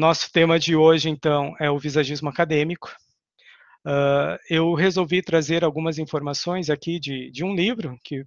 nosso 0.00 0.32
tema 0.32 0.58
de 0.58 0.74
hoje, 0.74 1.10
então, 1.10 1.54
é 1.60 1.70
o 1.70 1.78
visagismo 1.78 2.30
acadêmico. 2.30 2.90
Uh, 3.86 4.36
eu 4.48 4.74
resolvi 4.74 5.22
trazer 5.22 5.62
algumas 5.62 5.98
informações 5.98 6.70
aqui 6.70 6.98
de, 6.98 7.30
de 7.30 7.44
um 7.44 7.54
livro 7.54 7.98
que 8.02 8.24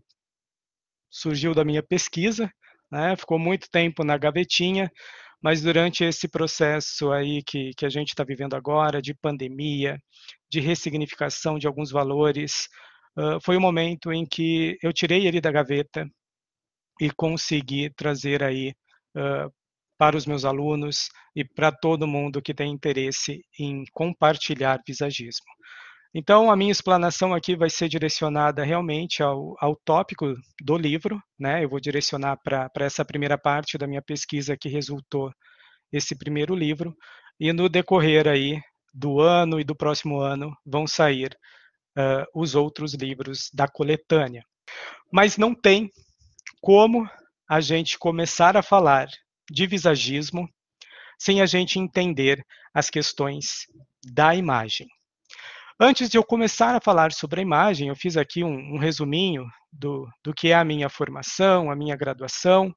surgiu 1.10 1.54
da 1.54 1.66
minha 1.66 1.82
pesquisa, 1.82 2.52
né? 2.92 3.16
ficou 3.16 3.39
muito 3.39 3.70
tempo 3.70 4.04
na 4.04 4.18
gavetinha, 4.18 4.92
mas 5.42 5.62
durante 5.62 6.04
esse 6.04 6.28
processo 6.28 7.12
aí 7.12 7.42
que, 7.44 7.71
que 7.76 7.86
a 7.86 7.90
gente 7.90 8.10
está 8.10 8.24
vivendo 8.24 8.55
agora, 8.55 9.02
de 9.02 9.14
pandemia, 9.16 10.00
de 10.50 10.60
ressignificação 10.60 11.58
de 11.58 11.66
alguns 11.66 11.92
valores, 11.92 12.68
uh, 13.18 13.42
foi 13.44 13.58
o 13.58 13.61
momento 13.61 14.14
em 14.14 14.25
que 14.28 14.78
eu 14.82 14.94
tirei 14.94 15.25
ele 15.25 15.42
da 15.42 15.52
gaveta 15.52 16.08
e 17.02 17.10
consegui 17.10 17.89
trazer 17.96 18.44
aí 18.44 18.74
uh, 19.18 19.52
para 19.97 20.18
os 20.18 20.25
meus 20.25 20.46
alunos 20.46 21.10
e 21.36 21.43
para 21.43 21.71
todo 21.71 22.07
mundo 22.07 22.42
que 22.42 22.54
tem 22.54 22.71
interesse 22.71 23.42
em 23.60 23.83
compartilhar 23.92 24.82
visagismo. 24.86 25.46
Então, 26.16 26.52
a 26.52 26.56
minha 26.56 26.71
explanação 26.71 27.33
aqui 27.33 27.56
vai 27.56 27.71
ser 27.71 27.89
direcionada 27.89 28.64
realmente 28.64 29.24
ao, 29.24 29.56
ao 29.60 29.75
tópico 29.75 30.36
do 30.61 30.78
livro, 30.78 31.19
né? 31.39 31.64
Eu 31.64 31.69
vou 31.69 31.79
direcionar 31.79 32.38
para 32.44 32.69
essa 32.81 33.03
primeira 33.03 33.36
parte 33.36 33.80
da 33.80 33.88
minha 33.88 34.02
pesquisa 34.02 34.56
que 34.56 34.69
resultou 34.69 35.31
esse 35.92 36.16
primeiro 36.16 36.55
livro, 36.55 36.95
e 37.39 37.52
no 37.52 37.67
decorrer 37.67 38.28
aí 38.28 38.61
do 38.94 39.19
ano 39.19 39.59
e 39.59 39.64
do 39.64 39.75
próximo 39.75 40.19
ano 40.19 40.55
vão 40.64 40.86
sair 40.86 41.36
uh, 41.97 42.25
os 42.33 42.53
outros 42.53 42.94
livros 42.94 43.50
da 43.52 43.67
coletânea. 43.67 44.44
Mas 45.11 45.38
não 45.38 45.55
tem 45.55 45.89
como 46.61 47.09
a 47.49 47.59
gente 47.59 47.97
começar 47.97 48.55
a 48.55 48.64
falar 48.64 49.08
de 49.49 49.67
visagismo 49.67 50.47
sem 51.19 51.41
a 51.41 51.45
gente 51.45 51.80
entender 51.80 52.45
as 52.73 52.89
questões 52.89 53.67
da 54.03 54.36
imagem. 54.36 54.88
Antes 55.80 56.09
de 56.09 56.17
eu 56.17 56.23
começar 56.23 56.75
a 56.75 56.81
falar 56.81 57.11
sobre 57.11 57.39
a 57.39 57.44
imagem, 57.44 57.88
eu 57.88 57.95
fiz 57.95 58.16
aqui 58.17 58.44
um, 58.44 58.75
um 58.75 58.77
resuminho 58.77 59.45
do, 59.71 60.08
do 60.23 60.33
que 60.33 60.49
é 60.49 60.53
a 60.53 60.64
minha 60.64 60.89
formação, 60.89 61.71
a 61.71 61.75
minha 61.75 61.95
graduação, 61.95 62.73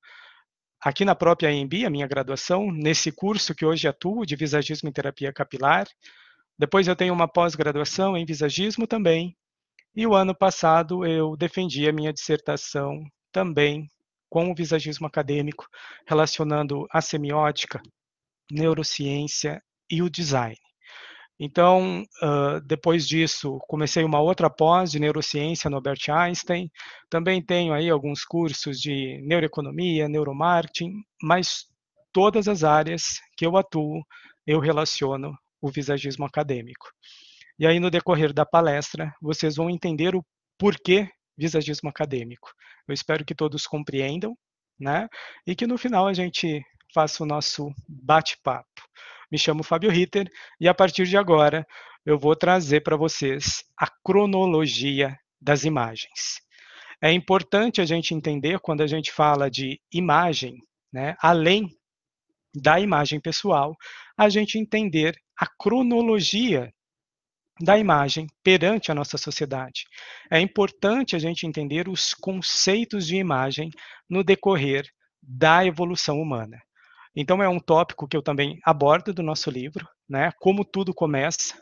aqui 0.80 1.04
na 1.04 1.14
própria 1.14 1.50
AMB, 1.50 1.84
a 1.84 1.90
minha 1.90 2.06
graduação, 2.06 2.70
nesse 2.70 3.12
curso 3.12 3.54
que 3.54 3.64
hoje 3.64 3.88
atuo 3.88 4.24
de 4.24 4.36
visagismo 4.36 4.88
e 4.88 4.92
terapia 4.92 5.32
capilar. 5.32 5.86
Depois 6.58 6.88
eu 6.88 6.96
tenho 6.96 7.12
uma 7.12 7.28
pós-graduação 7.28 8.16
em 8.16 8.24
visagismo 8.24 8.86
também. 8.86 9.36
E 9.94 10.06
o 10.06 10.14
ano 10.14 10.34
passado 10.34 11.04
eu 11.04 11.36
defendi 11.36 11.88
a 11.88 11.92
minha 11.92 12.12
dissertação 12.12 13.02
também 13.30 13.88
com 14.28 14.50
o 14.50 14.54
visagismo 14.54 15.06
acadêmico, 15.06 15.66
relacionando 16.06 16.86
a 16.90 17.00
semiótica, 17.00 17.80
neurociência 18.50 19.62
e 19.90 20.02
o 20.02 20.10
design. 20.10 20.56
Então, 21.38 22.02
uh, 22.22 22.60
depois 22.64 23.06
disso, 23.06 23.58
comecei 23.68 24.02
uma 24.04 24.20
outra 24.20 24.48
pós 24.48 24.90
de 24.90 24.98
neurociência 24.98 25.68
no 25.68 25.76
Albert 25.76 26.08
Einstein. 26.08 26.70
Também 27.10 27.44
tenho 27.44 27.74
aí 27.74 27.90
alguns 27.90 28.24
cursos 28.24 28.80
de 28.80 29.20
neuroeconomia, 29.22 30.08
neuromarketing, 30.08 30.92
mas 31.22 31.66
todas 32.10 32.48
as 32.48 32.64
áreas 32.64 33.20
que 33.36 33.44
eu 33.44 33.56
atuo, 33.56 34.02
eu 34.46 34.58
relaciono 34.60 35.36
o 35.60 35.70
visagismo 35.70 36.24
acadêmico. 36.24 36.86
E 37.58 37.66
aí, 37.66 37.78
no 37.78 37.90
decorrer 37.90 38.32
da 38.32 38.46
palestra, 38.46 39.12
vocês 39.20 39.56
vão 39.56 39.68
entender 39.68 40.14
o 40.14 40.24
porquê 40.58 41.08
visagismo 41.36 41.90
acadêmico. 41.90 42.48
Eu 42.86 42.94
espero 42.94 43.24
que 43.24 43.34
todos 43.34 43.66
compreendam, 43.66 44.36
né? 44.78 45.08
E 45.46 45.54
que 45.54 45.66
no 45.66 45.78
final 45.78 46.06
a 46.06 46.12
gente 46.12 46.62
faça 46.94 47.22
o 47.22 47.26
nosso 47.26 47.72
bate-papo. 47.88 48.82
Me 49.30 49.38
chamo 49.38 49.62
Fábio 49.62 49.90
Ritter 49.90 50.30
e 50.60 50.68
a 50.68 50.74
partir 50.74 51.06
de 51.06 51.16
agora 51.16 51.66
eu 52.04 52.18
vou 52.18 52.36
trazer 52.36 52.82
para 52.82 52.96
vocês 52.96 53.64
a 53.76 53.88
cronologia 54.04 55.16
das 55.40 55.64
imagens. 55.64 56.40
É 57.02 57.12
importante 57.12 57.80
a 57.80 57.84
gente 57.84 58.14
entender 58.14 58.60
quando 58.60 58.82
a 58.82 58.86
gente 58.86 59.12
fala 59.12 59.50
de 59.50 59.80
imagem, 59.92 60.56
né, 60.92 61.16
além 61.20 61.68
da 62.54 62.80
imagem 62.80 63.20
pessoal, 63.20 63.74
a 64.16 64.28
gente 64.28 64.58
entender 64.58 65.14
a 65.38 65.46
cronologia 65.46 66.72
da 67.60 67.78
imagem 67.78 68.26
perante 68.42 68.90
a 68.90 68.94
nossa 68.94 69.16
sociedade. 69.16 69.84
É 70.30 70.40
importante 70.40 71.16
a 71.16 71.18
gente 71.18 71.46
entender 71.46 71.88
os 71.88 72.12
conceitos 72.14 73.06
de 73.06 73.16
imagem 73.16 73.70
no 74.08 74.22
decorrer 74.22 74.86
da 75.22 75.64
evolução 75.64 76.20
humana. 76.20 76.60
Então 77.14 77.42
é 77.42 77.48
um 77.48 77.58
tópico 77.58 78.06
que 78.06 78.16
eu 78.16 78.22
também 78.22 78.58
abordo 78.62 79.12
do 79.12 79.22
nosso 79.22 79.50
livro, 79.50 79.88
né? 80.08 80.30
Como 80.38 80.64
tudo 80.64 80.92
começa, 80.92 81.54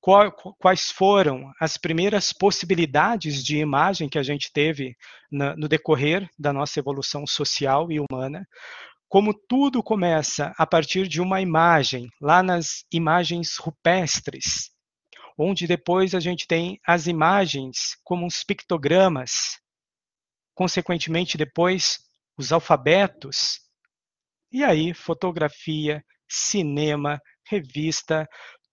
qual, 0.00 0.32
quais 0.58 0.90
foram 0.90 1.52
as 1.60 1.76
primeiras 1.76 2.32
possibilidades 2.32 3.44
de 3.44 3.58
imagem 3.58 4.08
que 4.08 4.18
a 4.18 4.22
gente 4.22 4.50
teve 4.52 4.96
na, 5.30 5.54
no 5.54 5.68
decorrer 5.68 6.28
da 6.38 6.52
nossa 6.52 6.78
evolução 6.78 7.26
social 7.26 7.92
e 7.92 8.00
humana, 8.00 8.46
como 9.08 9.34
tudo 9.34 9.82
começa 9.82 10.52
a 10.56 10.66
partir 10.66 11.06
de 11.06 11.20
uma 11.20 11.40
imagem, 11.40 12.08
lá 12.20 12.42
nas 12.42 12.84
imagens 12.90 13.56
rupestres, 13.56 14.70
onde 15.36 15.66
depois 15.66 16.14
a 16.14 16.20
gente 16.20 16.46
tem 16.46 16.80
as 16.86 17.06
imagens 17.06 17.96
como 18.02 18.26
os 18.26 18.42
pictogramas, 18.42 19.58
consequentemente 20.54 21.36
depois 21.36 21.98
os 22.38 22.52
alfabetos, 22.52 23.60
e 24.52 24.62
aí, 24.62 24.94
fotografia, 24.94 26.04
cinema, 26.28 27.20
revista, 27.44 28.26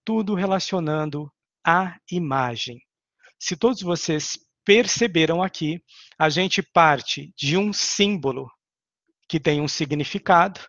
tudo 0.06 0.36
relacionando 0.36 1.32
a 1.66 1.98
imagem. 2.12 2.80
Se 3.40 3.58
todos 3.58 3.82
vocês 3.82 4.38
perceberam 4.64 5.42
aqui, 5.44 5.84
a 6.18 6.30
gente 6.30 6.62
parte 6.62 7.34
de 7.36 7.58
um 7.58 7.74
símbolo 7.74 8.50
que 9.28 9.40
tem 9.40 9.60
um 9.60 9.68
significado 9.68 10.62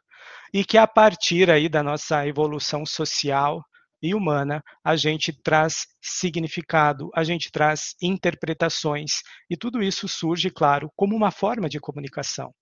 e 0.52 0.64
que 0.64 0.78
a 0.78 0.86
partir 0.86 1.50
aí 1.50 1.68
da 1.68 1.82
nossa 1.82 2.26
evolução 2.26 2.86
social 2.86 3.64
e 4.04 4.14
humana, 4.14 4.62
a 4.84 4.96
gente 4.96 5.32
traz 5.32 5.86
significado, 5.98 7.10
a 7.14 7.24
gente 7.24 7.50
traz 7.50 7.94
interpretações 8.02 9.22
e 9.48 9.56
tudo 9.56 9.82
isso 9.82 10.06
surge, 10.06 10.50
claro, 10.50 10.90
como 10.94 11.16
uma 11.16 11.30
forma 11.30 11.70
de 11.70 11.80
comunicação. 11.80 12.54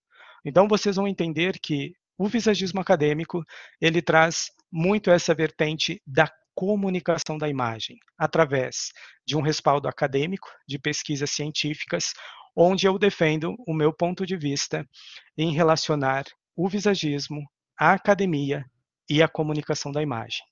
Então 0.44 0.68
vocês 0.68 0.94
vão 0.94 1.08
entender 1.08 1.58
que 1.58 1.94
o 2.16 2.28
visagismo 2.28 2.80
acadêmico, 2.80 3.42
ele 3.80 4.00
traz 4.00 4.52
muito 4.70 5.10
essa 5.10 5.34
vertente 5.34 6.00
da 6.06 6.30
comunicação 6.54 7.36
da 7.36 7.48
imagem, 7.48 7.98
através 8.16 8.92
de 9.26 9.36
um 9.36 9.40
respaldo 9.40 9.88
acadêmico, 9.88 10.48
de 10.68 10.78
pesquisas 10.78 11.32
científicas, 11.32 12.12
onde 12.54 12.86
eu 12.86 12.96
defendo 13.00 13.56
o 13.66 13.74
meu 13.74 13.92
ponto 13.92 14.24
de 14.24 14.36
vista 14.36 14.88
em 15.36 15.52
relacionar 15.52 16.24
o 16.54 16.68
visagismo, 16.68 17.42
a 17.76 17.94
academia 17.94 18.64
e 19.10 19.20
a 19.20 19.26
comunicação 19.26 19.90
da 19.90 20.00
imagem. 20.00 20.51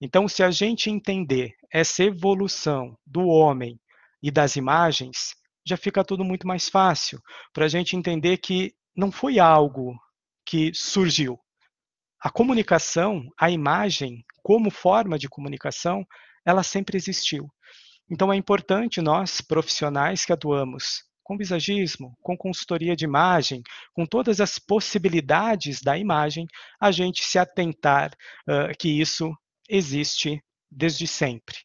Então, 0.00 0.28
se 0.28 0.42
a 0.42 0.50
gente 0.50 0.90
entender 0.90 1.54
essa 1.72 2.04
evolução 2.04 2.96
do 3.06 3.26
homem 3.26 3.78
e 4.22 4.30
das 4.30 4.56
imagens, 4.56 5.34
já 5.66 5.76
fica 5.76 6.04
tudo 6.04 6.24
muito 6.24 6.46
mais 6.46 6.68
fácil 6.68 7.20
para 7.52 7.64
a 7.64 7.68
gente 7.68 7.96
entender 7.96 8.38
que 8.38 8.74
não 8.96 9.10
foi 9.10 9.38
algo 9.38 9.94
que 10.44 10.72
surgiu. 10.74 11.38
A 12.20 12.30
comunicação, 12.30 13.28
a 13.38 13.50
imagem, 13.50 14.24
como 14.42 14.70
forma 14.70 15.18
de 15.18 15.28
comunicação, 15.28 16.04
ela 16.44 16.62
sempre 16.62 16.96
existiu. 16.96 17.48
Então 18.10 18.32
é 18.32 18.36
importante 18.36 19.00
nós, 19.00 19.40
profissionais 19.40 20.24
que 20.24 20.32
atuamos 20.32 21.04
com 21.22 21.36
visagismo, 21.36 22.16
com 22.20 22.36
consultoria 22.36 22.96
de 22.96 23.04
imagem, 23.04 23.62
com 23.94 24.04
todas 24.04 24.40
as 24.40 24.58
possibilidades 24.58 25.80
da 25.80 25.96
imagem, 25.96 26.46
a 26.80 26.90
gente 26.90 27.24
se 27.24 27.38
atentar 27.38 28.12
uh, 28.48 28.76
que 28.78 28.88
isso 29.00 29.32
existe 29.72 30.38
desde 30.70 31.06
sempre. 31.06 31.56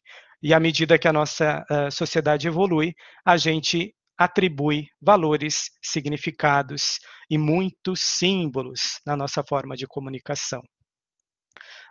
E 0.42 0.54
à 0.54 0.58
medida 0.58 0.98
que 0.98 1.06
a 1.06 1.12
nossa 1.12 1.64
uh, 1.70 1.92
sociedade 1.92 2.48
evolui, 2.48 2.94
a 3.24 3.36
gente 3.36 3.94
atribui 4.16 4.88
valores, 5.00 5.70
significados 5.82 6.98
e 7.30 7.36
muitos 7.36 8.00
símbolos 8.00 9.00
na 9.06 9.16
nossa 9.16 9.44
forma 9.44 9.76
de 9.76 9.86
comunicação. 9.86 10.62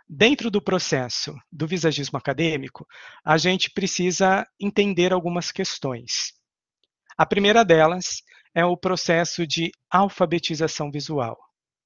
Dentro 0.08 0.50
do 0.50 0.60
processo 0.60 1.34
do 1.52 1.66
visagismo 1.66 2.18
acadêmico, 2.18 2.86
a 3.24 3.38
gente 3.38 3.70
precisa 3.70 4.46
entender 4.58 5.12
algumas 5.12 5.52
questões. 5.52 6.32
A 7.16 7.26
primeira 7.26 7.64
delas 7.64 8.22
é 8.54 8.64
o 8.64 8.76
processo 8.76 9.46
de 9.46 9.70
alfabetização 9.90 10.90
visual. 10.90 11.36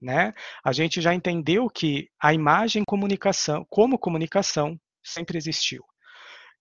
Né? 0.03 0.35
A 0.65 0.73
gente 0.73 1.01
já 1.01 1.15
entendeu 1.15 1.71
que 1.71 2.11
a 2.21 2.35
imagem 2.35 2.85
comunicação, 2.85 3.65
como 3.71 3.97
comunicação, 3.97 4.77
sempre 5.01 5.39
existiu. 5.39 5.85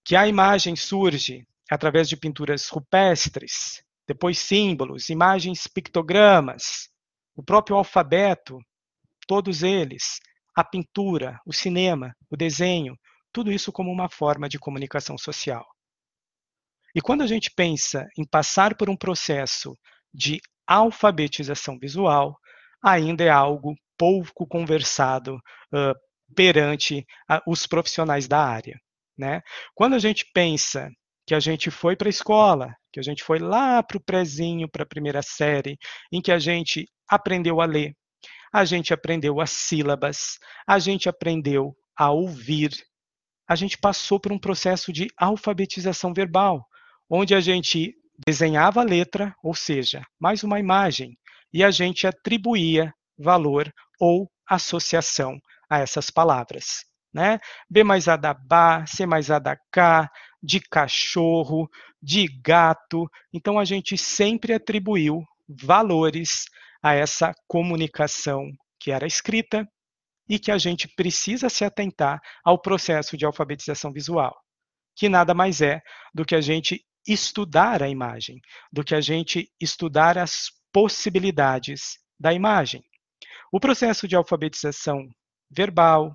Que 0.06 0.16
a 0.16 0.28
imagem 0.28 0.76
surge 0.76 1.48
através 1.70 2.08
de 2.08 2.16
pinturas 2.16 2.70
rupestres, 2.70 3.84
depois 4.08 4.38
símbolos, 4.38 5.10
imagens, 5.10 5.66
pictogramas, 5.66 6.90
o 7.36 7.42
próprio 7.42 7.78
alfabeto, 7.78 8.60
todos 9.26 9.64
eles, 9.64 10.20
a 10.56 10.64
pintura, 10.64 11.40
o 11.44 11.54
cinema, 11.54 12.16
o 12.30 12.38
desenho, 12.38 12.96
tudo 13.34 13.52
isso 13.52 13.72
como 13.72 13.90
uma 13.90 14.08
forma 14.10 14.48
de 14.48 14.60
comunicação 14.60 15.18
social. 15.18 15.66
E 16.94 17.02
quando 17.02 17.22
a 17.22 17.28
gente 17.28 17.50
pensa 17.50 18.06
em 18.16 18.26
passar 18.26 18.76
por 18.76 18.88
um 18.88 18.98
processo 18.98 19.76
de 20.14 20.40
alfabetização 20.68 21.80
visual, 21.80 22.38
ainda 22.82 23.24
é 23.24 23.30
algo 23.30 23.76
pouco 23.98 24.48
conversado 24.48 25.36
uh, 25.36 25.94
perante 26.36 27.06
uh, 27.30 27.40
os 27.46 27.68
profissionais 27.68 28.28
da 28.28 28.44
área. 28.44 28.80
Né? 29.18 29.42
Quando 29.76 29.94
a 29.94 30.00
gente 30.00 30.26
pensa 30.34 30.90
que 31.28 31.36
a 31.36 31.40
gente 31.40 31.70
foi 31.70 31.96
para 31.96 32.08
a 32.08 32.10
escola, 32.10 32.76
que 32.92 33.00
a 33.00 33.04
gente 33.04 33.24
foi 33.24 33.40
lá 33.40 33.84
para 33.84 33.98
o 33.98 34.04
prezinho, 34.04 34.70
para 34.70 34.84
a 34.84 34.88
primeira 34.88 35.22
série, 35.22 35.78
em 36.12 36.22
que 36.22 36.32
a 36.32 36.40
gente 36.40 36.88
aprendeu 37.08 37.62
a 37.62 37.66
ler, 37.66 37.96
a 38.52 38.66
gente 38.66 38.94
aprendeu 38.94 39.40
as 39.40 39.52
sílabas, 39.52 40.38
a 40.68 40.80
gente 40.80 41.08
aprendeu 41.08 41.76
a 41.96 42.12
ouvir, 42.12 42.72
a 43.48 43.56
gente 43.56 43.78
passou 43.78 44.20
por 44.20 44.32
um 44.32 44.40
processo 44.40 44.92
de 44.92 45.08
alfabetização 45.18 46.14
verbal, 46.14 46.66
onde 47.10 47.36
a 47.36 47.40
gente 47.40 47.94
desenhava 48.26 48.82
a 48.82 48.84
letra, 48.84 49.36
ou 49.44 49.56
seja, 49.56 50.02
mais 50.20 50.44
uma 50.44 50.60
imagem, 50.60 51.18
e 51.54 51.64
a 51.64 51.72
gente 51.72 52.08
atribuía 52.08 52.94
valor 53.18 53.72
ou 54.00 54.30
associação 54.48 55.40
a 55.70 55.80
essas 55.80 56.10
palavras. 56.10 56.86
Né? 57.14 57.40
B 57.70 57.84
mais 57.84 58.08
A 58.08 58.16
da 58.16 58.34
Bá, 58.34 58.86
C 58.86 59.06
mais 59.06 59.30
A 59.30 59.40
da 59.40 59.58
K, 59.72 60.10
de 60.42 60.60
cachorro, 60.60 61.70
de 62.02 62.28
gato. 62.42 63.10
Então 63.34 63.60
a 63.60 63.66
gente 63.66 63.98
sempre 63.98 64.54
atribuiu 64.54 65.24
valores 65.48 66.46
a 66.82 66.94
essa 66.94 67.34
comunicação 67.48 68.50
que 68.80 68.92
era 68.92 69.06
escrita 69.06 69.68
e 70.28 70.40
que 70.40 70.52
a 70.52 70.58
gente 70.58 70.88
precisa 70.88 71.50
se 71.50 71.64
atentar 71.64 72.20
ao 72.44 72.60
processo 72.60 73.18
de 73.18 73.26
alfabetização 73.26 73.92
visual, 73.92 74.36
que 74.96 75.10
nada 75.10 75.34
mais 75.34 75.62
é 75.62 75.82
do 76.14 76.26
que 76.26 76.36
a 76.36 76.42
gente 76.42 76.82
estudar 77.06 77.84
a 77.84 77.90
imagem, 77.90 78.40
do 78.72 78.84
que 78.84 78.96
a 78.96 79.02
gente 79.02 79.52
estudar 79.60 80.18
as 80.18 80.50
possibilidades 80.72 82.00
da 82.20 82.34
imagem. 82.34 82.84
O 83.52 83.60
processo 83.60 84.08
de 84.08 84.16
alfabetização 84.16 85.08
verbal, 85.50 86.14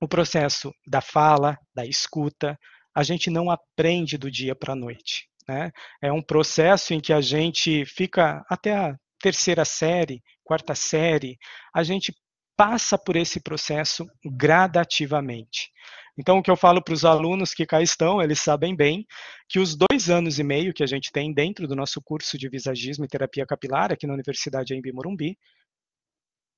o 0.00 0.08
processo 0.08 0.72
da 0.86 1.00
fala, 1.00 1.56
da 1.74 1.86
escuta, 1.86 2.58
a 2.94 3.02
gente 3.02 3.30
não 3.30 3.50
aprende 3.50 4.18
do 4.18 4.30
dia 4.30 4.54
para 4.54 4.72
a 4.72 4.76
noite. 4.76 5.28
Né? 5.48 5.70
É 6.02 6.12
um 6.12 6.22
processo 6.22 6.92
em 6.92 7.00
que 7.00 7.12
a 7.12 7.20
gente 7.20 7.84
fica 7.84 8.44
até 8.48 8.74
a 8.74 8.96
terceira 9.20 9.64
série, 9.64 10.22
quarta 10.42 10.74
série, 10.74 11.38
a 11.74 11.82
gente 11.82 12.12
passa 12.56 12.96
por 12.96 13.16
esse 13.16 13.40
processo 13.40 14.06
gradativamente. 14.24 15.70
Então, 16.18 16.38
o 16.38 16.42
que 16.42 16.50
eu 16.50 16.56
falo 16.56 16.82
para 16.82 16.94
os 16.94 17.04
alunos 17.04 17.52
que 17.52 17.66
cá 17.66 17.82
estão, 17.82 18.22
eles 18.22 18.40
sabem 18.40 18.74
bem 18.74 19.06
que 19.48 19.58
os 19.58 19.76
dois 19.76 20.08
anos 20.08 20.38
e 20.38 20.42
meio 20.42 20.72
que 20.72 20.82
a 20.82 20.86
gente 20.86 21.12
tem 21.12 21.32
dentro 21.32 21.68
do 21.68 21.76
nosso 21.76 22.00
curso 22.00 22.38
de 22.38 22.48
visagismo 22.48 23.04
e 23.04 23.08
terapia 23.08 23.46
capilar 23.46 23.92
aqui 23.92 24.06
na 24.06 24.14
Universidade 24.14 24.74
Embi 24.74 24.92
Morumbi 24.92 25.38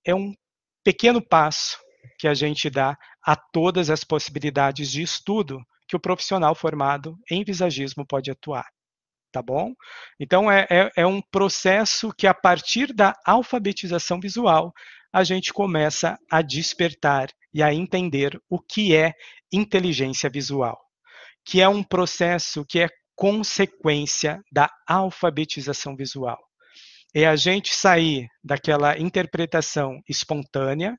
é 0.04 0.14
um 0.14 0.32
pequeno 0.84 1.20
passo 1.20 1.76
que 2.18 2.28
a 2.28 2.34
gente 2.34 2.70
dá 2.70 2.96
a 3.22 3.34
todas 3.34 3.90
as 3.90 4.04
possibilidades 4.04 4.90
de 4.92 5.02
estudo 5.02 5.60
que 5.88 5.96
o 5.96 6.00
profissional 6.00 6.54
formado 6.54 7.18
em 7.30 7.42
visagismo 7.42 8.06
pode 8.06 8.30
atuar. 8.30 8.66
Tá 9.30 9.42
bom? 9.42 9.74
Então, 10.18 10.50
é, 10.50 10.66
é, 10.70 10.90
é 10.96 11.06
um 11.06 11.20
processo 11.20 12.10
que, 12.16 12.26
a 12.26 12.32
partir 12.32 12.94
da 12.94 13.12
alfabetização 13.26 14.18
visual, 14.18 14.72
a 15.12 15.24
gente 15.24 15.52
começa 15.52 16.18
a 16.30 16.42
despertar 16.42 17.30
e 17.52 17.62
a 17.62 17.72
entender 17.72 18.40
o 18.48 18.58
que 18.58 18.94
é 18.94 19.14
inteligência 19.52 20.28
visual, 20.28 20.78
que 21.44 21.60
é 21.60 21.68
um 21.68 21.82
processo 21.82 22.64
que 22.64 22.80
é 22.80 22.88
consequência 23.16 24.40
da 24.52 24.70
alfabetização 24.86 25.96
visual. 25.96 26.38
É 27.14 27.26
a 27.26 27.36
gente 27.36 27.74
sair 27.74 28.28
daquela 28.44 28.98
interpretação 28.98 30.00
espontânea, 30.08 30.96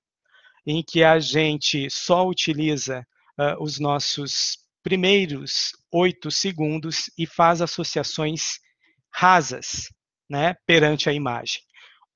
em 0.66 0.84
que 0.84 1.04
a 1.04 1.20
gente 1.20 1.90
só 1.90 2.28
utiliza 2.28 3.06
uh, 3.40 3.64
os 3.64 3.80
nossos 3.80 4.58
primeiros 4.84 5.72
oito 5.92 6.32
segundos 6.32 7.10
e 7.18 7.26
faz 7.26 7.62
associações 7.62 8.60
rasas 9.14 9.90
né, 10.30 10.56
perante 10.66 11.10
a 11.10 11.14
imagem 11.14 11.62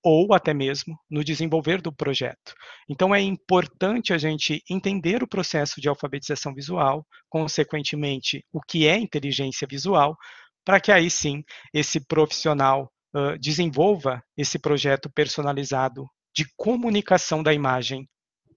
ou 0.03 0.33
até 0.33 0.53
mesmo 0.53 0.99
no 1.09 1.23
desenvolver 1.23 1.81
do 1.81 1.93
projeto. 1.93 2.53
Então 2.89 3.15
é 3.15 3.21
importante 3.21 4.13
a 4.13 4.17
gente 4.17 4.61
entender 4.69 5.23
o 5.23 5.27
processo 5.27 5.79
de 5.79 5.87
alfabetização 5.87 6.53
visual, 6.53 7.05
consequentemente, 7.29 8.45
o 8.51 8.59
que 8.59 8.85
é 8.85 8.97
inteligência 8.97 9.65
visual, 9.65 10.17
para 10.65 10.79
que 10.79 10.91
aí 10.91 11.09
sim 11.09 11.43
esse 11.73 12.05
profissional 12.05 12.91
uh, 13.15 13.37
desenvolva 13.39 14.21
esse 14.35 14.59
projeto 14.59 15.09
personalizado 15.09 16.05
de 16.35 16.45
comunicação 16.57 17.41
da 17.41 17.53
imagem 17.53 18.07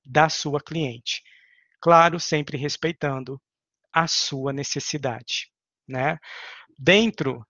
da 0.05 0.29
sua 0.29 0.61
cliente. 0.61 1.23
Claro, 1.81 2.19
sempre 2.19 2.57
respeitando 2.57 3.41
a 3.93 4.09
sua 4.09 4.53
necessidade. 4.53 5.49
Né? 5.87 6.19
Dentro 6.79 7.47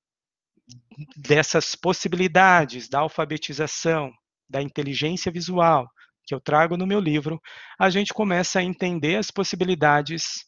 dessas 1.17 1.75
possibilidades 1.75 2.89
da 2.89 3.01
alfabetização, 3.01 4.13
da 4.49 4.63
inteligência 4.63 5.31
visual, 5.31 5.89
que 6.25 6.35
eu 6.35 6.41
trago 6.41 6.77
no 6.77 6.87
meu 6.87 7.01
livro, 7.01 7.41
a 7.79 7.89
gente 7.89 8.13
começa 8.13 8.59
a 8.59 8.63
entender 8.63 9.17
as 9.17 9.31
possibilidades 9.31 10.45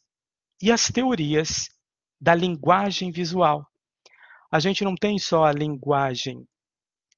e 0.60 0.72
as 0.72 0.88
teorias 0.88 1.68
da 2.20 2.34
linguagem 2.34 3.12
visual. 3.12 3.64
A 4.50 4.58
gente 4.58 4.82
não 4.82 4.96
tem 4.96 5.18
só 5.18 5.44
a 5.44 5.52
linguagem 5.52 6.46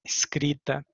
escrita, 0.04 0.84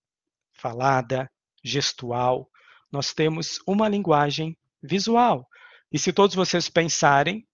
falada, 0.52 1.30
gestual, 1.64 2.48
nós 2.90 3.12
temos 3.12 3.58
uma 3.66 3.88
linguagem 3.88 4.56
visual. 4.82 5.46
E 5.92 5.98
se 5.98 6.12
todos 6.12 6.36
vocês 6.36 6.68
pensarem, 6.68 7.46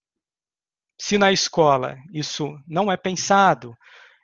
se 0.98 1.16
na 1.16 1.32
escola 1.32 1.96
isso 2.12 2.54
não 2.66 2.92
é 2.92 2.96
pensado, 2.96 3.76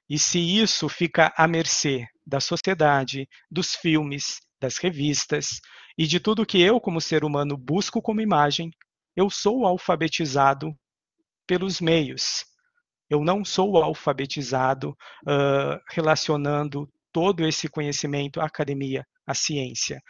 e 0.08 0.18
se 0.18 0.38
isso 0.38 0.88
fica 0.88 1.32
à 1.36 1.46
mercê 1.46 2.06
da 2.26 2.40
sociedade, 2.40 3.28
dos 3.50 3.74
filmes, 3.74 4.40
das 4.60 4.78
revistas 4.78 5.60
e 5.96 6.06
de 6.06 6.18
tudo 6.18 6.46
que 6.46 6.60
eu, 6.60 6.80
como 6.80 7.00
ser 7.00 7.24
humano, 7.24 7.56
busco 7.56 8.00
como 8.00 8.20
imagem, 8.20 8.70
eu 9.14 9.28
sou 9.28 9.66
alfabetizado 9.66 10.74
pelos 11.46 11.80
meios. 11.80 12.44
Eu 13.10 13.24
não 13.24 13.44
sou 13.44 13.82
alfabetizado 13.82 14.90
uh, 14.90 15.80
relacionando 15.90 16.88
todo 17.12 17.46
esse 17.46 17.68
conhecimento 17.68 18.40
à 18.40 18.44
academia, 18.44 19.06
à 19.26 19.34
ciência 19.34 20.00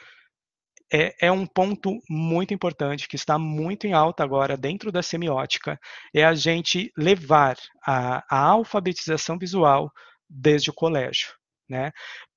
é, 0.93 1.27
é, 1.27 1.33
um 1.33 1.47
ponto 1.47 2.01
muito 2.09 2.55
importante 2.55 3.09
que 3.09 3.17
está 3.17 3.39
muito 3.39 3.87
em 3.87 3.93
alta 3.93 4.25
agora 4.25 4.57
dentro 4.57 4.91
da 4.91 5.03
semiótica, 5.03 5.79
é 6.15 6.25
a 6.25 6.35
gente 6.35 6.91
levar 6.97 7.57
a, 7.87 8.25
a 8.31 8.47
alfabetização 8.47 9.39
visual 9.39 9.93
desde 10.29 10.71
o 10.71 10.75
colégio. 10.75 11.35
Né? 11.69 11.93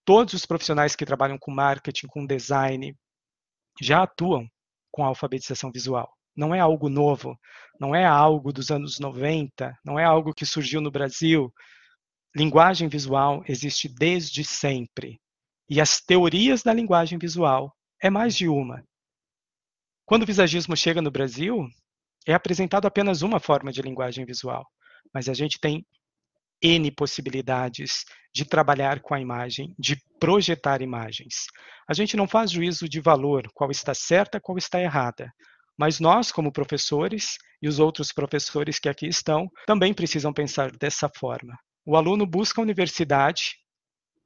Todos 0.06 0.34
os 0.34 0.46
profissionais 0.46 0.96
que 0.96 1.06
trabalham 1.06 1.38
com 1.40 1.52
marketing, 1.52 2.08
com 2.08 2.26
design, 2.26 2.96
já 3.82 4.04
atuam 4.04 4.48
com 4.92 5.06
alfabetização 5.06 5.72
visual. 5.72 6.12
Não 6.36 6.54
é 6.54 6.60
algo 6.60 6.90
novo, 6.90 7.38
não 7.80 7.96
é 7.96 8.06
algo 8.06 8.52
dos 8.52 8.70
anos 8.72 9.00
90, 9.00 9.78
não 9.84 9.98
é 9.98 10.04
algo 10.04 10.34
que 10.34 10.46
surgiu 10.46 10.82
no 10.82 10.92
Brasil. 10.92 11.54
Linguagem 12.36 12.88
visual 12.88 13.44
existe 13.48 13.88
desde 13.88 14.44
sempre. 14.44 15.20
E 15.70 15.80
as 15.80 16.02
teorias 16.02 16.64
da 16.64 16.74
linguagem 16.74 17.18
visual 17.18 17.74
é 18.02 18.10
mais 18.10 18.36
de 18.36 18.48
uma. 18.48 18.84
Quando 20.06 20.24
o 20.24 20.26
visagismo 20.26 20.76
chega 20.76 21.02
no 21.02 21.12
Brasil, 21.12 21.68
é 22.28 22.34
apresentado 22.34 22.86
apenas 22.86 23.22
uma 23.22 23.40
forma 23.40 23.72
de 23.72 23.82
linguagem 23.82 24.26
visual, 24.26 24.66
mas 25.14 25.30
a 25.30 25.34
gente 25.34 25.60
tem 25.60 25.86
N 26.62 26.92
possibilidades 26.92 28.04
de 28.34 28.46
trabalhar 28.46 29.02
com 29.02 29.14
a 29.14 29.20
imagem, 29.20 29.74
de 29.80 29.98
projetar 30.20 30.82
imagens. 30.82 31.46
A 31.88 31.94
gente 31.94 32.16
não 32.16 32.28
faz 32.28 32.52
juízo 32.52 32.88
de 32.88 33.00
valor, 33.00 33.50
qual 33.54 33.72
está 33.72 33.94
certa, 33.94 34.40
qual 34.40 34.58
está 34.58 34.80
errada. 34.80 35.32
Mas 35.78 36.00
nós, 36.00 36.32
como 36.32 36.52
professores, 36.52 37.38
e 37.62 37.68
os 37.68 37.80
outros 37.80 38.12
professores 38.12 38.80
que 38.80 38.90
aqui 38.90 39.08
estão, 39.08 39.50
também 39.66 39.94
precisam 39.94 40.34
pensar 40.34 40.72
dessa 40.72 41.10
forma. 41.18 41.58
O 41.86 41.96
aluno 41.96 42.26
busca 42.26 42.62
a 42.62 42.64
universidade 42.64 43.56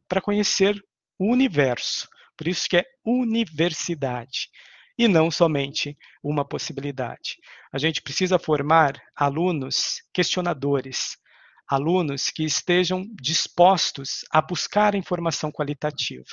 para 0.10 0.22
conhecer 0.22 0.77
o 1.17 1.32
universo, 1.32 2.08
por 2.37 2.47
isso 2.47 2.67
que 2.69 2.77
é 2.77 2.85
universidade 3.05 4.49
e 4.97 5.07
não 5.07 5.29
somente 5.29 5.97
uma 6.23 6.45
possibilidade. 6.45 7.37
A 7.71 7.77
gente 7.77 8.01
precisa 8.01 8.39
formar 8.39 8.93
alunos 9.15 10.01
questionadores, 10.13 11.17
alunos 11.67 12.29
que 12.29 12.43
estejam 12.43 13.05
dispostos 13.21 14.23
a 14.31 14.41
buscar 14.41 14.95
informação 14.95 15.51
qualitativa, 15.51 16.23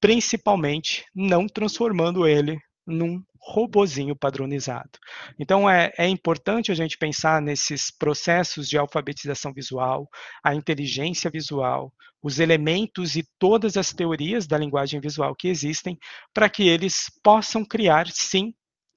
principalmente 0.00 1.04
não 1.14 1.46
transformando 1.46 2.26
ele 2.26 2.58
num 2.90 3.22
robozinho 3.40 4.14
padronizado. 4.14 4.90
Então 5.38 5.68
é, 5.68 5.92
é, 5.96 6.06
importante 6.06 6.70
a 6.70 6.74
gente 6.74 6.98
pensar 6.98 7.40
nesses 7.40 7.90
processos 7.90 8.68
de 8.68 8.76
alfabetização 8.76 9.52
visual, 9.52 10.08
a 10.44 10.54
inteligência 10.54 11.30
visual, 11.30 11.92
os 12.22 12.38
elementos 12.38 13.16
e 13.16 13.26
todas 13.38 13.76
as 13.76 13.92
teorias 13.92 14.46
da 14.46 14.58
linguagem 14.58 15.00
visual 15.00 15.34
que 15.34 15.48
existem, 15.48 15.98
para 16.34 16.50
que 16.50 16.68
eles 16.68 17.04
possam 17.22 17.64
criar, 17.64 18.06
sim, 18.08 18.52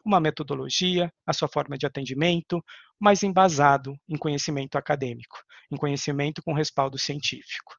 uma 0.06 0.20
metodologia, 0.20 1.10
a 1.26 1.32
sua 1.32 1.48
forma 1.48 1.78
de 1.78 1.86
atendimento, 1.86 2.62
mas 3.00 3.24
embasado 3.24 3.96
em 4.10 4.18
conhecimento 4.18 4.78
acadêmico, 4.78 5.38
em 5.72 5.78
conhecimento 5.78 6.42
com 6.44 6.54
respaldo 6.54 6.98
científico. 6.98 7.74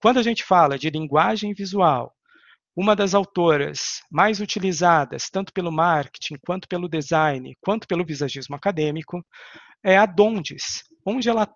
Quando 0.00 0.18
a 0.18 0.22
gente 0.22 0.44
fala 0.44 0.78
de 0.78 0.90
linguagem 0.90 1.52
visual, 1.52 2.15
uma 2.76 2.94
das 2.94 3.14
autoras 3.14 4.02
mais 4.10 4.38
utilizadas, 4.38 5.30
tanto 5.30 5.50
pelo 5.50 5.72
marketing, 5.72 6.36
quanto 6.46 6.68
pelo 6.68 6.88
design, 6.88 7.56
quanto 7.62 7.88
pelo 7.88 8.04
visagismo 8.04 8.54
acadêmico, 8.54 9.24
é 9.82 9.96
a 9.96 10.04
Dondes, 10.04 10.84
onde 11.04 11.30
ela 11.30 11.48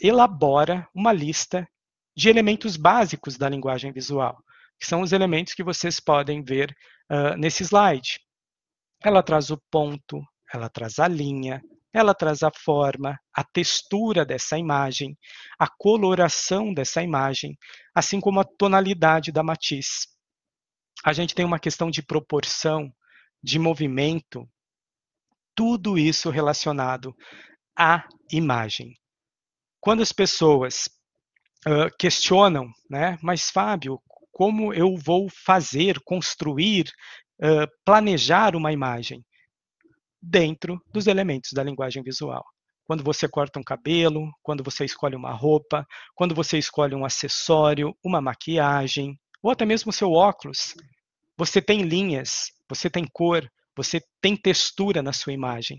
elabora 0.00 0.88
uma 0.94 1.12
lista 1.12 1.68
de 2.16 2.30
elementos 2.30 2.76
básicos 2.76 3.36
da 3.36 3.48
linguagem 3.50 3.92
visual, 3.92 4.42
que 4.80 4.86
são 4.86 5.02
os 5.02 5.12
elementos 5.12 5.52
que 5.52 5.62
vocês 5.62 6.00
podem 6.00 6.42
ver 6.42 6.74
uh, 7.10 7.36
nesse 7.36 7.62
slide. 7.62 8.18
Ela 9.04 9.22
traz 9.22 9.50
o 9.50 9.60
ponto, 9.70 10.22
ela 10.52 10.70
traz 10.70 10.98
a 10.98 11.06
linha, 11.06 11.62
ela 11.92 12.14
traz 12.14 12.42
a 12.42 12.50
forma, 12.50 13.18
a 13.34 13.44
textura 13.44 14.24
dessa 14.24 14.56
imagem, 14.56 15.16
a 15.58 15.68
coloração 15.68 16.72
dessa 16.72 17.02
imagem, 17.02 17.58
assim 17.94 18.20
como 18.20 18.40
a 18.40 18.44
tonalidade 18.44 19.30
da 19.30 19.42
matiz 19.42 20.06
a 21.04 21.12
gente 21.12 21.34
tem 21.34 21.44
uma 21.44 21.58
questão 21.58 21.90
de 21.90 22.02
proporção, 22.02 22.92
de 23.42 23.58
movimento, 23.58 24.48
tudo 25.54 25.98
isso 25.98 26.30
relacionado 26.30 27.14
à 27.76 28.06
imagem. 28.30 28.94
Quando 29.80 30.02
as 30.02 30.12
pessoas 30.12 30.88
uh, 31.66 31.94
questionam, 31.98 32.70
né, 32.88 33.18
mas 33.22 33.50
Fábio, 33.50 34.00
como 34.30 34.72
eu 34.72 34.96
vou 34.96 35.28
fazer, 35.28 36.00
construir, 36.04 36.90
uh, 37.42 37.66
planejar 37.84 38.54
uma 38.54 38.72
imagem? 38.72 39.24
Dentro 40.24 40.80
dos 40.92 41.08
elementos 41.08 41.50
da 41.52 41.64
linguagem 41.64 42.00
visual. 42.00 42.44
Quando 42.84 43.02
você 43.02 43.28
corta 43.28 43.58
um 43.58 43.62
cabelo, 43.62 44.30
quando 44.40 44.62
você 44.62 44.84
escolhe 44.84 45.16
uma 45.16 45.32
roupa, 45.32 45.84
quando 46.14 46.34
você 46.34 46.58
escolhe 46.58 46.94
um 46.94 47.04
acessório, 47.04 47.92
uma 48.04 48.20
maquiagem, 48.20 49.18
ou 49.42 49.50
até 49.50 49.64
mesmo 49.64 49.92
seu 49.92 50.12
óculos. 50.12 50.74
Você 51.42 51.60
tem 51.60 51.82
linhas, 51.82 52.52
você 52.68 52.88
tem 52.88 53.04
cor, 53.12 53.50
você 53.76 54.00
tem 54.20 54.36
textura 54.36 55.02
na 55.02 55.12
sua 55.12 55.32
imagem. 55.32 55.76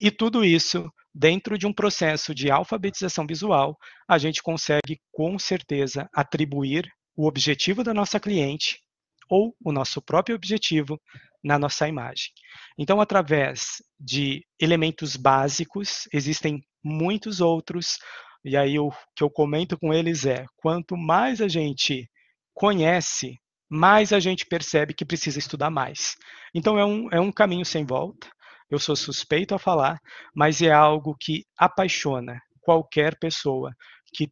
E 0.00 0.10
tudo 0.10 0.42
isso, 0.42 0.90
dentro 1.14 1.58
de 1.58 1.66
um 1.66 1.74
processo 1.74 2.34
de 2.34 2.50
alfabetização 2.50 3.26
visual, 3.26 3.76
a 4.08 4.16
gente 4.16 4.42
consegue 4.42 4.98
com 5.12 5.38
certeza 5.38 6.08
atribuir 6.10 6.90
o 7.14 7.26
objetivo 7.26 7.84
da 7.84 7.92
nossa 7.92 8.18
cliente 8.18 8.80
ou 9.28 9.54
o 9.62 9.72
nosso 9.72 10.00
próprio 10.00 10.36
objetivo 10.36 10.98
na 11.44 11.58
nossa 11.58 11.86
imagem. 11.86 12.30
Então, 12.78 12.98
através 12.98 13.82
de 14.00 14.42
elementos 14.58 15.16
básicos, 15.16 16.08
existem 16.14 16.64
muitos 16.82 17.42
outros, 17.42 17.98
e 18.42 18.56
aí 18.56 18.78
o 18.78 18.90
que 19.14 19.22
eu 19.22 19.28
comento 19.28 19.76
com 19.78 19.92
eles 19.92 20.24
é: 20.24 20.46
quanto 20.56 20.96
mais 20.96 21.42
a 21.42 21.48
gente 21.48 22.08
conhece, 22.54 23.38
mais 23.74 24.12
a 24.12 24.20
gente 24.20 24.46
percebe 24.46 24.94
que 24.94 25.04
precisa 25.04 25.38
estudar 25.38 25.68
mais. 25.68 26.14
Então 26.54 26.78
é 26.78 26.84
um, 26.84 27.08
é 27.10 27.20
um 27.20 27.32
caminho 27.32 27.64
sem 27.64 27.84
volta. 27.84 28.30
Eu 28.70 28.78
sou 28.78 28.94
suspeito 28.94 29.54
a 29.54 29.58
falar, 29.58 30.00
mas 30.34 30.62
é 30.62 30.70
algo 30.70 31.16
que 31.18 31.44
apaixona 31.58 32.40
qualquer 32.60 33.18
pessoa 33.18 33.74
que 34.14 34.30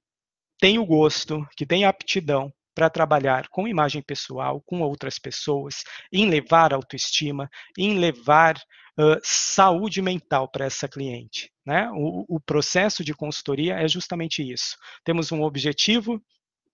tem 0.61 0.79
o 0.79 0.87
gosto, 0.87 1.45
que 1.57 1.67
tem 1.67 1.85
a 1.85 1.89
aptidão 1.89 2.53
para 2.73 2.89
trabalhar 2.89 3.49
com 3.49 3.67
imagem 3.67 4.01
pessoal, 4.01 4.63
com 4.65 4.81
outras 4.81 5.19
pessoas, 5.19 5.83
em 6.13 6.29
levar 6.31 6.73
autoestima, 6.73 7.51
em 7.77 7.99
levar 7.99 8.57
uh, 8.57 9.19
saúde 9.25 10.01
mental 10.01 10.49
para 10.49 10.67
essa 10.67 10.89
cliente. 10.89 11.51
Né? 11.67 11.91
O, 11.93 12.37
o 12.37 12.41
processo 12.41 13.05
de 13.05 13.13
consultoria 13.13 13.75
é 13.75 13.89
justamente 13.89 14.41
isso. 14.41 14.77
Temos 15.05 15.33
um 15.33 15.43
objetivo 15.43 16.23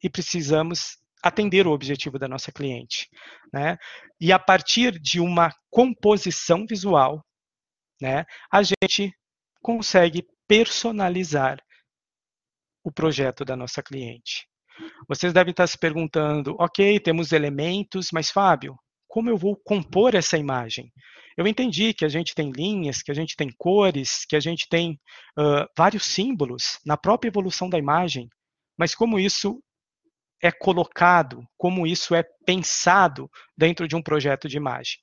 e 0.03 0.09
precisamos 0.09 0.99
atender 1.23 1.67
o 1.67 1.73
objetivo 1.73 2.19
da 2.19 2.29
nossa 2.29 2.53
cliente. 2.53 3.09
Né? 3.53 3.77
E 4.21 4.33
a 4.33 4.39
partir 4.39 4.99
de 4.99 5.21
uma 5.21 5.53
composição 5.71 6.65
visual, 6.67 7.25
né, 8.01 8.25
a 8.51 8.63
gente 8.63 9.13
consegue 9.63 10.25
personalizar 10.47 11.59
o 12.85 12.93
projeto 12.93 13.45
da 13.45 13.57
nossa 13.57 13.83
cliente. 13.83 14.47
Vocês 15.09 15.33
devem 15.33 15.51
estar 15.51 15.67
se 15.67 15.77
perguntando, 15.77 16.55
ok, 16.59 17.01
temos 17.01 17.33
elementos, 17.33 18.11
mas 18.13 18.31
Fábio, 18.31 18.77
como 19.09 19.29
eu 19.29 19.37
vou 19.37 19.57
compor 19.57 20.15
essa 20.15 20.39
imagem? 20.39 20.93
Eu 21.37 21.47
entendi 21.47 21.95
que 21.95 22.05
a 22.05 22.09
gente 22.09 22.35
tem 22.35 22.51
linhas, 22.51 23.03
que 23.03 23.11
a 23.11 23.15
gente 23.15 23.37
tem 23.37 23.49
cores, 23.57 24.25
que 24.29 24.37
a 24.37 24.41
gente 24.41 24.67
tem 24.69 24.99
uh, 25.39 25.67
vários 25.77 26.05
símbolos 26.05 26.79
na 26.85 26.97
própria 26.97 27.29
evolução 27.29 27.69
da 27.69 27.79
imagem, 27.79 28.29
mas 28.77 28.95
como 28.95 29.19
isso 29.19 29.61
é 30.43 30.53
colocado, 30.53 31.43
como 31.57 31.87
isso 31.87 32.15
é 32.15 32.23
pensado 32.47 33.31
dentro 33.57 33.89
de 33.89 33.97
um 33.97 34.03
projeto 34.03 34.49
de 34.49 34.57
imagem. 34.57 34.99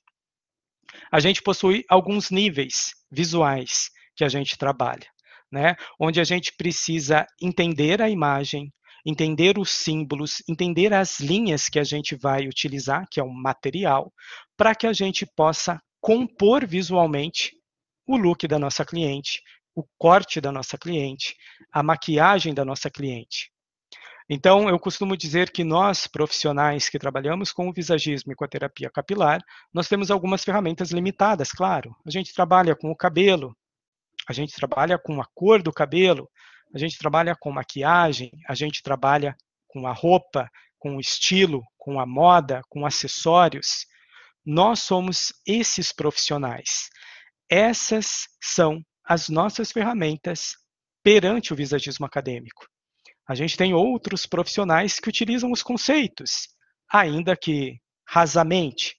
A 1.10 1.20
gente 1.20 1.42
possui 1.42 1.84
alguns 1.88 2.30
níveis 2.30 2.94
visuais 3.10 3.90
que 4.14 4.24
a 4.24 4.28
gente 4.28 4.56
trabalha, 4.56 5.06
né? 5.50 5.76
onde 6.00 6.20
a 6.20 6.24
gente 6.24 6.52
precisa 6.56 7.26
entender 7.40 8.00
a 8.00 8.08
imagem, 8.08 8.72
entender 9.04 9.58
os 9.58 9.70
símbolos, 9.70 10.42
entender 10.48 10.92
as 10.92 11.20
linhas 11.20 11.68
que 11.68 11.78
a 11.78 11.84
gente 11.84 12.16
vai 12.16 12.48
utilizar, 12.48 13.06
que 13.10 13.20
é 13.20 13.22
o 13.22 13.32
material, 13.32 14.12
para 14.56 14.74
que 14.74 14.86
a 14.86 14.92
gente 14.92 15.26
possa 15.36 15.80
compor 16.00 16.66
visualmente 16.66 17.52
o 18.06 18.16
look 18.16 18.46
da 18.46 18.58
nossa 18.58 18.84
cliente, 18.84 19.42
o 19.74 19.84
corte 19.98 20.40
da 20.40 20.50
nossa 20.50 20.78
cliente, 20.78 21.36
a 21.72 21.82
maquiagem 21.82 22.54
da 22.54 22.64
nossa 22.64 22.90
cliente. 22.90 23.50
Então, 24.28 24.68
eu 24.68 24.78
costumo 24.78 25.16
dizer 25.16 25.50
que 25.50 25.62
nós, 25.62 26.08
profissionais 26.08 26.88
que 26.88 26.98
trabalhamos 26.98 27.52
com 27.52 27.68
o 27.68 27.72
visagismo 27.72 28.32
e 28.32 28.34
com 28.34 28.44
a 28.44 28.48
terapia 28.48 28.90
capilar, 28.90 29.40
nós 29.72 29.88
temos 29.88 30.10
algumas 30.10 30.42
ferramentas 30.42 30.90
limitadas, 30.90 31.52
claro. 31.52 31.94
A 32.04 32.10
gente 32.10 32.34
trabalha 32.34 32.74
com 32.74 32.90
o 32.90 32.96
cabelo, 32.96 33.56
a 34.28 34.32
gente 34.32 34.52
trabalha 34.54 34.98
com 34.98 35.20
a 35.20 35.26
cor 35.32 35.62
do 35.62 35.72
cabelo, 35.72 36.28
a 36.74 36.78
gente 36.78 36.98
trabalha 36.98 37.36
com 37.38 37.52
maquiagem, 37.52 38.32
a 38.48 38.54
gente 38.54 38.82
trabalha 38.82 39.36
com 39.68 39.86
a 39.86 39.92
roupa, 39.92 40.50
com 40.76 40.96
o 40.96 41.00
estilo, 41.00 41.62
com 41.78 42.00
a 42.00 42.06
moda, 42.06 42.62
com 42.68 42.84
acessórios. 42.84 43.86
Nós 44.44 44.80
somos 44.80 45.32
esses 45.46 45.92
profissionais. 45.92 46.90
Essas 47.48 48.26
são 48.42 48.84
as 49.04 49.28
nossas 49.28 49.70
ferramentas 49.70 50.56
perante 51.00 51.52
o 51.52 51.56
visagismo 51.56 52.04
acadêmico. 52.04 52.66
A 53.26 53.34
gente 53.34 53.56
tem 53.56 53.74
outros 53.74 54.24
profissionais 54.24 55.00
que 55.00 55.08
utilizam 55.08 55.50
os 55.50 55.62
conceitos, 55.62 56.48
ainda 56.88 57.36
que 57.36 57.80
rasamente. 58.06 58.96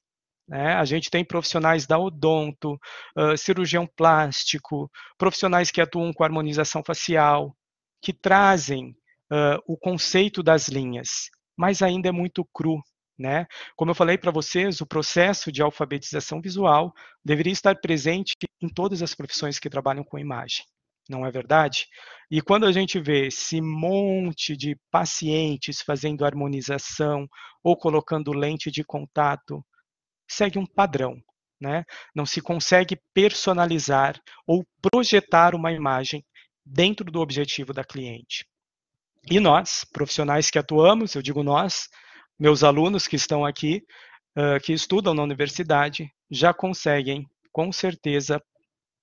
Né? 0.48 0.74
A 0.74 0.84
gente 0.84 1.10
tem 1.10 1.24
profissionais 1.24 1.88
da 1.88 1.98
odonto, 1.98 2.78
uh, 3.18 3.38
cirurgião 3.38 3.88
plástico, 3.88 4.92
profissionais 5.18 5.72
que 5.72 5.80
atuam 5.80 6.12
com 6.12 6.24
harmonização 6.24 6.84
facial, 6.84 7.56
que 8.02 8.12
trazem 8.12 8.90
uh, 9.32 9.62
o 9.66 9.78
conceito 9.78 10.44
das 10.44 10.68
linhas, 10.68 11.30
mas 11.56 11.82
ainda 11.82 12.10
é 12.10 12.12
muito 12.12 12.44
cru. 12.54 12.82
Né? 13.18 13.48
Como 13.76 13.92
eu 13.92 13.96
falei 13.96 14.18
para 14.18 14.30
vocês, 14.30 14.80
o 14.80 14.86
processo 14.86 15.52
de 15.52 15.62
alfabetização 15.62 16.40
visual 16.40 16.94
deveria 17.26 17.54
estar 17.54 17.76
presente 17.80 18.36
em 18.62 18.70
todas 18.70 19.02
as 19.02 19.16
profissões 19.16 19.58
que 19.58 19.70
trabalham 19.70 20.04
com 20.04 20.20
imagem 20.20 20.64
não 21.10 21.26
é 21.26 21.32
verdade? 21.32 21.88
E 22.30 22.42
quando 22.42 22.66
a 22.66 22.72
gente 22.72 23.00
vê 23.00 23.28
esse 23.28 23.62
monte 23.62 24.56
de 24.56 24.78
pacientes 24.92 25.82
fazendo 25.82 26.26
harmonização 26.26 27.28
ou 27.64 27.78
colocando 27.78 28.34
lente 28.34 28.70
de 28.70 28.84
contato, 28.84 29.64
segue 30.30 30.60
um 30.60 30.66
padrão, 30.66 31.22
né? 31.60 31.86
Não 32.14 32.26
se 32.26 32.42
consegue 32.42 33.00
personalizar 33.14 34.20
ou 34.46 34.66
projetar 34.82 35.56
uma 35.56 35.72
imagem 35.72 36.26
dentro 36.66 37.10
do 37.10 37.22
objetivo 37.22 37.74
da 37.74 37.84
cliente. 37.84 38.46
E 39.30 39.40
nós, 39.40 39.86
profissionais 39.92 40.50
que 40.50 40.60
atuamos, 40.60 41.16
eu 41.16 41.22
digo 41.22 41.44
nós, 41.44 41.88
meus 42.40 42.64
alunos 42.64 43.08
que 43.08 43.16
estão 43.16 43.46
aqui, 43.46 43.84
uh, 44.38 44.60
que 44.62 44.74
estudam 44.74 45.14
na 45.14 45.24
universidade, 45.24 46.10
já 46.30 46.54
conseguem, 46.54 47.26
com 47.52 47.72
certeza, 47.72 48.42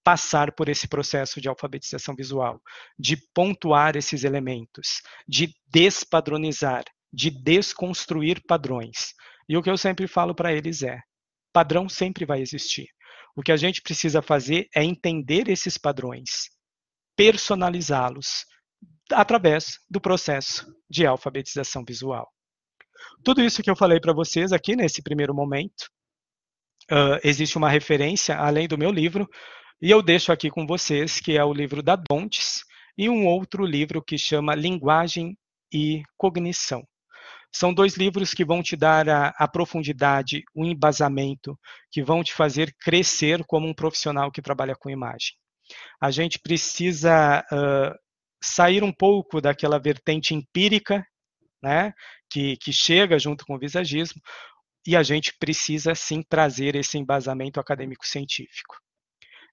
passar 0.04 0.52
por 0.52 0.68
esse 0.68 0.86
processo 0.86 1.40
de 1.40 1.48
alfabetização 1.48 2.14
visual, 2.14 2.60
de 2.98 3.16
pontuar 3.34 3.96
esses 3.96 4.22
elementos, 4.22 5.00
de 5.26 5.52
despadronizar, 5.66 6.84
de 7.12 7.30
desconstruir 7.30 8.42
padrões. 8.46 9.14
E 9.48 9.56
o 9.56 9.62
que 9.62 9.70
eu 9.70 9.78
sempre 9.78 10.06
falo 10.06 10.34
para 10.34 10.52
eles 10.52 10.82
é: 10.82 11.00
padrão 11.52 11.88
sempre 11.88 12.26
vai 12.26 12.40
existir. 12.40 12.86
O 13.34 13.42
que 13.42 13.50
a 13.50 13.56
gente 13.56 13.82
precisa 13.82 14.22
fazer 14.22 14.68
é 14.74 14.84
entender 14.84 15.48
esses 15.48 15.78
padrões, 15.78 16.50
personalizá-los 17.16 18.44
através 19.10 19.78
do 19.90 20.00
processo 20.00 20.66
de 20.88 21.06
alfabetização 21.06 21.84
visual. 21.86 22.30
Tudo 23.24 23.42
isso 23.42 23.62
que 23.62 23.70
eu 23.70 23.76
falei 23.76 24.00
para 24.00 24.12
vocês 24.12 24.52
aqui 24.52 24.76
nesse 24.76 25.02
primeiro 25.02 25.34
momento, 25.34 25.88
uh, 26.90 27.18
existe 27.22 27.58
uma 27.58 27.68
referência 27.68 28.36
além 28.36 28.68
do 28.68 28.78
meu 28.78 28.90
livro, 28.90 29.28
e 29.84 29.90
eu 29.90 30.00
deixo 30.00 30.32
aqui 30.32 30.48
com 30.48 30.66
vocês 30.66 31.20
que 31.20 31.36
é 31.36 31.44
o 31.44 31.52
livro 31.52 31.82
da 31.82 31.94
Dontes 31.94 32.64
e 32.96 33.06
um 33.06 33.26
outro 33.26 33.66
livro 33.66 34.02
que 34.02 34.16
chama 34.16 34.54
Linguagem 34.54 35.36
e 35.70 36.02
Cognição. 36.16 36.82
São 37.54 37.74
dois 37.74 37.94
livros 37.94 38.32
que 38.32 38.46
vão 38.46 38.62
te 38.62 38.76
dar 38.76 39.06
a, 39.10 39.28
a, 39.36 39.46
profundidade, 39.46 40.42
o 40.54 40.64
embasamento, 40.64 41.54
que 41.90 42.02
vão 42.02 42.24
te 42.24 42.32
fazer 42.32 42.74
crescer 42.80 43.44
como 43.44 43.68
um 43.68 43.74
profissional 43.74 44.32
que 44.32 44.40
trabalha 44.40 44.74
com 44.74 44.88
imagem. 44.88 45.32
A 46.00 46.10
gente 46.10 46.38
precisa 46.38 47.44
uh, 47.52 47.94
sair 48.42 48.82
um 48.82 48.92
pouco 48.92 49.38
daquela 49.38 49.78
vertente 49.78 50.34
empírica, 50.34 51.06
né, 51.62 51.92
que, 52.30 52.56
que 52.56 52.72
chega 52.72 53.18
junto 53.18 53.44
com 53.44 53.54
o 53.54 53.58
visagismo, 53.58 54.18
e 54.86 54.96
a 54.96 55.02
gente 55.02 55.36
precisa 55.38 55.94
sim 55.94 56.22
trazer 56.22 56.74
esse 56.74 56.96
embasamento 56.96 57.60
acadêmico-científico. 57.60 58.82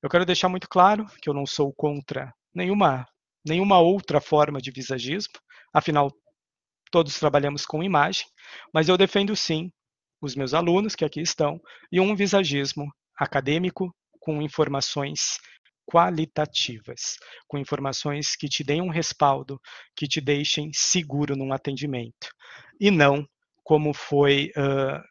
Eu 0.01 0.10
quero 0.10 0.25
deixar 0.25 0.50
muito 0.50 0.67
claro 0.67 1.05
que 1.22 1.29
eu 1.29 1.34
não 1.34 1.46
sou 1.46 1.72
contra 1.72 2.34
nenhuma, 2.53 3.08
nenhuma 3.46 3.79
outra 3.79 4.20
forma 4.20 4.60
de 4.60 4.72
visagismo, 4.72 5.34
afinal, 5.72 6.12
todos 6.91 7.20
trabalhamos 7.20 7.65
com 7.65 7.84
imagem, 7.84 8.25
mas 8.74 8.89
eu 8.89 8.98
defendo 8.98 9.36
sim 9.36 9.72
os 10.20 10.36
meus 10.36 10.53
alunos 10.53 10.96
que 10.96 11.05
aqui 11.05 11.22
estão 11.22 11.62
e 11.91 12.00
um 12.00 12.15
visagismo 12.15 12.91
acadêmico 13.15 13.96
com 14.20 14.41
informações 14.41 15.39
qualitativas, 15.86 17.17
com 17.48 17.58
informações 17.58 18.36
que 18.36 18.48
te 18.48 18.63
deem 18.63 18.81
um 18.81 18.89
respaldo, 18.89 19.60
que 19.96 20.08
te 20.08 20.20
deixem 20.20 20.72
seguro 20.74 21.36
num 21.36 21.53
atendimento, 21.53 22.29
e 22.79 22.89
não 22.89 23.27
como 23.63 23.93
foi 23.93 24.51
uh, 24.58 25.01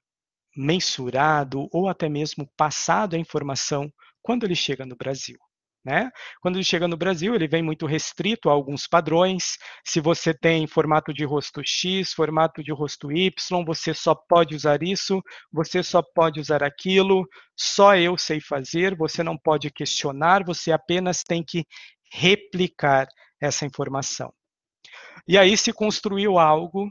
mensurado 0.56 1.68
ou 1.72 1.88
até 1.88 2.08
mesmo 2.08 2.48
passado 2.56 3.14
a 3.14 3.18
informação 3.18 3.92
quando 4.22 4.44
ele 4.44 4.54
chega 4.54 4.84
no 4.86 4.96
Brasil. 4.96 5.38
Né? 5.82 6.10
Quando 6.42 6.56
ele 6.56 6.64
chega 6.64 6.86
no 6.86 6.96
Brasil, 6.96 7.34
ele 7.34 7.48
vem 7.48 7.62
muito 7.62 7.86
restrito 7.86 8.50
a 8.50 8.52
alguns 8.52 8.86
padrões. 8.86 9.56
Se 9.82 9.98
você 9.98 10.34
tem 10.34 10.66
formato 10.66 11.12
de 11.12 11.24
rosto 11.24 11.62
X, 11.64 12.12
formato 12.12 12.62
de 12.62 12.70
rosto 12.70 13.10
Y, 13.10 13.64
você 13.64 13.94
só 13.94 14.14
pode 14.14 14.54
usar 14.54 14.82
isso, 14.82 15.22
você 15.50 15.82
só 15.82 16.02
pode 16.02 16.38
usar 16.38 16.62
aquilo, 16.62 17.26
só 17.56 17.96
eu 17.96 18.18
sei 18.18 18.40
fazer, 18.40 18.94
você 18.94 19.22
não 19.22 19.38
pode 19.38 19.70
questionar, 19.70 20.44
você 20.44 20.70
apenas 20.70 21.22
tem 21.22 21.42
que 21.42 21.64
replicar 22.12 23.06
essa 23.40 23.64
informação. 23.64 24.30
E 25.26 25.38
aí 25.38 25.56
se 25.56 25.72
construiu 25.72 26.38
algo 26.38 26.90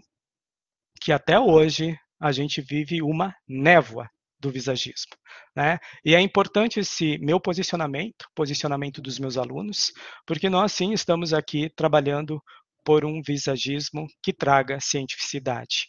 que 0.99 1.11
até 1.11 1.39
hoje 1.39 1.95
a 2.19 2.31
gente 2.31 2.59
vive 2.59 3.01
uma 3.03 3.35
névoa 3.47 4.09
do 4.39 4.49
visagismo. 4.49 5.11
Né? 5.55 5.77
E 6.03 6.15
é 6.15 6.21
importante 6.21 6.79
esse 6.79 7.17
meu 7.19 7.39
posicionamento, 7.39 8.25
posicionamento 8.33 9.01
dos 9.01 9.19
meus 9.19 9.37
alunos, 9.37 9.91
porque 10.25 10.49
nós 10.49 10.71
sim 10.71 10.93
estamos 10.93 11.33
aqui 11.33 11.69
trabalhando 11.75 12.41
por 12.83 13.03
um 13.03 13.21
visagismo 13.21 14.07
que 14.23 14.31
traga 14.31 14.79
cientificidade. 14.79 15.87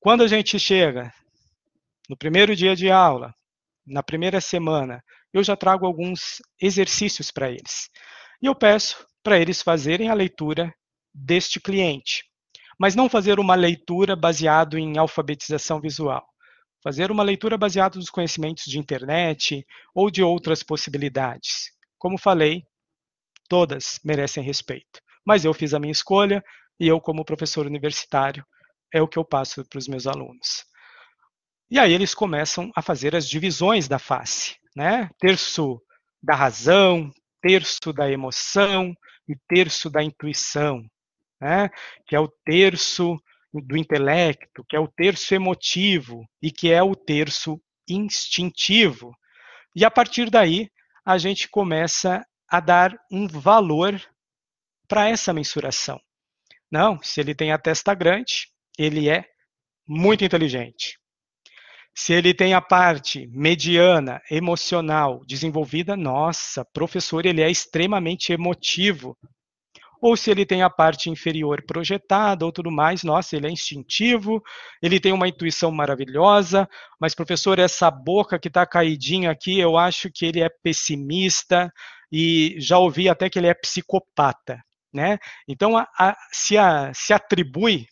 Quando 0.00 0.24
a 0.24 0.28
gente 0.28 0.58
chega 0.58 1.12
no 2.08 2.16
primeiro 2.16 2.54
dia 2.54 2.74
de 2.74 2.90
aula, 2.90 3.32
na 3.86 4.02
primeira 4.02 4.40
semana, 4.40 5.02
eu 5.32 5.44
já 5.44 5.56
trago 5.56 5.86
alguns 5.86 6.42
exercícios 6.60 7.30
para 7.30 7.50
eles. 7.50 7.88
E 8.42 8.46
eu 8.46 8.54
peço 8.54 9.06
para 9.22 9.38
eles 9.38 9.62
fazerem 9.62 10.08
a 10.08 10.14
leitura 10.14 10.72
deste 11.14 11.60
cliente, 11.60 12.24
mas 12.78 12.94
não 12.94 13.08
fazer 13.08 13.38
uma 13.38 13.54
leitura 13.54 14.14
baseado 14.14 14.78
em 14.78 14.98
alfabetização 14.98 15.80
visual 15.80 16.26
fazer 16.86 17.10
uma 17.10 17.24
leitura 17.24 17.58
baseada 17.58 17.98
nos 17.98 18.08
conhecimentos 18.08 18.62
de 18.64 18.78
internet 18.78 19.66
ou 19.92 20.08
de 20.08 20.22
outras 20.22 20.62
possibilidades. 20.62 21.72
Como 21.98 22.16
falei, 22.16 22.62
todas 23.48 23.98
merecem 24.04 24.40
respeito, 24.44 25.00
mas 25.26 25.44
eu 25.44 25.52
fiz 25.52 25.74
a 25.74 25.80
minha 25.80 25.90
escolha 25.90 26.44
e 26.78 26.86
eu, 26.86 27.00
como 27.00 27.24
professor 27.24 27.66
universitário, 27.66 28.46
é 28.94 29.02
o 29.02 29.08
que 29.08 29.18
eu 29.18 29.24
passo 29.24 29.64
para 29.64 29.80
os 29.80 29.88
meus 29.88 30.06
alunos. 30.06 30.64
E 31.68 31.76
aí 31.76 31.92
eles 31.92 32.14
começam 32.14 32.70
a 32.76 32.80
fazer 32.80 33.16
as 33.16 33.28
divisões 33.28 33.88
da 33.88 33.98
face, 33.98 34.54
né? 34.76 35.10
Terço 35.18 35.82
da 36.22 36.36
razão, 36.36 37.10
terço 37.42 37.92
da 37.92 38.08
emoção 38.08 38.94
e 39.28 39.34
terço 39.48 39.90
da 39.90 40.04
intuição, 40.04 40.86
né? 41.40 41.68
Que 42.06 42.14
é 42.14 42.20
o 42.20 42.28
terço 42.44 43.18
do 43.52 43.76
intelecto, 43.76 44.64
que 44.68 44.76
é 44.76 44.80
o 44.80 44.88
terço 44.88 45.34
emotivo 45.34 46.28
e 46.42 46.50
que 46.50 46.70
é 46.70 46.82
o 46.82 46.94
terço 46.94 47.60
instintivo. 47.88 49.12
E 49.74 49.84
a 49.84 49.90
partir 49.90 50.30
daí, 50.30 50.70
a 51.04 51.18
gente 51.18 51.48
começa 51.48 52.26
a 52.48 52.60
dar 52.60 52.96
um 53.10 53.26
valor 53.26 54.00
para 54.88 55.08
essa 55.08 55.32
mensuração. 55.32 56.00
Não, 56.70 57.00
se 57.02 57.20
ele 57.20 57.34
tem 57.34 57.52
a 57.52 57.58
testa 57.58 57.94
grande, 57.94 58.48
ele 58.78 59.08
é 59.08 59.24
muito 59.86 60.24
inteligente. 60.24 60.98
Se 61.94 62.12
ele 62.12 62.34
tem 62.34 62.52
a 62.52 62.60
parte 62.60 63.26
mediana, 63.28 64.20
emocional, 64.30 65.24
desenvolvida, 65.26 65.96
nossa, 65.96 66.64
professor, 66.64 67.24
ele 67.24 67.40
é 67.40 67.50
extremamente 67.50 68.32
emotivo 68.32 69.16
ou 70.00 70.16
se 70.16 70.30
ele 70.30 70.44
tem 70.44 70.62
a 70.62 70.70
parte 70.70 71.10
inferior 71.10 71.62
projetada 71.66 72.44
ou 72.44 72.52
tudo 72.52 72.70
mais, 72.70 73.02
nossa, 73.02 73.36
ele 73.36 73.46
é 73.46 73.50
instintivo, 73.50 74.42
ele 74.82 75.00
tem 75.00 75.12
uma 75.12 75.28
intuição 75.28 75.70
maravilhosa, 75.70 76.68
mas 77.00 77.14
professor, 77.14 77.58
essa 77.58 77.90
boca 77.90 78.38
que 78.38 78.48
está 78.48 78.66
caidinha 78.66 79.30
aqui, 79.30 79.58
eu 79.58 79.76
acho 79.76 80.10
que 80.10 80.26
ele 80.26 80.40
é 80.40 80.48
pessimista 80.48 81.72
e 82.10 82.56
já 82.58 82.78
ouvi 82.78 83.08
até 83.08 83.28
que 83.28 83.38
ele 83.38 83.48
é 83.48 83.54
psicopata, 83.54 84.62
né? 84.92 85.18
Então 85.48 85.76
a, 85.76 85.88
a, 85.98 86.16
se, 86.32 86.56
a, 86.56 86.92
se 86.94 87.12
atribui 87.12 87.86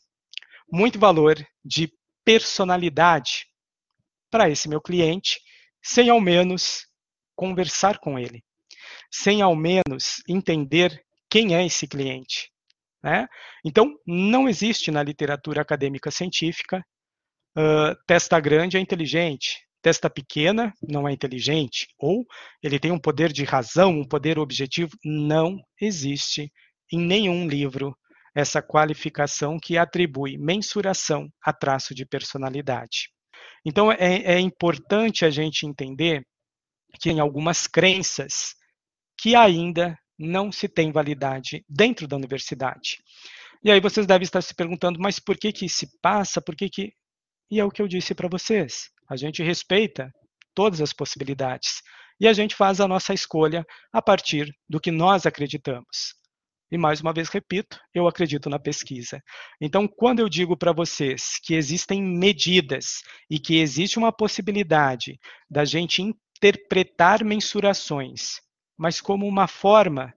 muito 0.70 0.98
valor 0.98 1.36
de 1.64 1.92
personalidade 2.24 3.46
para 4.30 4.48
esse 4.48 4.68
meu 4.68 4.80
cliente, 4.80 5.40
sem 5.82 6.08
ao 6.10 6.20
menos 6.20 6.86
conversar 7.36 7.98
com 7.98 8.18
ele, 8.18 8.42
sem 9.10 9.42
ao 9.42 9.54
menos 9.54 10.22
entender 10.28 11.04
quem 11.34 11.52
é 11.52 11.66
esse 11.66 11.88
cliente. 11.88 12.48
Né? 13.02 13.26
Então, 13.64 13.92
não 14.06 14.48
existe 14.48 14.92
na 14.92 15.02
literatura 15.02 15.62
acadêmica 15.62 16.08
científica 16.08 16.80
uh, 17.58 17.96
testa 18.06 18.38
grande 18.38 18.76
é 18.76 18.80
inteligente, 18.80 19.66
testa 19.82 20.08
pequena 20.08 20.72
não 20.80 21.08
é 21.08 21.12
inteligente, 21.12 21.88
ou 21.98 22.24
ele 22.62 22.78
tem 22.78 22.92
um 22.92 23.00
poder 23.00 23.32
de 23.32 23.42
razão, 23.42 23.90
um 23.90 24.06
poder 24.06 24.38
objetivo. 24.38 24.96
Não 25.04 25.60
existe 25.80 26.52
em 26.92 27.00
nenhum 27.00 27.48
livro 27.48 27.98
essa 28.32 28.62
qualificação 28.62 29.58
que 29.60 29.76
atribui 29.76 30.38
mensuração 30.38 31.28
a 31.42 31.52
traço 31.52 31.96
de 31.96 32.06
personalidade. 32.06 33.08
Então, 33.66 33.90
é, 33.90 34.22
é 34.22 34.38
importante 34.38 35.24
a 35.24 35.30
gente 35.30 35.66
entender 35.66 36.24
que 37.00 37.10
em 37.10 37.18
algumas 37.18 37.66
crenças 37.66 38.54
que 39.18 39.34
ainda 39.34 39.98
não 40.18 40.52
se 40.52 40.68
tem 40.68 40.92
validade 40.92 41.64
dentro 41.68 42.06
da 42.06 42.16
universidade. 42.16 42.98
E 43.62 43.70
aí 43.70 43.80
vocês 43.80 44.06
devem 44.06 44.24
estar 44.24 44.42
se 44.42 44.54
perguntando, 44.54 44.98
mas 45.00 45.18
por 45.18 45.36
que 45.36 45.52
que 45.52 45.68
se 45.68 45.88
passa? 46.00 46.40
Por 46.40 46.54
que 46.54 46.68
que 46.68 46.92
E 47.50 47.60
é 47.60 47.64
o 47.64 47.70
que 47.70 47.82
eu 47.82 47.88
disse 47.88 48.14
para 48.14 48.28
vocês. 48.28 48.90
A 49.08 49.16
gente 49.16 49.42
respeita 49.42 50.12
todas 50.54 50.80
as 50.80 50.92
possibilidades 50.92 51.82
e 52.20 52.28
a 52.28 52.32
gente 52.32 52.54
faz 52.54 52.80
a 52.80 52.88
nossa 52.88 53.12
escolha 53.12 53.64
a 53.92 54.00
partir 54.00 54.54
do 54.68 54.80
que 54.80 54.90
nós 54.90 55.26
acreditamos. 55.26 56.14
E 56.70 56.78
mais 56.78 57.00
uma 57.00 57.12
vez 57.12 57.28
repito, 57.28 57.78
eu 57.94 58.08
acredito 58.08 58.48
na 58.48 58.58
pesquisa. 58.58 59.22
Então, 59.60 59.86
quando 59.86 60.20
eu 60.20 60.28
digo 60.28 60.56
para 60.56 60.72
vocês 60.72 61.38
que 61.42 61.54
existem 61.54 62.02
medidas 62.02 63.02
e 63.30 63.38
que 63.38 63.58
existe 63.58 63.98
uma 63.98 64.12
possibilidade 64.12 65.18
da 65.48 65.64
gente 65.64 66.02
interpretar 66.02 67.24
mensurações 67.24 68.40
mas 68.76 69.00
como 69.00 69.26
uma 69.26 69.46
forma 69.46 70.12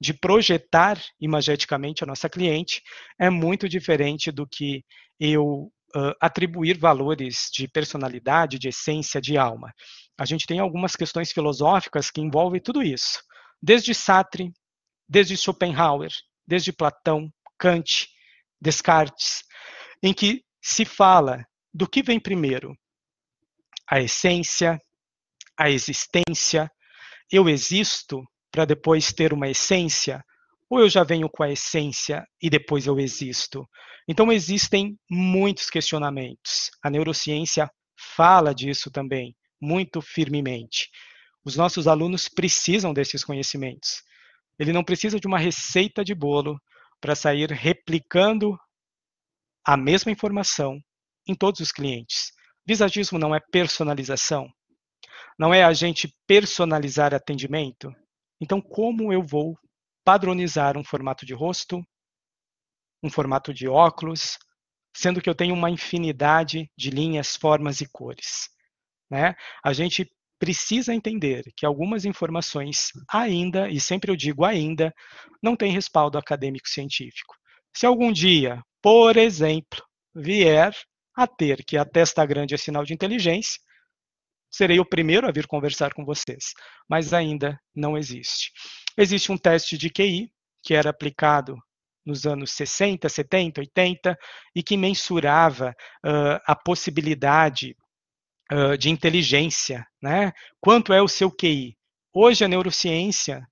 de 0.00 0.12
projetar 0.12 1.00
imageticamente 1.20 2.02
a 2.02 2.06
nossa 2.06 2.28
cliente, 2.28 2.82
é 3.18 3.30
muito 3.30 3.68
diferente 3.68 4.32
do 4.32 4.46
que 4.46 4.84
eu 5.20 5.70
uh, 5.94 6.12
atribuir 6.20 6.76
valores 6.76 7.48
de 7.52 7.68
personalidade, 7.68 8.58
de 8.58 8.68
essência, 8.68 9.20
de 9.20 9.38
alma. 9.38 9.72
A 10.18 10.24
gente 10.24 10.46
tem 10.46 10.58
algumas 10.58 10.96
questões 10.96 11.30
filosóficas 11.30 12.10
que 12.10 12.20
envolvem 12.20 12.60
tudo 12.60 12.82
isso, 12.82 13.22
desde 13.62 13.94
Sartre, 13.94 14.52
desde 15.08 15.36
Schopenhauer, 15.36 16.10
desde 16.46 16.72
Platão, 16.72 17.30
Kant, 17.58 18.08
Descartes, 18.60 19.44
em 20.02 20.12
que 20.12 20.42
se 20.60 20.84
fala 20.84 21.44
do 21.72 21.88
que 21.88 22.02
vem 22.02 22.18
primeiro, 22.18 22.76
a 23.88 24.00
essência, 24.00 24.80
a 25.58 25.70
existência? 25.70 26.70
Eu 27.32 27.48
existo 27.48 28.22
para 28.50 28.66
depois 28.66 29.10
ter 29.10 29.32
uma 29.32 29.48
essência? 29.48 30.22
Ou 30.68 30.80
eu 30.80 30.90
já 30.90 31.02
venho 31.02 31.30
com 31.30 31.42
a 31.42 31.50
essência 31.50 32.26
e 32.42 32.50
depois 32.50 32.86
eu 32.86 33.00
existo? 33.00 33.66
Então, 34.06 34.30
existem 34.30 34.98
muitos 35.10 35.70
questionamentos. 35.70 36.70
A 36.82 36.90
neurociência 36.90 37.70
fala 38.14 38.54
disso 38.54 38.90
também, 38.90 39.34
muito 39.58 40.02
firmemente. 40.02 40.90
Os 41.42 41.56
nossos 41.56 41.88
alunos 41.88 42.28
precisam 42.28 42.92
desses 42.92 43.24
conhecimentos. 43.24 44.02
Ele 44.58 44.72
não 44.72 44.84
precisa 44.84 45.18
de 45.18 45.26
uma 45.26 45.38
receita 45.38 46.04
de 46.04 46.14
bolo 46.14 46.60
para 47.00 47.14
sair 47.14 47.50
replicando 47.50 48.58
a 49.64 49.74
mesma 49.74 50.12
informação 50.12 50.78
em 51.26 51.34
todos 51.34 51.60
os 51.60 51.72
clientes. 51.72 52.30
Visagismo 52.66 53.18
não 53.18 53.34
é 53.34 53.40
personalização? 53.40 54.52
Não 55.38 55.52
é 55.52 55.64
a 55.64 55.72
gente 55.72 56.14
personalizar 56.26 57.14
atendimento? 57.14 57.92
Então, 58.40 58.60
como 58.60 59.12
eu 59.12 59.22
vou 59.22 59.58
padronizar 60.04 60.76
um 60.76 60.84
formato 60.84 61.24
de 61.24 61.32
rosto, 61.32 61.82
um 63.02 63.10
formato 63.10 63.52
de 63.52 63.68
óculos, 63.68 64.38
sendo 64.94 65.20
que 65.20 65.28
eu 65.28 65.34
tenho 65.34 65.54
uma 65.54 65.70
infinidade 65.70 66.70
de 66.76 66.90
linhas, 66.90 67.36
formas 67.36 67.80
e 67.80 67.88
cores? 67.90 68.48
Né? 69.10 69.34
A 69.64 69.72
gente 69.72 70.10
precisa 70.38 70.92
entender 70.92 71.44
que 71.56 71.64
algumas 71.64 72.04
informações 72.04 72.88
ainda, 73.08 73.68
e 73.68 73.78
sempre 73.78 74.10
eu 74.10 74.16
digo 74.16 74.44
ainda, 74.44 74.92
não 75.40 75.54
têm 75.54 75.72
respaldo 75.72 76.18
acadêmico 76.18 76.68
científico. 76.68 77.36
Se 77.72 77.86
algum 77.86 78.10
dia, 78.10 78.60
por 78.82 79.16
exemplo, 79.16 79.80
vier 80.12 80.74
a 81.14 81.26
ter 81.28 81.64
que 81.64 81.76
a 81.76 81.84
testa 81.84 82.26
grande 82.26 82.54
é 82.54 82.58
sinal 82.58 82.84
de 82.84 82.92
inteligência, 82.92 83.60
serei 84.52 84.78
o 84.78 84.84
primeiro 84.84 85.26
a 85.26 85.32
vir 85.32 85.46
conversar 85.46 85.94
com 85.94 86.04
vocês, 86.04 86.52
mas 86.88 87.12
ainda 87.14 87.58
não 87.74 87.96
existe. 87.96 88.52
Existe 88.96 89.32
um 89.32 89.38
teste 89.38 89.78
de 89.78 89.88
QI 89.88 90.30
que 90.62 90.74
era 90.74 90.90
aplicado 90.90 91.56
nos 92.04 92.26
anos 92.26 92.52
60, 92.52 93.08
70, 93.08 93.60
80 93.60 94.18
e 94.54 94.62
que 94.62 94.76
mensurava 94.76 95.70
uh, 96.04 96.38
a 96.46 96.54
possibilidade 96.54 97.76
uh, 98.52 98.76
de 98.76 98.90
inteligência, 98.90 99.86
né? 100.00 100.32
Quanto 100.60 100.92
é 100.92 101.00
o 101.00 101.08
seu 101.08 101.30
QI? 101.30 101.76
Hoje 102.12 102.44
a 102.44 102.48
neurociência 102.48 103.46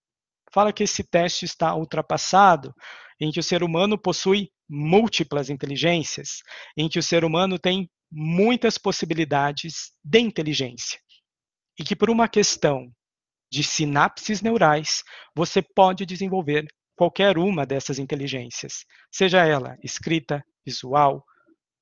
fala 0.52 0.72
que 0.72 0.82
esse 0.82 1.04
teste 1.04 1.44
está 1.44 1.74
ultrapassado, 1.74 2.74
em 3.20 3.30
que 3.30 3.40
o 3.40 3.42
ser 3.42 3.62
humano 3.62 3.96
possui 3.96 4.50
múltiplas 4.68 5.48
inteligências, 5.48 6.42
em 6.76 6.88
que 6.88 6.98
o 6.98 7.02
ser 7.02 7.24
humano 7.24 7.58
tem 7.58 7.88
muitas 8.10 8.76
possibilidades 8.76 9.92
de 10.04 10.18
inteligência. 10.18 10.98
E 11.78 11.84
que 11.84 11.94
por 11.94 12.10
uma 12.10 12.28
questão 12.28 12.90
de 13.50 13.62
sinapses 13.62 14.40
neurais, 14.42 15.02
você 15.34 15.62
pode 15.62 16.06
desenvolver 16.06 16.66
qualquer 16.96 17.38
uma 17.38 17.64
dessas 17.64 17.98
inteligências, 17.98 18.84
seja 19.10 19.46
ela 19.46 19.76
escrita, 19.82 20.44
visual, 20.64 21.24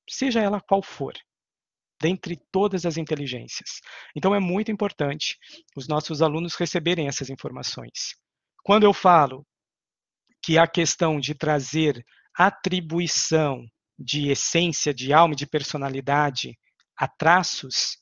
seja 0.09 0.41
ela 0.41 0.61
qual 0.61 0.81
for, 0.81 1.13
dentre 2.01 2.39
todas 2.51 2.85
as 2.85 2.97
inteligências. 2.97 3.81
Então 4.15 4.33
é 4.33 4.39
muito 4.39 4.71
importante 4.71 5.37
os 5.75 5.87
nossos 5.87 6.21
alunos 6.21 6.55
receberem 6.55 7.07
essas 7.07 7.29
informações. 7.29 8.15
Quando 8.63 8.83
eu 8.83 8.93
falo 8.93 9.45
que 10.41 10.57
a 10.57 10.65
questão 10.65 11.19
de 11.19 11.35
trazer 11.35 12.03
atribuição 12.33 13.65
de 13.99 14.29
essência, 14.29 14.93
de 14.93 15.11
alma, 15.11 15.35
de 15.35 15.45
personalidade 15.45 16.57
a 16.97 17.07
traços, 17.07 17.97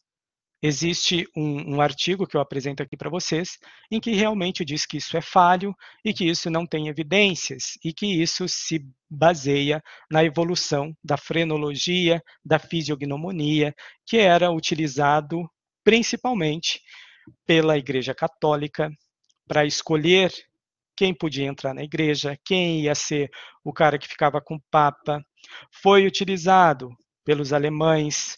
existe 0.61 1.27
um, 1.35 1.75
um, 1.75 1.81
artigo 1.81 2.25
que 2.25 2.35
eu 2.35 2.41
apresento 2.41 2.81
aqui 2.81 2.97
para 2.97 3.09
vocês, 3.09 3.57
em 3.91 3.99
que 3.99 4.11
realmente 4.11 4.65
diz 4.65 4.85
que 4.85 4.97
isso 4.97 5.15
é 5.15 5.21
falho 5.21 5.75
e 6.03 6.13
que 6.13 6.25
isso 6.25 6.49
não 6.49 6.65
tem 6.65 6.87
evidências 6.87 7.77
e 7.83 7.93
que 7.93 8.05
isso 8.05 8.47
se 8.47 8.85
baseia 9.09 9.81
na 10.09 10.23
evolução 10.23 10.95
da 11.03 11.17
frenologia, 11.17 12.21
da 12.43 12.59
fisiognomonia, 12.59 13.73
que 14.05 14.17
era 14.17 14.51
utilizado 14.51 15.49
principalmente 15.83 16.81
pela 17.45 17.77
Igreja 17.77 18.13
Católica 18.13 18.89
para 19.47 19.65
escolher 19.65 20.33
quem 20.97 21.13
podia 21.13 21.45
entrar 21.45 21.75
na 21.75 21.83
igreja, 21.83 22.37
quem 22.43 22.81
ia 22.81 22.95
ser 22.95 23.29
o 23.63 23.71
cara 23.71 23.99
que 23.99 24.07
ficava 24.07 24.41
com 24.41 24.55
o 24.55 24.63
Papa. 24.71 25.23
Foi 25.81 26.05
utilizado 26.05 26.89
pelos 27.23 27.53
alemães. 27.53 28.37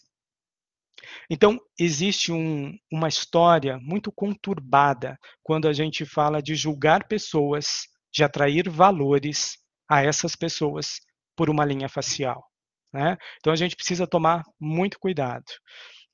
Então, 1.30 1.58
existe 1.78 2.30
um, 2.30 2.76
uma 2.92 3.08
história 3.08 3.78
muito 3.80 4.12
conturbada 4.12 5.18
quando 5.42 5.66
a 5.66 5.72
gente 5.72 6.04
fala 6.04 6.42
de 6.42 6.54
julgar 6.54 7.08
pessoas, 7.08 7.88
de 8.12 8.22
atrair 8.22 8.68
valores 8.68 9.56
a 9.88 10.02
essas 10.02 10.36
pessoas 10.36 11.00
por 11.34 11.48
uma 11.48 11.64
linha 11.64 11.88
facial. 11.88 12.44
Né? 12.92 13.16
Então, 13.38 13.52
a 13.52 13.56
gente 13.56 13.74
precisa 13.74 14.06
tomar 14.06 14.42
muito 14.60 14.98
cuidado. 14.98 15.44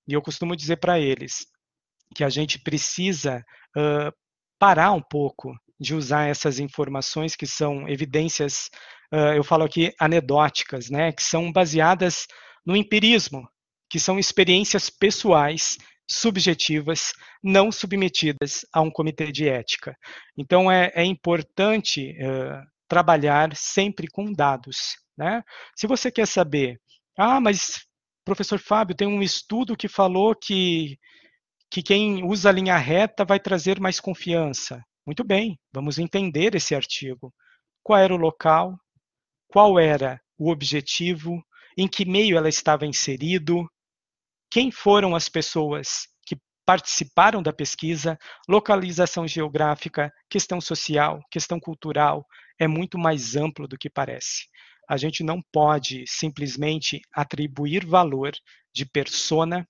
E 0.07 0.13
eu 0.13 0.23
costumo 0.23 0.55
dizer 0.55 0.77
para 0.77 1.01
eles 1.01 1.47
que 2.15 2.23
a 2.23 2.29
gente 2.29 2.61
precisa 2.61 3.45
uh, 3.77 4.13
parar 4.59 4.93
um 4.93 5.03
pouco 5.03 5.53
de 5.79 5.95
usar 5.95 6.29
essas 6.29 6.59
informações 6.59 7.37
que 7.37 7.47
são 7.47 7.89
evidências, 7.89 8.71
uh, 9.13 9.35
eu 9.35 9.45
falo 9.45 9.65
aqui 9.65 9.93
anedóticas, 9.99 10.91
né, 10.91 11.13
que 11.13 11.23
são 11.23 11.53
baseadas 11.53 12.27
no 12.65 12.77
empirismo, 12.77 13.49
que 13.89 14.01
são 14.01 14.19
experiências 14.19 14.91
pessoais, 14.91 15.77
subjetivas, 16.09 17.13
não 17.43 17.71
submetidas 17.71 18.65
a 18.73 18.81
um 18.81 18.91
comitê 18.91 19.31
de 19.33 19.49
ética. 19.49 19.97
Então 20.37 20.71
é, 20.71 20.93
é 20.95 21.05
importante 21.05 22.13
uh, 22.13 22.67
trabalhar 22.89 23.55
sempre 23.57 24.09
com 24.09 24.33
dados. 24.33 24.97
Né? 25.17 25.43
Se 25.75 25.87
você 25.87 26.11
quer 26.11 26.27
saber, 26.27 26.81
ah, 27.19 27.41
mas 27.41 27.87
professor 28.25 28.59
Fábio, 28.59 28.97
tem 28.97 29.07
um 29.07 29.23
estudo 29.23 29.77
que 29.77 29.89
falou 29.89 30.35
que, 30.35 30.99
que 31.71 31.83
quem 31.83 32.25
usa 32.25 32.49
a 32.49 32.53
linha 32.53 32.77
reta 32.77 33.25
vai 33.25 33.39
trazer 33.39 33.81
mais 33.81 34.01
confiança. 34.01 34.85
Muito 35.07 35.23
bem, 35.23 35.57
vamos 35.73 35.99
entender 35.99 36.57
esse 36.57 36.75
artigo. 36.75 37.33
Qual 37.81 37.97
era 37.97 38.13
o 38.13 38.17
local? 38.17 38.77
Qual 39.47 39.79
era 39.79 40.21
o 40.37 40.51
objetivo? 40.51 41.41
Em 41.79 41.87
que 41.87 42.05
meio 42.05 42.37
ela 42.37 42.49
estava 42.49 42.85
inserido? 42.85 43.71
Quem 44.51 44.73
foram 44.73 45.15
as 45.15 45.29
pessoas 45.29 46.09
que 46.27 46.37
participaram 46.65 47.41
da 47.41 47.53
pesquisa? 47.53 48.19
Localização 48.49 49.29
geográfica, 49.29 50.13
questão 50.29 50.61
social, 50.61 51.21
questão 51.31 51.61
cultural, 51.61 52.27
é 52.59 52.67
muito 52.67 52.99
mais 52.99 53.37
amplo 53.37 53.69
do 53.69 53.79
que 53.79 53.89
parece. 53.89 54.49
A 54.89 54.97
gente 54.97 55.23
não 55.23 55.41
pode 55.53 56.05
simplesmente 56.09 57.01
atribuir 57.13 57.87
valor 57.87 58.33
de 58.75 58.85
persona, 58.85 59.65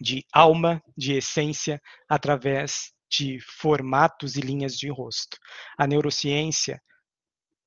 de 0.00 0.24
alma, 0.32 0.82
de 0.96 1.12
essência, 1.12 1.80
através 2.08 2.95
de 3.16 3.40
formatos 3.40 4.36
e 4.36 4.40
linhas 4.40 4.76
de 4.76 4.90
rosto. 4.90 5.38
A 5.78 5.86
neurociência, 5.86 6.80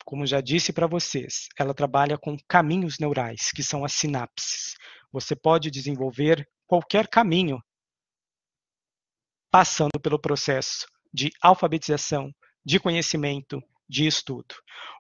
como 0.05 0.25
já 0.25 0.41
disse 0.41 0.71
para 0.71 0.87
vocês, 0.87 1.47
ela 1.57 1.73
trabalha 1.73 2.17
com 2.17 2.37
caminhos 2.47 2.97
neurais, 2.99 3.51
que 3.53 3.63
são 3.63 3.83
as 3.83 3.93
sinapses. 3.93 4.75
Você 5.11 5.35
pode 5.35 5.71
desenvolver 5.71 6.47
qualquer 6.67 7.07
caminho 7.07 7.59
passando 9.51 9.99
pelo 10.01 10.19
processo 10.19 10.85
de 11.11 11.31
alfabetização, 11.41 12.31
de 12.63 12.79
conhecimento, 12.79 13.61
de 13.89 14.05
estudo. 14.05 14.53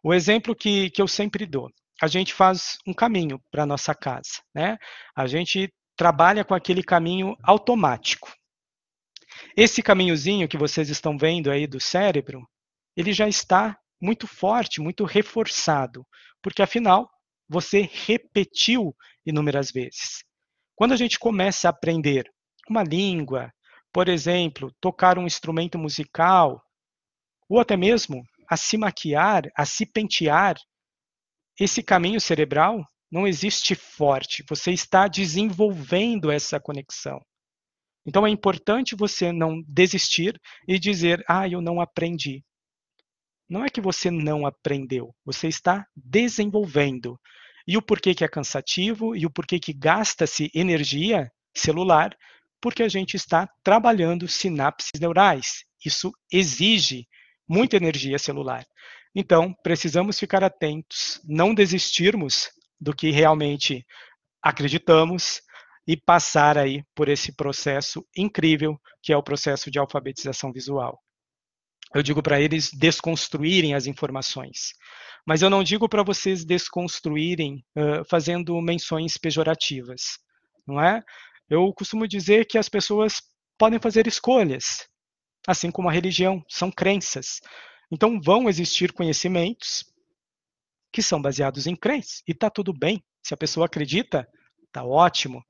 O 0.03 0.13
exemplo 0.13 0.55
que, 0.55 0.89
que 0.89 1.01
eu 1.01 1.07
sempre 1.07 1.45
dou, 1.45 1.69
a 2.01 2.07
gente 2.07 2.33
faz 2.33 2.77
um 2.87 2.93
caminho 2.93 3.39
para 3.51 3.65
nossa 3.65 3.93
casa, 3.93 4.41
né? 4.55 4.77
A 5.15 5.27
gente 5.27 5.71
trabalha 5.95 6.43
com 6.43 6.55
aquele 6.55 6.81
caminho 6.81 7.35
automático. 7.43 8.33
Esse 9.55 9.81
caminhozinho 9.81 10.47
que 10.47 10.57
vocês 10.57 10.89
estão 10.89 11.17
vendo 11.17 11.51
aí 11.51 11.67
do 11.67 11.79
cérebro, 11.79 12.47
ele 12.95 13.13
já 13.13 13.27
está 13.27 13.77
muito 14.01 14.27
forte, 14.27 14.81
muito 14.81 15.03
reforçado, 15.03 16.05
porque 16.41 16.61
afinal 16.61 17.09
você 17.47 17.89
repetiu 17.91 18.95
inúmeras 19.25 19.71
vezes. 19.71 20.23
Quando 20.75 20.93
a 20.93 20.97
gente 20.97 21.19
começa 21.19 21.67
a 21.67 21.71
aprender 21.71 22.29
uma 22.69 22.83
língua, 22.83 23.51
por 23.91 24.07
exemplo, 24.07 24.71
tocar 24.79 25.17
um 25.17 25.25
instrumento 25.25 25.77
musical, 25.77 26.61
ou 27.49 27.59
até 27.59 27.75
mesmo 27.75 28.23
a 28.49 28.55
se 28.55 28.77
maquiar, 28.77 29.43
a 29.57 29.65
se 29.65 29.85
pentear, 29.85 30.55
esse 31.59 31.83
caminho 31.83 32.21
cerebral 32.21 32.81
não 33.11 33.27
existe 33.27 33.75
forte. 33.75 34.43
Você 34.47 34.71
está 34.71 35.07
desenvolvendo 35.07 36.31
essa 36.31 36.59
conexão. 36.59 37.19
Então 38.09 38.25
é 38.25 38.29
importante 38.31 38.95
você 38.95 39.31
não 39.31 39.61
desistir 39.67 40.41
e 40.67 40.79
dizer, 40.79 41.23
ah, 41.29 41.47
eu 41.47 41.61
não 41.61 41.79
aprendi. 41.79 42.43
Não 43.47 43.63
é 43.63 43.69
que 43.69 43.79
você 43.79 44.09
não 44.09 44.47
aprendeu, 44.47 45.13
você 45.23 45.47
está 45.47 45.85
desenvolvendo. 45.95 47.19
E 47.67 47.77
o 47.77 47.83
porquê 47.83 48.15
que 48.15 48.23
é 48.23 48.27
cansativo 48.27 49.15
e 49.15 49.27
o 49.27 49.29
porquê 49.29 49.59
que 49.59 49.71
gasta-se 49.71 50.49
energia 50.55 51.31
celular 51.55 52.17
porque 52.59 52.81
a 52.81 52.89
gente 52.89 53.13
está 53.13 53.47
trabalhando 53.63 54.27
sinapses 54.27 54.99
neurais. 54.99 55.63
Isso 55.85 56.11
exige 56.31 57.07
muita 57.47 57.77
energia 57.77 58.17
celular. 58.17 58.65
Então, 59.13 59.53
precisamos 59.61 60.17
ficar 60.17 60.43
atentos, 60.43 61.21
não 61.23 61.53
desistirmos 61.53 62.49
do 62.81 62.91
que 62.91 63.11
realmente 63.11 63.85
acreditamos 64.41 65.43
e 65.89 65.97
passar 65.97 66.55
aí 66.55 66.83
por 66.93 67.09
esse 67.09 67.35
processo 67.35 68.05
incrível 68.15 68.79
que 69.01 69.11
é 69.11 69.17
o 69.17 69.23
processo 69.23 69.71
de 69.71 69.79
alfabetização 69.79 70.53
visual. 70.53 71.01
Eu 71.95 72.03
digo 72.03 72.21
para 72.21 72.39
eles 72.39 72.69
desconstruírem 72.71 73.73
as 73.73 73.87
informações, 73.87 74.75
mas 75.25 75.41
eu 75.41 75.49
não 75.49 75.63
digo 75.63 75.89
para 75.89 76.03
vocês 76.03 76.45
desconstruírem 76.45 77.65
uh, 77.75 78.05
fazendo 78.07 78.61
menções 78.61 79.17
pejorativas, 79.17 80.19
não 80.67 80.79
é? 80.79 81.01
Eu 81.49 81.73
costumo 81.73 82.07
dizer 82.07 82.45
que 82.45 82.59
as 82.59 82.69
pessoas 82.69 83.19
podem 83.57 83.79
fazer 83.79 84.05
escolhas, 84.05 84.87
assim 85.47 85.71
como 85.71 85.89
a 85.89 85.91
religião, 85.91 86.43
são 86.47 86.69
crenças. 86.69 87.39
Então 87.91 88.21
vão 88.21 88.47
existir 88.47 88.93
conhecimentos 88.93 89.83
que 90.93 91.01
são 91.01 91.19
baseados 91.19 91.65
em 91.65 91.75
crenças 91.75 92.21
e 92.27 92.31
está 92.31 92.47
tudo 92.47 92.71
bem. 92.77 93.03
Se 93.25 93.33
a 93.33 93.37
pessoa 93.37 93.65
acredita, 93.65 94.27
está 94.67 94.83
ótimo. 94.83 95.43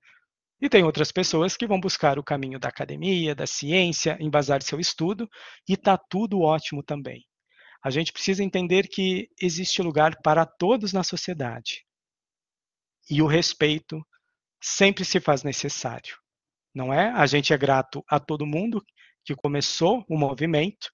E 0.62 0.68
tem 0.68 0.84
outras 0.84 1.12
pessoas 1.12 1.56
que 1.56 1.66
vão 1.66 1.80
buscar 1.80 2.20
o 2.20 2.24
caminho 2.24 2.60
da 2.60 2.68
academia, 2.68 3.34
da 3.34 3.48
ciência, 3.48 4.18
embasar 4.20 4.62
seu 4.62 4.80
estudo, 4.80 5.30
e 5.68 5.74
está 5.74 5.98
tudo 5.98 6.42
ótimo 6.42 6.84
também. 6.84 7.26
A 7.82 7.90
gente 7.90 8.12
precisa 8.12 8.44
entender 8.44 8.88
que 8.88 9.30
existe 9.42 9.82
lugar 9.82 10.22
para 10.22 10.46
todos 10.46 10.92
na 10.92 11.02
sociedade. 11.02 11.86
E 13.10 13.22
o 13.22 13.28
respeito 13.28 14.06
sempre 14.62 15.06
se 15.06 15.20
faz 15.20 15.44
necessário. 15.44 16.18
Não 16.76 16.94
é? 16.94 17.10
A 17.12 17.26
gente 17.26 17.54
é 17.54 17.58
grato 17.58 18.04
a 18.08 18.20
todo 18.20 18.46
mundo 18.46 18.84
que 19.24 19.34
começou 19.36 20.04
o 20.10 20.18
movimento, 20.18 20.90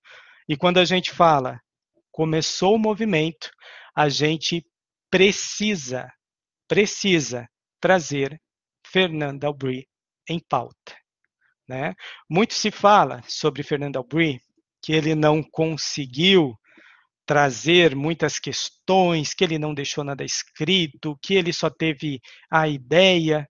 e 0.47 0.55
quando 0.55 0.79
a 0.79 0.85
gente 0.85 1.11
fala 1.11 1.59
começou 2.11 2.75
o 2.75 2.79
movimento, 2.79 3.49
a 3.93 4.07
gente 4.07 4.65
precisa, 5.09 6.09
precisa 6.67 7.47
trazer 7.79 8.39
Fernanda 8.95 9.47
Albry 9.47 9.85
em 10.29 10.39
pauta. 10.39 10.95
Né? 11.67 11.93
Muito 12.29 12.53
se 12.53 12.71
fala 12.71 13.21
sobre 13.27 13.61
Fernando 13.61 13.97
Albry, 13.97 14.39
que 14.81 14.93
ele 14.93 15.13
não 15.13 15.43
conseguiu 15.43 16.57
trazer 17.25 17.93
muitas 17.93 18.39
questões, 18.39 19.33
que 19.33 19.43
ele 19.43 19.59
não 19.59 19.73
deixou 19.73 20.01
nada 20.01 20.23
escrito, 20.23 21.19
que 21.21 21.33
ele 21.33 21.51
só 21.51 21.69
teve 21.69 22.21
a 22.49 22.69
ideia, 22.69 23.45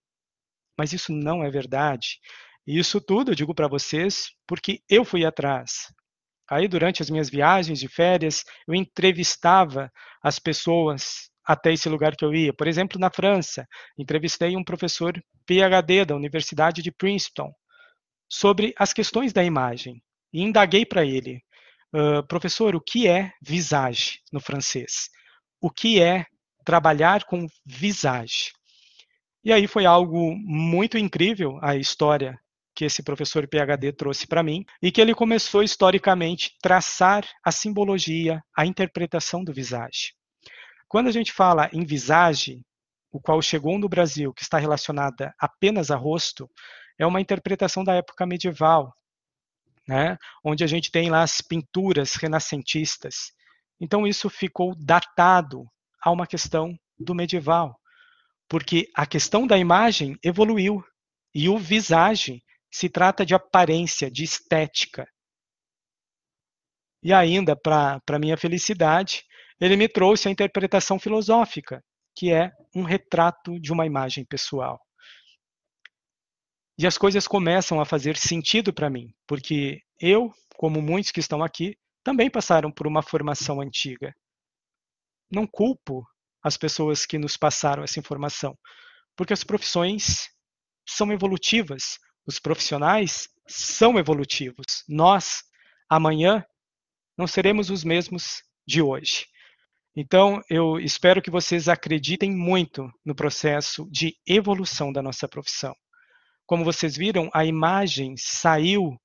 mas 0.75 0.93
isso 0.93 1.11
não 1.11 1.43
é 1.43 1.51
verdade. 1.51 2.17
Isso 2.65 2.99
tudo 2.99 3.29
eu 3.29 3.35
digo 3.35 3.53
para 3.53 3.67
vocês 3.67 4.31
porque 4.47 4.81
eu 4.89 5.05
fui 5.05 5.23
atrás. 5.25 5.93
Aí, 6.49 6.67
durante 6.67 7.03
as 7.03 7.09
minhas 7.11 7.29
viagens 7.29 7.79
de 7.79 7.87
férias, 7.87 8.43
eu 8.67 8.73
entrevistava 8.73 9.91
as 10.23 10.39
pessoas 10.39 11.29
até 11.45 11.73
esse 11.73 11.87
lugar 11.87 12.15
que 12.15 12.25
eu 12.25 12.33
ia. 12.33 12.53
Por 12.53 12.67
exemplo, 12.67 12.99
na 12.99 13.09
França, 13.09 13.67
entrevistei 13.97 14.55
um 14.55 14.63
professor 14.63 15.13
PhD 15.45 16.05
da 16.05 16.15
Universidade 16.15 16.81
de 16.81 16.91
Princeton 16.91 17.51
sobre 18.27 18.73
as 18.77 18.91
questões 18.91 19.31
da 19.31 19.43
imagem 19.43 20.01
e 20.33 20.41
indaguei 20.41 20.85
para 20.85 21.05
ele, 21.05 21.41
uh, 21.93 22.25
professor, 22.27 22.75
o 22.75 22.81
que 22.81 23.07
é 23.07 23.31
visage 23.41 24.19
no 24.31 24.39
francês? 24.39 25.09
O 25.61 25.69
que 25.69 26.01
é 26.01 26.25
trabalhar 26.65 27.23
com 27.25 27.47
visage? 27.65 28.51
E 29.43 29.53
aí 29.53 29.67
foi 29.67 29.85
algo 29.85 30.35
muito 30.35 30.97
incrível 30.97 31.59
a 31.61 31.75
história 31.75 32.37
que 32.75 32.83
esse 32.83 33.01
professor 33.01 33.47
PhD 33.47 33.93
trouxe 33.93 34.27
para 34.27 34.43
mim 34.43 34.65
e 34.81 34.91
que 34.91 34.99
ele 34.99 35.15
começou 35.15 35.63
historicamente 35.63 36.51
traçar 36.61 37.25
a 37.43 37.51
simbologia, 37.51 38.43
a 38.55 38.65
interpretação 38.65 39.43
do 39.43 39.53
visage. 39.53 40.13
Quando 40.87 41.07
a 41.07 41.11
gente 41.11 41.31
fala 41.31 41.69
em 41.73 41.85
visage, 41.85 42.63
o 43.11 43.19
qual 43.19 43.41
chegou 43.41 43.77
no 43.79 43.89
Brasil, 43.89 44.33
que 44.33 44.43
está 44.43 44.57
relacionada 44.57 45.33
apenas 45.39 45.89
a 45.89 45.95
rosto, 45.95 46.49
é 46.97 47.05
uma 47.05 47.21
interpretação 47.21 47.83
da 47.83 47.93
época 47.95 48.25
medieval, 48.25 48.93
né? 49.87 50.17
onde 50.43 50.63
a 50.63 50.67
gente 50.67 50.91
tem 50.91 51.09
lá 51.09 51.21
as 51.21 51.41
pinturas 51.41 52.15
renascentistas. 52.15 53.31
Então 53.79 54.05
isso 54.05 54.29
ficou 54.29 54.75
datado 54.75 55.65
a 56.01 56.11
uma 56.11 56.27
questão 56.27 56.77
do 56.97 57.15
medieval, 57.15 57.79
porque 58.47 58.89
a 58.95 59.05
questão 59.05 59.45
da 59.45 59.57
imagem 59.57 60.17
evoluiu 60.23 60.83
e 61.33 61.49
o 61.49 61.57
visage 61.57 62.43
se 62.71 62.89
trata 62.89 63.25
de 63.25 63.33
aparência, 63.33 64.09
de 64.09 64.23
estética. 64.23 65.07
E 67.03 67.13
ainda, 67.13 67.55
para 67.55 68.19
minha 68.19 68.37
felicidade, 68.37 69.24
ele 69.59 69.77
me 69.77 69.87
trouxe 69.87 70.27
a 70.27 70.31
interpretação 70.31 70.99
filosófica, 70.99 71.83
que 72.15 72.31
é 72.31 72.51
um 72.75 72.83
retrato 72.83 73.59
de 73.59 73.71
uma 73.71 73.85
imagem 73.85 74.25
pessoal. 74.25 74.79
E 76.77 76.85
as 76.85 76.97
coisas 76.97 77.27
começam 77.27 77.79
a 77.79 77.85
fazer 77.85 78.17
sentido 78.17 78.73
para 78.73 78.89
mim, 78.89 79.13
porque 79.25 79.81
eu, 79.99 80.31
como 80.57 80.81
muitos 80.81 81.11
que 81.11 81.21
estão 81.21 81.41
aqui, 81.41 81.77
também 82.03 82.29
passaram 82.29 82.71
por 82.71 82.85
uma 82.85 83.01
formação 83.01 83.61
antiga. 83.61 84.13
Não 85.31 85.47
culpo 85.47 86.05
as 86.43 86.57
pessoas 86.57 87.05
que 87.05 87.17
nos 87.17 87.37
passaram 87.37 87.83
essa 87.83 87.99
informação, 87.99 88.57
porque 89.15 89.33
as 89.33 89.43
profissões 89.43 90.29
são 90.87 91.11
evolutivas, 91.11 91.97
os 92.27 92.39
profissionais 92.39 93.27
são 93.47 93.97
evolutivos. 93.97 94.83
Nós, 94.87 95.43
amanhã, 95.89 96.45
não 97.17 97.25
seremos 97.25 97.69
os 97.69 97.83
mesmos 97.83 98.43
de 98.67 98.81
hoje. 98.81 99.25
Então, 99.95 100.41
eu 100.49 100.77
espero 100.77 101.21
que 101.21 101.31
vocês 101.31 101.69
acreditem 101.69 102.29
muito 102.29 102.91
no 103.05 103.15
processo 103.15 103.87
de 103.89 104.13
evolução 104.27 104.91
da 104.91 105.01
nossa 105.01 105.27
profissão. 105.27 105.73
Como 106.45 106.65
vocês 106.65 106.97
viram, 106.97 107.29
a 107.33 107.45
imagem 107.45 108.15
saiu 108.17 108.99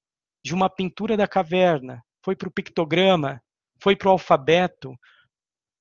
de 0.44 0.52
uma 0.52 0.68
pintura 0.68 1.16
da 1.16 1.28
caverna, 1.28 2.02
foi 2.24 2.34
para 2.34 2.48
o 2.48 2.52
pictograma, 2.52 3.40
foi 3.80 3.94
para 3.94 4.08
o 4.08 4.12
alfabeto, 4.12 4.92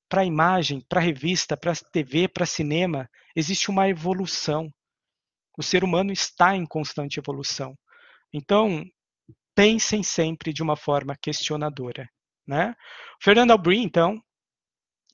para 0.08 0.22
a 0.22 0.26
imagem, 0.26 0.80
para 0.88 1.00
a 1.00 1.04
revista, 1.04 1.58
para 1.58 1.72
a 1.72 1.76
TV, 1.76 2.28
para 2.28 2.45
cinema. 2.45 3.10
Existe 3.36 3.69
uma 3.69 3.89
evolução. 3.89 4.72
O 5.58 5.63
ser 5.63 5.84
humano 5.84 6.12
está 6.12 6.56
em 6.56 6.65
constante 6.65 7.19
evolução. 7.19 7.76
Então, 8.32 8.86
pensem 9.56 10.04
sempre 10.04 10.54
de 10.54 10.62
uma 10.62 10.76
forma 10.76 11.15
questionadora. 11.19 12.08
Né? 12.48 12.76
Fernando 13.22 13.52
Albrin, 13.52 13.84
então, 13.84 14.22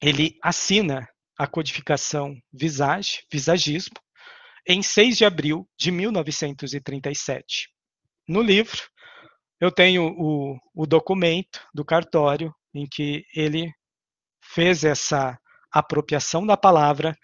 ele 0.02 0.38
assina 0.42 1.08
a 1.38 1.48
codificação 1.48 2.36
Visage, 2.54 3.26
visagismo, 3.32 3.96
em 4.68 4.82
6 4.82 5.18
de 5.18 5.26
abril 5.26 5.68
de 5.78 5.92
1937. 5.92 7.70
No 8.28 8.42
livro, 8.42 8.82
eu 9.60 9.72
tenho 9.72 10.08
o, 10.18 10.58
o 10.74 10.86
documento 10.86 11.62
do 11.74 11.86
cartório 11.86 12.54
em 12.74 12.88
que 12.88 13.26
ele 13.36 13.72
fez 14.44 14.84
essa 14.84 15.38
apropriação 15.72 16.46
da 16.46 16.58
palavra 16.58 17.16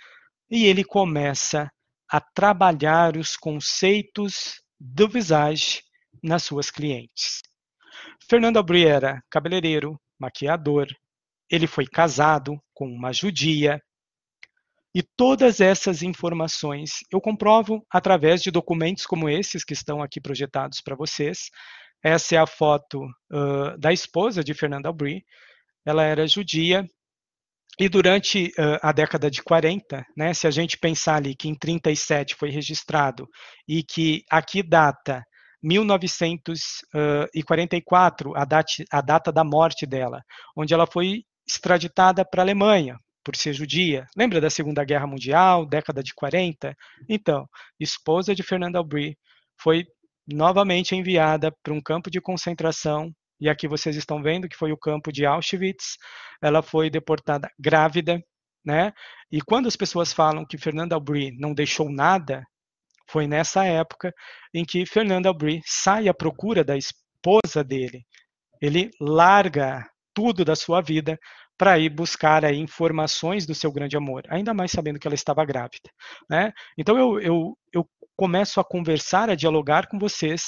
e 0.49 0.65
ele 0.65 0.83
começa 0.83 1.71
a 2.09 2.19
trabalhar 2.19 3.15
os 3.15 3.37
conceitos 3.37 4.61
do 4.79 5.07
Visage 5.07 5.81
nas 6.21 6.43
suas 6.43 6.69
clientes. 6.69 7.41
Fernando 8.29 8.57
Aubry 8.57 8.85
era 8.85 9.21
cabeleireiro, 9.29 9.99
maquiador, 10.19 10.87
ele 11.51 11.67
foi 11.67 11.85
casado 11.85 12.57
com 12.73 12.87
uma 12.87 13.11
judia. 13.11 13.81
E 14.95 15.03
todas 15.03 15.59
essas 15.59 16.01
informações 16.01 16.99
eu 17.11 17.21
comprovo 17.21 17.85
através 17.91 18.41
de 18.41 18.51
documentos 18.51 19.05
como 19.05 19.29
esses 19.29 19.63
que 19.63 19.73
estão 19.73 20.01
aqui 20.01 20.19
projetados 20.19 20.81
para 20.81 20.95
vocês. 20.95 21.49
Essa 22.03 22.35
é 22.35 22.37
a 22.37 22.47
foto 22.47 23.03
uh, 23.03 23.77
da 23.77 23.93
esposa 23.93 24.43
de 24.43 24.53
Fernanda 24.53 24.89
Aubry. 24.89 25.23
Ela 25.85 26.03
era 26.03 26.27
judia 26.27 26.85
e 27.79 27.87
durante 27.87 28.47
uh, 28.47 28.79
a 28.81 28.91
década 28.91 29.31
de 29.31 29.41
40, 29.41 30.05
né, 30.15 30.33
se 30.33 30.45
a 30.45 30.51
gente 30.51 30.77
pensar 30.77 31.15
ali 31.15 31.35
que 31.35 31.47
em 31.47 31.55
37 31.55 32.35
foi 32.35 32.49
registrado 32.49 33.27
e 33.67 33.81
que 33.81 34.23
aqui 34.29 34.61
data 34.61 35.23
1944, 35.63 38.35
a 38.35 38.45
data, 38.45 38.73
a 38.91 39.01
data 39.01 39.31
da 39.31 39.43
morte 39.43 39.85
dela, 39.85 40.23
onde 40.57 40.73
ela 40.73 40.87
foi 40.87 41.23
extraditada 41.47 42.25
para 42.25 42.41
a 42.41 42.45
Alemanha 42.45 42.97
por 43.23 43.35
ser 43.35 43.53
judia. 43.53 44.07
Lembra 44.17 44.41
da 44.41 44.49
Segunda 44.49 44.83
Guerra 44.83 45.07
Mundial, 45.07 45.65
década 45.65 46.03
de 46.03 46.13
40? 46.13 46.75
Então, 47.09 47.47
esposa 47.79 48.33
de 48.35 48.43
Fernando 48.43 48.77
Albry 48.77 49.17
foi 49.59 49.85
novamente 50.27 50.95
enviada 50.95 51.51
para 51.63 51.73
um 51.73 51.81
campo 51.81 52.09
de 52.09 52.21
concentração 52.21 53.11
e 53.39 53.49
aqui 53.49 53.67
vocês 53.67 53.95
estão 53.95 54.21
vendo 54.21 54.47
que 54.47 54.55
foi 54.55 54.71
o 54.71 54.77
campo 54.77 55.11
de 55.11 55.25
Auschwitz. 55.25 55.97
Ela 56.41 56.61
foi 56.61 56.89
deportada 56.91 57.49
grávida, 57.59 58.23
né? 58.63 58.93
E 59.31 59.41
quando 59.41 59.67
as 59.67 59.75
pessoas 59.75 60.13
falam 60.13 60.45
que 60.45 60.57
Fernanda 60.57 60.95
Albry 60.95 61.31
não 61.37 61.53
deixou 61.53 61.89
nada, 61.91 62.43
Foi 63.07 63.27
nessa 63.27 63.65
época 63.65 64.13
em 64.53 64.63
que 64.65 64.85
Fernando 64.85 65.27
Albry 65.27 65.61
sai 65.65 66.07
à 66.07 66.13
procura 66.13 66.63
da 66.63 66.77
esposa 66.77 67.63
dele. 67.63 68.05
Ele 68.61 68.89
larga 69.01 69.85
tudo 70.21 70.45
da 70.45 70.55
sua 70.55 70.81
vida 70.81 71.19
para 71.57 71.79
ir 71.79 71.89
buscar 71.89 72.45
aí 72.45 72.59
informações 72.59 73.47
do 73.47 73.55
seu 73.55 73.71
grande 73.71 73.97
amor, 73.97 74.21
ainda 74.29 74.53
mais 74.53 74.69
sabendo 74.69 74.99
que 74.99 75.07
ela 75.07 75.15
estava 75.15 75.43
grávida. 75.43 75.89
Né? 76.29 76.51
Então 76.77 76.95
eu, 76.95 77.19
eu, 77.19 77.57
eu 77.73 77.89
começo 78.15 78.59
a 78.59 78.63
conversar, 78.63 79.31
a 79.31 79.35
dialogar 79.35 79.87
com 79.87 79.97
vocês, 79.97 80.43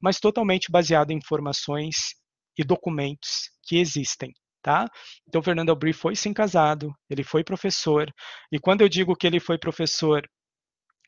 mas 0.00 0.20
totalmente 0.20 0.70
baseado 0.70 1.10
em 1.10 1.16
informações 1.16 2.14
e 2.56 2.62
documentos 2.62 3.50
que 3.64 3.78
existem. 3.78 4.32
Tá? 4.62 4.86
Então, 5.28 5.42
Fernando 5.42 5.70
Albri 5.70 5.92
foi 5.92 6.16
sim 6.16 6.32
casado, 6.32 6.92
ele 7.10 7.22
foi 7.22 7.44
professor, 7.44 8.12
e 8.50 8.58
quando 8.58 8.80
eu 8.80 8.88
digo 8.88 9.14
que 9.14 9.24
ele 9.24 9.38
foi 9.38 9.58
professor, 9.58 10.22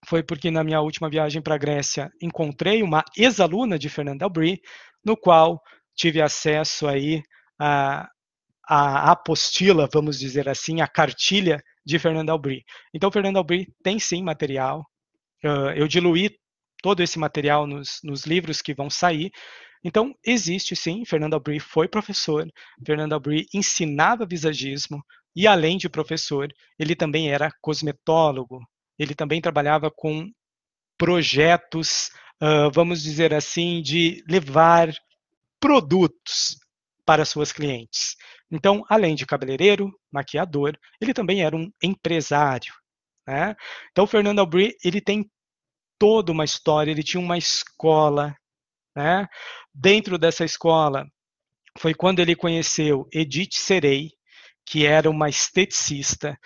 foi 0.06 0.22
porque 0.22 0.48
na 0.48 0.62
minha 0.62 0.80
última 0.80 1.10
viagem 1.10 1.42
para 1.42 1.56
a 1.56 1.58
Grécia 1.58 2.08
encontrei 2.22 2.84
uma 2.84 3.04
ex-aluna 3.16 3.76
de 3.76 3.88
Fernando 3.88 4.22
Albri, 4.22 4.60
no 5.04 5.16
qual 5.16 5.60
tive 5.96 6.20
acesso 6.22 6.86
aí 6.86 7.20
a, 7.58 8.08
a 8.68 9.12
apostila, 9.12 9.88
vamos 9.92 10.18
dizer 10.18 10.48
assim, 10.48 10.80
a 10.80 10.86
cartilha 10.86 11.62
de 11.84 11.98
Fernando 11.98 12.30
Albri. 12.30 12.64
Então, 12.92 13.10
Fernando 13.10 13.38
Albri 13.38 13.72
tem 13.82 13.98
sim 13.98 14.22
material. 14.22 14.86
Uh, 15.42 15.72
eu 15.74 15.88
diluí 15.88 16.36
todo 16.82 17.02
esse 17.02 17.18
material 17.18 17.66
nos, 17.66 17.98
nos, 18.04 18.26
livros 18.26 18.60
que 18.60 18.74
vão 18.74 18.90
sair. 18.90 19.30
Então, 19.82 20.14
existe 20.24 20.76
sim. 20.76 21.04
Fernando 21.06 21.34
Albri 21.34 21.58
foi 21.58 21.88
professor. 21.88 22.46
Fernando 22.84 23.14
Albri 23.14 23.46
ensinava 23.54 24.26
visagismo. 24.26 25.02
E, 25.34 25.46
além 25.46 25.78
de 25.78 25.88
professor, 25.88 26.52
ele 26.78 26.94
também 26.94 27.30
era 27.30 27.50
cosmetólogo. 27.62 28.60
Ele 28.98 29.14
também 29.14 29.40
trabalhava 29.40 29.90
com 29.90 30.30
projetos, 30.98 32.10
uh, 32.42 32.70
vamos 32.72 33.02
dizer 33.02 33.32
assim, 33.32 33.80
de 33.80 34.22
levar 34.28 34.92
produtos 35.60 36.58
para 37.08 37.24
suas 37.24 37.52
clientes. 37.52 38.16
Então, 38.50 38.84
além 38.86 39.14
de 39.14 39.24
cabeleireiro, 39.24 39.90
maquiador, 40.12 40.76
ele 41.00 41.14
também 41.14 41.42
era 41.42 41.56
um 41.56 41.72
empresário. 41.82 42.74
Né? 43.26 43.56
Então, 43.90 44.04
o 44.04 44.06
Fernando 44.06 44.40
Albri, 44.40 44.76
ele 44.84 45.00
tem 45.00 45.26
toda 45.98 46.30
uma 46.32 46.44
história, 46.44 46.90
ele 46.90 47.02
tinha 47.02 47.18
uma 47.18 47.38
escola. 47.38 48.36
Né? 48.94 49.26
Dentro 49.72 50.18
dessa 50.18 50.44
escola, 50.44 51.06
foi 51.78 51.94
quando 51.94 52.20
ele 52.20 52.36
conheceu 52.36 53.08
Edith 53.10 53.54
Serei, 53.54 54.10
que 54.66 54.84
era 54.84 55.08
uma 55.08 55.30
esteticista, 55.30 56.38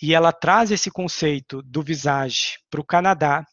e 0.00 0.14
ela 0.14 0.32
traz 0.32 0.70
esse 0.70 0.90
conceito 0.90 1.60
do 1.60 1.82
visage 1.82 2.56
para 2.70 2.80
o 2.80 2.86
Canadá, 2.86 3.44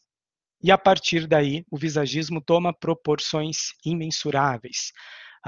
e 0.64 0.72
a 0.72 0.78
partir 0.78 1.26
daí 1.26 1.62
o 1.70 1.76
visagismo 1.76 2.40
toma 2.40 2.72
proporções 2.72 3.74
imensuráveis. 3.84 4.92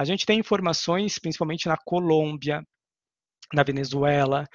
A 0.00 0.04
gente 0.06 0.24
tem 0.24 0.38
informações, 0.38 1.18
principalmente 1.18 1.68
na 1.68 1.76
Colômbia, 1.76 2.62
na 3.52 3.62
Venezuela, 3.62 4.46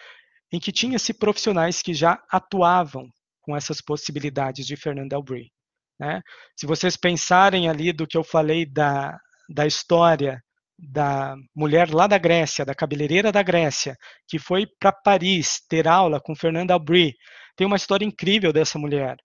em 0.51 0.59
que 0.59 0.71
tinha-se 0.71 1.13
profissionais 1.13 1.83
que 1.83 1.93
já 1.93 2.19
atuavam 2.31 3.07
com 3.43 3.55
essas 3.55 3.79
possibilidades 3.79 4.65
de 4.65 4.75
Fernando 4.75 5.13
Albry. 5.13 5.51
Né? 5.99 6.19
Se 6.57 6.65
vocês 6.65 6.97
pensarem 6.97 7.69
ali 7.69 7.93
do 7.93 8.07
que 8.07 8.17
eu 8.17 8.23
falei 8.23 8.65
da, 8.65 9.19
da 9.47 9.67
história 9.67 10.41
da 10.79 11.35
mulher 11.55 11.93
lá 11.93 12.07
da 12.07 12.17
Grécia, 12.17 12.65
da 12.65 12.73
cabeleireira 12.73 13.31
da 13.31 13.43
Grécia, 13.43 13.95
que 14.27 14.39
foi 14.39 14.65
para 14.79 14.91
Paris 14.91 15.61
ter 15.69 15.87
aula 15.87 16.19
com 16.19 16.35
Fernando 16.35 16.71
Albry, 16.71 17.13
tem 17.55 17.67
uma 17.67 17.77
história 17.77 18.03
incrível 18.03 18.51
dessa 18.51 18.79
mulher 18.79 19.15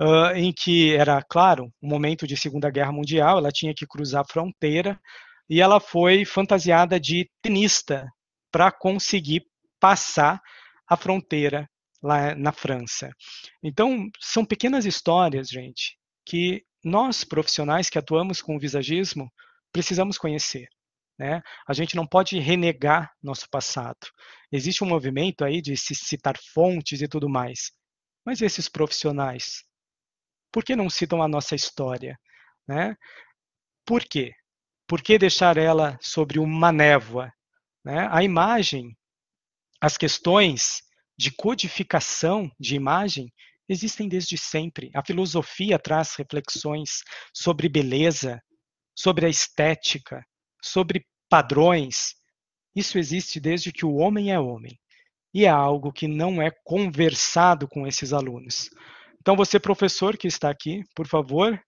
uh, 0.00 0.36
em 0.36 0.52
que 0.52 0.94
era, 0.94 1.22
claro, 1.22 1.72
um 1.82 1.88
momento 1.88 2.26
de 2.26 2.36
Segunda 2.36 2.70
Guerra 2.70 2.92
Mundial, 2.92 3.38
ela 3.38 3.50
tinha 3.50 3.74
que 3.74 3.86
cruzar 3.86 4.22
a 4.22 4.32
fronteira 4.32 4.98
e 5.48 5.60
ela 5.60 5.80
foi 5.80 6.24
fantasiada 6.24 6.98
de 6.98 7.30
tenista 7.42 8.08
para 8.50 8.70
conseguir 8.70 9.42
passar 9.80 10.40
a 10.88 10.96
fronteira 10.96 11.68
lá 12.02 12.34
na 12.34 12.52
França. 12.52 13.10
Então, 13.62 14.08
são 14.20 14.44
pequenas 14.44 14.84
histórias, 14.84 15.48
gente, 15.48 15.96
que 16.24 16.62
nós 16.84 17.24
profissionais 17.24 17.88
que 17.88 17.98
atuamos 17.98 18.42
com 18.42 18.56
o 18.56 18.60
visagismo 18.60 19.30
precisamos 19.72 20.18
conhecer. 20.18 20.68
Né? 21.18 21.42
A 21.66 21.72
gente 21.72 21.96
não 21.96 22.06
pode 22.06 22.38
renegar 22.38 23.10
nosso 23.22 23.48
passado. 23.50 23.98
Existe 24.52 24.84
um 24.84 24.88
movimento 24.88 25.44
aí 25.44 25.60
de 25.60 25.76
se 25.76 25.94
citar 25.94 26.36
fontes 26.52 27.00
e 27.00 27.08
tudo 27.08 27.28
mais. 27.28 27.72
Mas 28.24 28.40
esses 28.40 28.68
profissionais, 28.68 29.64
por 30.54 30.62
que 30.64 30.76
não 30.76 30.88
citam 30.88 31.20
a 31.20 31.26
nossa 31.26 31.56
história? 31.56 32.16
Né? 32.64 32.96
Por 33.84 34.04
quê? 34.04 34.32
Por 34.86 35.02
que 35.02 35.18
deixar 35.18 35.56
ela 35.56 35.98
sobre 36.00 36.38
uma 36.38 36.70
névoa? 36.70 37.32
Né? 37.84 38.06
A 38.08 38.22
imagem, 38.22 38.96
as 39.80 39.96
questões 39.96 40.80
de 41.18 41.32
codificação 41.32 42.48
de 42.60 42.76
imagem 42.76 43.32
existem 43.68 44.08
desde 44.08 44.38
sempre. 44.38 44.92
A 44.94 45.04
filosofia 45.04 45.76
traz 45.76 46.14
reflexões 46.14 47.02
sobre 47.34 47.68
beleza, 47.68 48.40
sobre 48.96 49.26
a 49.26 49.28
estética, 49.28 50.24
sobre 50.62 51.04
padrões. 51.28 52.14
Isso 52.76 52.96
existe 52.96 53.40
desde 53.40 53.72
que 53.72 53.84
o 53.84 53.96
homem 53.96 54.30
é 54.30 54.38
homem. 54.38 54.78
E 55.34 55.46
é 55.46 55.48
algo 55.48 55.92
que 55.92 56.06
não 56.06 56.40
é 56.40 56.52
conversado 56.62 57.66
com 57.66 57.88
esses 57.88 58.12
alunos. 58.12 58.70
Então, 59.24 59.34
você, 59.34 59.58
professor 59.58 60.16
que 60.18 60.28
está 60.28 60.50
aqui, 60.50 60.84
por 60.94 61.08
favor, 61.08 61.58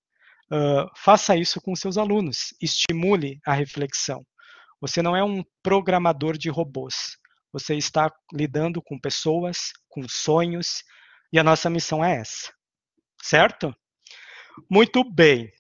uh, 0.53 0.91
faça 0.95 1.35
isso 1.35 1.59
com 1.59 1.75
seus 1.75 1.97
alunos. 1.97 2.53
Estimule 2.61 3.41
a 3.47 3.55
reflexão. 3.55 4.23
Você 4.79 5.01
não 5.01 5.17
é 5.17 5.25
um 5.25 5.43
programador 5.63 6.37
de 6.37 6.51
robôs. 6.51 7.17
Você 7.51 7.75
está 7.75 8.13
lidando 8.31 8.83
com 8.83 9.01
pessoas, 9.01 9.73
com 9.89 10.07
sonhos, 10.07 10.85
e 11.33 11.39
a 11.39 11.43
nossa 11.43 11.71
missão 11.71 12.05
é 12.05 12.17
essa. 12.17 12.53
Certo? 13.23 13.75
Muito 14.71 15.03
bem. 15.03 15.51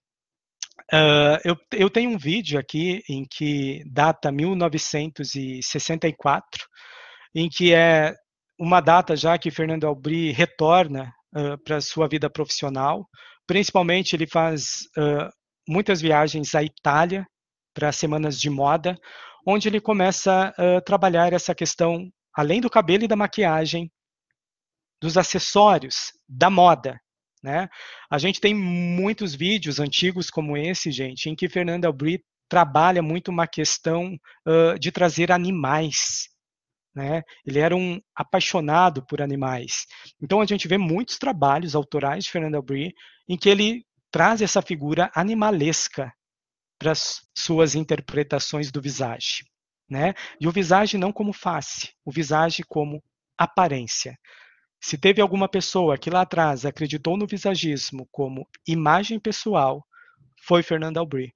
Uh, 0.92 1.40
eu, 1.46 1.56
eu, 1.72 1.88
tenho 1.88 2.10
um 2.10 2.18
vídeo 2.18 2.60
aqui 2.60 3.02
em 3.08 3.24
que 3.24 3.82
data 3.86 4.30
1964, 4.30 6.68
em 7.34 7.48
que 7.48 7.72
é 7.72 8.14
uma 8.58 8.82
data 8.82 9.16
já 9.16 9.38
que 9.38 9.50
Fernando 9.50 9.86
Albri 9.86 10.30
retorna 10.30 11.10
para 11.64 11.80
sua 11.80 12.08
vida 12.08 12.30
profissional. 12.30 13.08
Principalmente, 13.46 14.16
ele 14.16 14.26
faz 14.26 14.82
uh, 14.96 15.30
muitas 15.68 16.00
viagens 16.00 16.54
à 16.54 16.62
Itália 16.62 17.26
para 17.74 17.92
semanas 17.92 18.40
de 18.40 18.48
moda, 18.48 18.96
onde 19.46 19.68
ele 19.68 19.80
começa 19.80 20.54
a 20.56 20.80
trabalhar 20.80 21.32
essa 21.32 21.54
questão, 21.54 22.10
além 22.34 22.60
do 22.60 22.70
cabelo 22.70 23.04
e 23.04 23.08
da 23.08 23.14
maquiagem, 23.14 23.90
dos 25.00 25.16
acessórios, 25.16 26.12
da 26.28 26.50
moda. 26.50 26.98
Né? 27.42 27.68
A 28.10 28.18
gente 28.18 28.40
tem 28.40 28.54
muitos 28.54 29.34
vídeos 29.34 29.78
antigos 29.78 30.30
como 30.30 30.56
esse, 30.56 30.90
gente, 30.90 31.28
em 31.28 31.36
que 31.36 31.48
Fernando 31.48 31.84
Albri 31.84 32.24
trabalha 32.48 33.02
muito 33.02 33.28
uma 33.28 33.46
questão 33.46 34.16
uh, 34.46 34.78
de 34.78 34.90
trazer 34.90 35.30
animais 35.30 36.28
né? 36.96 37.22
Ele 37.44 37.58
era 37.58 37.76
um 37.76 38.00
apaixonado 38.14 39.04
por 39.04 39.20
animais. 39.20 39.84
Então 40.20 40.40
a 40.40 40.46
gente 40.46 40.66
vê 40.66 40.78
muitos 40.78 41.18
trabalhos 41.18 41.74
autorais 41.74 42.24
de 42.24 42.30
Fernando 42.30 42.54
Albry 42.54 42.94
em 43.28 43.36
que 43.36 43.50
ele 43.50 43.84
traz 44.10 44.40
essa 44.40 44.62
figura 44.62 45.10
animalesca 45.14 46.10
para 46.78 46.92
as 46.92 47.20
suas 47.36 47.74
interpretações 47.74 48.72
do 48.72 48.80
visage, 48.80 49.44
né? 49.88 50.14
E 50.40 50.48
o 50.48 50.50
visage 50.50 50.96
não 50.96 51.12
como 51.12 51.34
face, 51.34 51.92
o 52.02 52.10
visage 52.10 52.62
como 52.66 53.02
aparência. 53.36 54.16
Se 54.80 54.96
teve 54.96 55.20
alguma 55.20 55.48
pessoa 55.48 55.98
que 55.98 56.08
lá 56.08 56.22
atrás 56.22 56.64
acreditou 56.64 57.16
no 57.18 57.26
visagismo 57.26 58.08
como 58.10 58.48
imagem 58.66 59.20
pessoal, 59.20 59.84
foi 60.46 60.62
Fernando 60.62 60.98
Albry. 60.98 61.34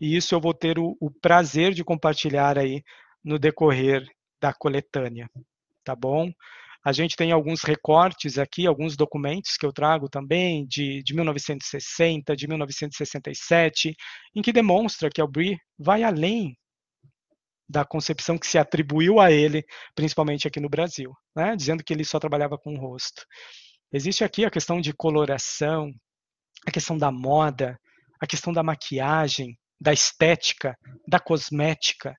E 0.00 0.16
isso 0.16 0.34
eu 0.34 0.40
vou 0.40 0.54
ter 0.54 0.78
o, 0.78 0.96
o 1.00 1.10
prazer 1.10 1.74
de 1.74 1.84
compartilhar 1.84 2.58
aí 2.58 2.82
no 3.22 3.38
decorrer 3.38 4.06
da 4.44 4.52
coletânea, 4.52 5.26
tá 5.82 5.96
bom? 5.96 6.30
A 6.84 6.92
gente 6.92 7.16
tem 7.16 7.32
alguns 7.32 7.62
recortes 7.62 8.36
aqui, 8.36 8.66
alguns 8.66 8.94
documentos 8.94 9.56
que 9.56 9.64
eu 9.64 9.72
trago 9.72 10.06
também, 10.06 10.66
de, 10.66 11.02
de 11.02 11.14
1960, 11.14 12.36
de 12.36 12.46
1967, 12.46 13.96
em 14.34 14.42
que 14.42 14.52
demonstra 14.52 15.08
que 15.08 15.18
Albry 15.18 15.56
vai 15.78 16.02
além 16.02 16.54
da 17.66 17.86
concepção 17.86 18.36
que 18.36 18.46
se 18.46 18.58
atribuiu 18.58 19.18
a 19.18 19.32
ele, 19.32 19.64
principalmente 19.94 20.46
aqui 20.46 20.60
no 20.60 20.68
Brasil, 20.68 21.10
né? 21.34 21.56
dizendo 21.56 21.82
que 21.82 21.94
ele 21.94 22.04
só 22.04 22.20
trabalhava 22.20 22.58
com 22.58 22.74
o 22.74 22.78
rosto. 22.78 23.24
Existe 23.90 24.24
aqui 24.24 24.44
a 24.44 24.50
questão 24.50 24.78
de 24.78 24.92
coloração, 24.92 25.90
a 26.66 26.70
questão 26.70 26.98
da 26.98 27.10
moda, 27.10 27.80
a 28.20 28.26
questão 28.26 28.52
da 28.52 28.62
maquiagem, 28.62 29.58
da 29.80 29.94
estética, 29.94 30.76
da 31.08 31.18
cosmética, 31.18 32.14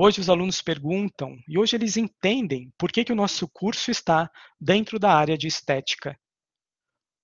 Hoje 0.00 0.20
os 0.20 0.30
alunos 0.30 0.62
perguntam 0.62 1.36
e 1.48 1.58
hoje 1.58 1.74
eles 1.74 1.96
entendem 1.96 2.72
por 2.78 2.92
que, 2.92 3.04
que 3.04 3.12
o 3.12 3.16
nosso 3.16 3.48
curso 3.48 3.90
está 3.90 4.30
dentro 4.60 4.96
da 4.96 5.12
área 5.12 5.36
de 5.36 5.48
estética. 5.48 6.16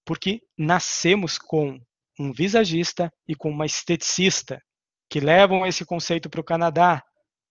porque 0.04 0.40
nascemos 0.58 1.38
com 1.38 1.78
um 2.18 2.32
visagista 2.32 3.12
e 3.28 3.34
com 3.36 3.48
uma 3.48 3.64
esteticista 3.64 4.60
que 5.08 5.20
levam 5.20 5.64
esse 5.64 5.84
conceito 5.84 6.28
para 6.28 6.40
o 6.40 6.44
Canadá 6.44 7.00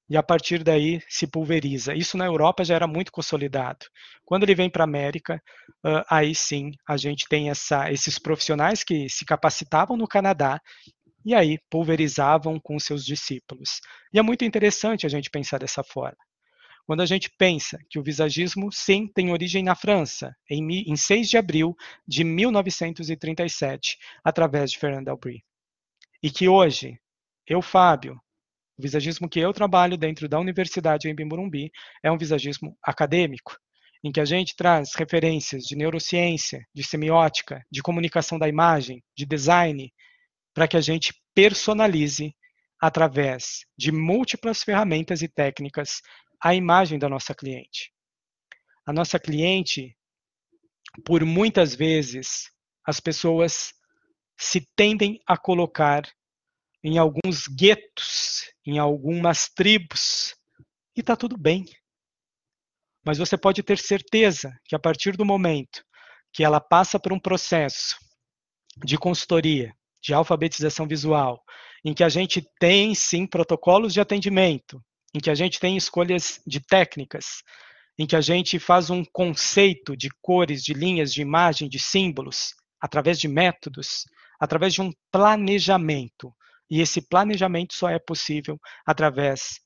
e 0.09 0.17
a 0.17 0.21
partir 0.21 0.61
daí 0.61 1.01
se 1.07 1.25
pulveriza. 1.25 1.95
Isso 1.95 2.17
na 2.17 2.25
Europa 2.25 2.65
já 2.65 2.75
era 2.75 2.85
muito 2.85 3.11
consolidado. 3.11 3.85
Quando 4.25 4.43
ele 4.43 4.55
vem 4.55 4.69
para 4.69 4.83
a 4.83 4.85
América, 4.85 5.41
aí 6.09 6.35
sim 6.35 6.71
a 6.85 6.97
gente 6.97 7.25
tem 7.29 7.49
essa, 7.49 7.89
esses 7.91 8.19
profissionais 8.19 8.83
que 8.83 9.09
se 9.09 9.25
capacitavam 9.25 9.95
no 9.95 10.07
Canadá 10.07 10.59
e 11.25 11.33
aí 11.33 11.59
pulverizavam 11.69 12.59
com 12.59 12.79
seus 12.79 13.05
discípulos. 13.05 13.79
E 14.13 14.19
é 14.19 14.21
muito 14.21 14.43
interessante 14.43 15.05
a 15.05 15.09
gente 15.09 15.29
pensar 15.29 15.59
dessa 15.59 15.83
forma. 15.83 16.17
Quando 16.85 17.01
a 17.01 17.05
gente 17.05 17.29
pensa 17.37 17.79
que 17.89 17.97
o 17.97 18.03
visagismo, 18.03 18.69
sim, 18.71 19.07
tem 19.07 19.31
origem 19.31 19.63
na 19.63 19.73
França, 19.73 20.35
em, 20.49 20.83
em 20.91 20.95
6 20.97 21.29
de 21.29 21.37
abril 21.37 21.75
de 22.05 22.23
1937, 22.25 23.97
através 24.23 24.71
de 24.71 24.77
Fernand 24.77 25.09
Albry. 25.09 25.43
E 26.21 26.29
que 26.29 26.49
hoje, 26.49 26.99
eu, 27.47 27.61
Fábio, 27.61 28.19
o 28.77 28.81
visagismo 28.81 29.29
que 29.29 29.39
eu 29.39 29.53
trabalho 29.53 29.97
dentro 29.97 30.27
da 30.27 30.39
Universidade 30.39 31.07
em 31.07 31.15
Bimburumbi 31.15 31.71
é 32.03 32.11
um 32.11 32.17
visagismo 32.17 32.77
acadêmico, 32.83 33.57
em 34.03 34.11
que 34.11 34.19
a 34.19 34.25
gente 34.25 34.55
traz 34.55 34.93
referências 34.95 35.63
de 35.63 35.77
neurociência, 35.77 36.65
de 36.73 36.83
semiótica, 36.83 37.63
de 37.71 37.81
comunicação 37.81 38.37
da 38.37 38.49
imagem, 38.49 39.01
de 39.15 39.25
design, 39.25 39.89
para 40.53 40.67
que 40.67 40.77
a 40.77 40.81
gente 40.81 41.13
personalize 41.33 42.35
através 42.79 43.65
de 43.77 43.91
múltiplas 43.91 44.61
ferramentas 44.63 45.21
e 45.21 45.27
técnicas 45.27 46.01
a 46.41 46.53
imagem 46.53 46.99
da 46.99 47.07
nossa 47.07 47.33
cliente. 47.33 47.91
A 48.85 48.91
nossa 48.91 49.17
cliente, 49.17 49.97
por 51.05 51.23
muitas 51.23 51.73
vezes, 51.73 52.51
as 52.85 52.99
pessoas 52.99 53.73
se 54.37 54.61
tendem 54.75 55.19
a 55.25 55.37
colocar 55.37 56.03
em 56.83 56.97
alguns 56.97 57.47
guetos, 57.47 58.51
em 58.65 58.77
algumas 58.77 59.47
tribos, 59.47 60.35
e 60.95 60.99
está 60.99 61.15
tudo 61.15 61.37
bem. 61.37 61.65
Mas 63.05 63.17
você 63.17 63.37
pode 63.37 63.63
ter 63.63 63.77
certeza 63.77 64.53
que 64.65 64.75
a 64.75 64.79
partir 64.79 65.15
do 65.15 65.25
momento 65.25 65.83
que 66.33 66.43
ela 66.43 66.59
passa 66.59 66.99
por 66.99 67.13
um 67.13 67.19
processo 67.19 67.97
de 68.83 68.97
consultoria, 68.97 69.73
de 70.03 70.13
alfabetização 70.13 70.85
visual, 70.85 71.41
em 71.85 71.93
que 71.93 72.03
a 72.03 72.09
gente 72.09 72.45
tem 72.59 72.93
sim 72.93 73.25
protocolos 73.25 73.93
de 73.93 74.01
atendimento, 74.01 74.83
em 75.13 75.19
que 75.19 75.29
a 75.29 75.35
gente 75.35 75.59
tem 75.59 75.77
escolhas 75.77 76.41
de 76.45 76.59
técnicas, 76.59 77.41
em 77.97 78.05
que 78.05 78.15
a 78.15 78.21
gente 78.21 78.59
faz 78.59 78.89
um 78.89 79.03
conceito 79.05 79.95
de 79.95 80.09
cores, 80.21 80.63
de 80.63 80.73
linhas, 80.73 81.13
de 81.13 81.21
imagem, 81.21 81.69
de 81.69 81.79
símbolos, 81.79 82.53
através 82.81 83.19
de 83.19 83.27
métodos, 83.27 84.03
através 84.39 84.73
de 84.73 84.81
um 84.81 84.91
planejamento. 85.11 86.33
E 86.69 86.81
esse 86.81 87.01
planejamento 87.01 87.73
só 87.73 87.89
é 87.89 87.99
possível 87.99 88.59
através 88.85 89.61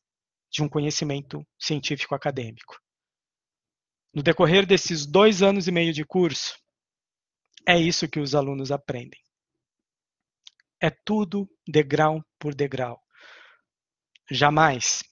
de 0.52 0.62
um 0.62 0.70
conhecimento 0.70 1.46
científico 1.60 2.14
acadêmico. 2.14 2.78
No 4.14 4.22
decorrer 4.22 4.66
desses 4.66 5.06
dois 5.06 5.42
anos 5.42 5.68
e 5.68 5.72
meio 5.72 5.94
de 5.94 6.04
curso, 6.04 6.56
é 7.66 7.78
isso 7.80 8.08
que 8.08 8.20
os 8.20 8.36
alunos 8.36 8.72
aprendem. 8.72 9.20
É 10.82 10.90
tudo 10.90 11.50
degrau 11.68 12.24
por 12.40 12.54
degrau. 12.54 13.00
Jamais 14.30 15.04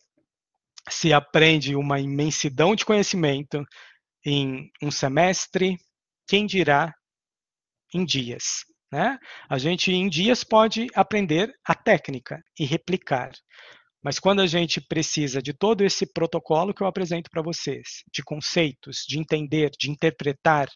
se 0.89 1.13
aprende 1.13 1.76
uma 1.76 1.99
imensidão 1.99 2.76
de 2.76 2.86
conhecimento 2.86 3.66
em 4.26 4.72
um 4.82 4.91
semestre, 4.91 5.78
quem 6.28 6.45
dirá 6.45 6.93
em 7.93 8.05
dias. 8.05 8.66
Né? 8.91 9.18
A 9.49 9.57
gente 9.57 9.91
em 9.91 10.07
dias 10.07 10.43
pode 10.43 10.88
aprender 10.93 11.53
a 11.66 11.74
técnica 11.74 12.41
e 12.59 12.66
replicar. 12.66 13.32
Mas 14.03 14.20
quando 14.20 14.41
a 14.41 14.47
gente 14.47 14.80
precisa 14.80 15.41
de 15.41 15.51
todo 15.51 15.84
esse 15.84 16.05
protocolo 16.05 16.74
que 16.74 16.84
eu 16.84 16.88
apresento 16.88 17.30
para 17.30 17.41
vocês, 17.41 18.03
de 18.13 18.24
conceitos, 18.24 19.03
de 19.07 19.18
entender, 19.18 19.72
de 19.80 19.89
interpretar, 19.89 20.70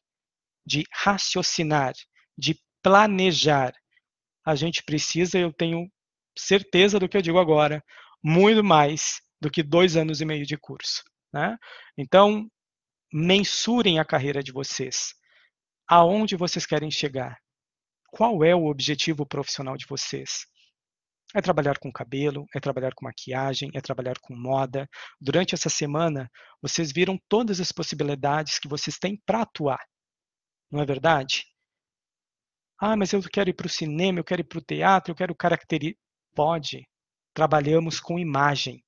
de 0.66 0.84
raciocinar, 0.92 1.94
de 2.36 2.60
planejar, 2.82 3.72
a 4.46 4.56
gente 4.56 4.84
precisa, 4.84 5.38
eu 5.38 5.54
tenho 5.54 5.90
certeza 6.38 7.00
do 7.00 7.08
que 7.08 7.18
eu 7.18 7.22
digo 7.22 7.40
agora, 7.40 7.84
muito 8.24 8.64
mais 8.64 9.22
do 9.42 9.50
que 9.50 9.64
dois 9.64 9.96
anos 9.96 10.22
e 10.22 10.26
meio 10.26 10.46
de 10.46 10.58
curso. 10.58 11.04
Né? 11.34 11.58
Então, 11.98 12.50
mensurem 13.12 14.00
a 14.00 14.06
carreira 14.06 14.44
de 14.44 14.52
vocês. 14.52 15.14
Aonde 15.88 16.36
vocês 16.36 16.66
querem 16.66 16.92
chegar? 16.92 17.38
Qual 18.12 18.44
é 18.44 18.56
o 18.56 18.66
objetivo 18.66 19.26
profissional 19.26 19.78
de 19.78 19.86
vocês? 19.88 20.46
É 21.36 21.42
trabalhar 21.42 21.78
com 21.78 21.92
cabelo, 21.92 22.46
é 22.56 22.60
trabalhar 22.60 22.94
com 22.96 23.06
maquiagem, 23.06 23.70
é 23.76 23.82
trabalhar 23.82 24.18
com 24.20 24.36
moda. 24.36 24.90
Durante 25.22 25.54
essa 25.54 25.70
semana, 25.70 26.30
vocês 26.62 26.92
viram 26.92 27.20
todas 27.30 27.60
as 27.60 27.72
possibilidades 27.72 28.58
que 28.58 28.68
vocês 28.68 28.98
têm 28.98 29.22
para 29.26 29.44
atuar. 29.44 29.84
Não 30.72 30.82
é 30.82 30.86
verdade? 30.86 31.46
Ah, 32.80 32.96
mas 32.96 33.12
eu 33.12 33.22
quero 33.22 33.50
ir 33.50 33.54
para 33.54 33.68
o 33.68 33.70
cinema, 33.70 34.20
eu 34.20 34.24
quero 34.24 34.42
ir 34.42 34.46
para 34.46 34.60
o 34.60 34.62
teatro, 34.62 35.12
eu 35.12 35.16
quero 35.16 35.36
caracterizar. 35.36 35.98
Pode. 36.34 36.88
Trabalhamos 37.34 38.00
com 38.00 38.18
imagem. 38.18 38.84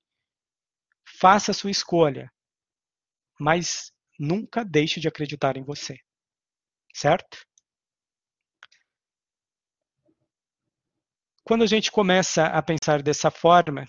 Faça 1.19 1.51
a 1.51 1.53
sua 1.53 1.71
escolha, 1.71 2.31
mas 3.39 3.91
nunca 4.17 4.63
deixe 4.63 4.99
de 4.99 5.07
acreditar 5.07 5.57
em 5.57 5.63
você. 5.63 5.97
Certo? 6.93 7.37
Quando 11.43 11.63
a 11.63 11.67
gente 11.67 11.91
começa 11.91 12.45
a 12.45 12.61
pensar 12.61 13.01
dessa 13.01 13.29
forma, 13.29 13.85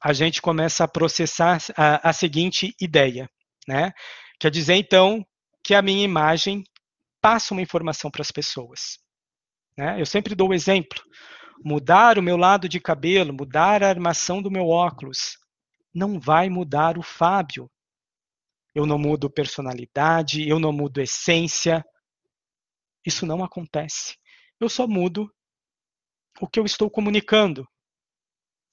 a 0.00 0.12
gente 0.12 0.40
começa 0.40 0.84
a 0.84 0.88
processar 0.88 1.58
a, 1.76 2.08
a 2.08 2.12
seguinte 2.12 2.74
ideia, 2.80 3.28
né? 3.66 3.92
Quer 4.40 4.50
dizer, 4.50 4.74
então, 4.74 5.26
que 5.64 5.74
a 5.74 5.82
minha 5.82 6.04
imagem 6.04 6.62
passa 7.28 7.52
uma 7.52 7.60
informação 7.60 8.10
para 8.10 8.22
as 8.22 8.30
pessoas. 8.30 8.98
Né? 9.76 10.00
Eu 10.00 10.06
sempre 10.06 10.34
dou 10.34 10.48
o 10.48 10.54
exemplo: 10.54 10.98
mudar 11.62 12.18
o 12.18 12.22
meu 12.22 12.38
lado 12.38 12.66
de 12.66 12.80
cabelo, 12.80 13.34
mudar 13.34 13.82
a 13.82 13.88
armação 13.90 14.40
do 14.40 14.50
meu 14.50 14.68
óculos, 14.68 15.36
não 15.94 16.18
vai 16.18 16.48
mudar 16.48 16.96
o 16.96 17.02
Fábio. 17.02 17.70
Eu 18.74 18.86
não 18.86 18.98
mudo 18.98 19.28
personalidade, 19.28 20.48
eu 20.48 20.58
não 20.58 20.72
mudo 20.72 21.02
essência. 21.02 21.84
Isso 23.04 23.26
não 23.26 23.44
acontece. 23.44 24.16
Eu 24.58 24.70
só 24.70 24.86
mudo 24.86 25.30
o 26.40 26.48
que 26.48 26.58
eu 26.58 26.64
estou 26.64 26.90
comunicando, 26.90 27.68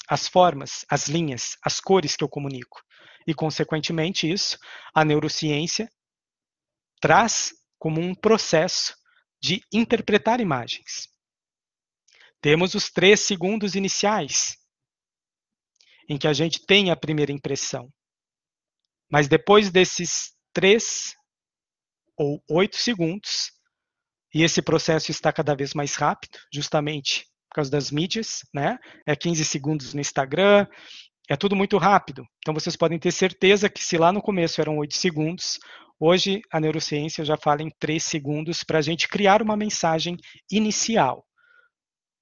as 0.08 0.30
formas, 0.30 0.86
as 0.90 1.10
linhas, 1.10 1.58
as 1.62 1.82
cores 1.82 2.16
que 2.16 2.24
eu 2.24 2.30
comunico. 2.30 2.82
E, 3.28 3.34
consequentemente, 3.34 4.32
isso 4.32 4.58
a 4.94 5.04
neurociência 5.04 5.90
traz 7.02 7.52
como 7.86 8.02
um 8.02 8.16
processo 8.16 8.96
de 9.40 9.62
interpretar 9.72 10.42
imagens. 10.42 11.08
Temos 12.42 12.74
os 12.74 12.90
três 12.90 13.20
segundos 13.20 13.76
iniciais, 13.76 14.58
em 16.10 16.18
que 16.18 16.28
a 16.28 16.34
gente 16.34 16.66
tem 16.66 16.90
a 16.90 16.96
primeira 16.96 17.32
impressão. 17.32 17.88
Mas 19.08 19.28
depois 19.28 19.70
desses 19.70 20.32
três 20.52 21.14
ou 22.18 22.44
oito 22.50 22.76
segundos, 22.76 23.52
e 24.34 24.42
esse 24.42 24.64
processo 24.64 25.12
está 25.12 25.32
cada 25.32 25.56
vez 25.56 25.76
mais 25.76 25.94
rápido, 25.94 26.40
justamente 26.52 27.26
por 27.48 27.58
causa 27.58 27.70
das 27.70 27.92
mídias, 27.92 28.40
né? 28.52 28.80
É 29.06 29.16
15 29.16 29.46
segundos 29.46 29.94
no 29.94 30.02
Instagram, 30.02 30.66
é 31.30 31.36
tudo 31.36 31.56
muito 31.56 31.78
rápido. 31.78 32.26
Então 32.40 32.52
vocês 32.52 32.76
podem 32.76 32.98
ter 32.98 33.12
certeza 33.12 33.70
que 33.70 33.84
se 33.84 33.96
lá 33.96 34.12
no 34.12 34.24
começo 34.24 34.60
eram 34.60 34.76
oito 34.80 34.96
segundos, 34.96 35.60
hoje 36.00 36.42
a 36.52 36.60
neurociência 36.60 37.24
já 37.24 37.38
fala 37.38 37.62
em 37.62 37.70
três 37.80 38.04
segundos 38.04 38.64
para 38.64 38.80
a 38.80 38.82
gente 38.82 39.08
criar 39.08 39.42
uma 39.42 39.56
mensagem 39.56 40.18
inicial, 40.52 41.26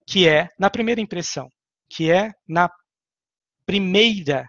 que 0.07 0.27
é 0.27 0.49
na 0.59 0.69
primeira 0.69 1.01
impressão, 1.01 1.49
que 1.89 2.11
é 2.11 2.31
na 2.47 2.69
primeira 3.65 4.47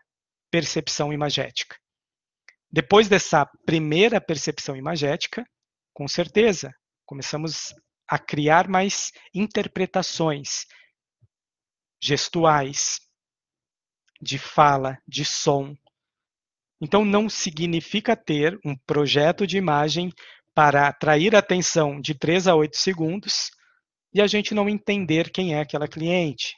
percepção 0.51 1.13
imagética. 1.13 1.77
Depois 2.71 3.09
dessa 3.09 3.47
primeira 3.65 4.21
percepção 4.21 4.77
imagética, 4.77 5.45
com 5.93 6.09
certeza, 6.09 6.73
começamos 7.07 7.73
a 8.09 8.19
criar 8.19 8.69
mais 8.69 9.13
interpretações 9.33 10.67
gestuais, 12.03 13.01
de 14.21 14.39
fala, 14.39 14.99
de 15.07 15.25
som. 15.25 15.77
Então, 16.81 17.05
não 17.05 17.29
significa 17.29 18.17
ter 18.17 18.59
um 18.65 18.77
projeto 18.87 19.47
de 19.47 19.57
imagem 19.57 20.11
para 20.55 20.89
atrair 20.89 21.35
a 21.35 21.41
atenção 21.41 22.01
de 22.01 22.15
3 22.15 22.47
a 22.47 22.55
8 22.55 22.77
segundos 22.77 23.51
e 24.13 24.21
a 24.21 24.27
gente 24.27 24.55
não 24.55 24.69
entender 24.69 25.31
quem 25.31 25.55
é 25.55 25.61
aquela 25.61 25.89
cliente, 25.89 26.55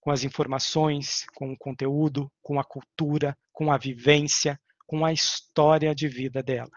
com 0.00 0.10
as 0.10 0.24
informações, 0.24 1.24
com 1.34 1.52
o 1.52 1.56
conteúdo, 1.56 2.28
com 2.42 2.58
a 2.58 2.64
cultura, 2.64 3.36
com 3.52 3.70
a 3.70 3.78
vivência, 3.78 4.58
com 4.84 5.04
a 5.04 5.12
história 5.12 5.94
de 5.94 6.08
vida 6.08 6.42
dela. 6.42 6.72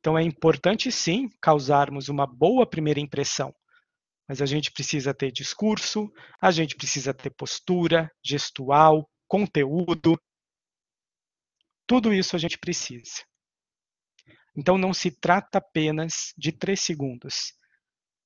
Então 0.00 0.18
é 0.18 0.22
importante 0.22 0.90
sim 0.90 1.28
causarmos 1.40 2.08
uma 2.08 2.26
boa 2.26 2.68
primeira 2.68 2.98
impressão, 2.98 3.54
mas 4.28 4.42
a 4.42 4.46
gente 4.46 4.72
precisa 4.72 5.14
ter 5.14 5.30
discurso, 5.30 6.10
a 6.40 6.50
gente 6.50 6.76
precisa 6.76 7.14
ter 7.14 7.30
postura, 7.30 8.10
gestual, 8.22 9.08
conteúdo. 9.28 10.18
Tudo 11.88 12.12
isso 12.12 12.36
a 12.36 12.38
gente 12.38 12.58
precisa. 12.58 13.24
Então 14.54 14.76
não 14.76 14.92
se 14.92 15.10
trata 15.10 15.56
apenas 15.56 16.34
de 16.36 16.52
três 16.52 16.82
segundos. 16.82 17.54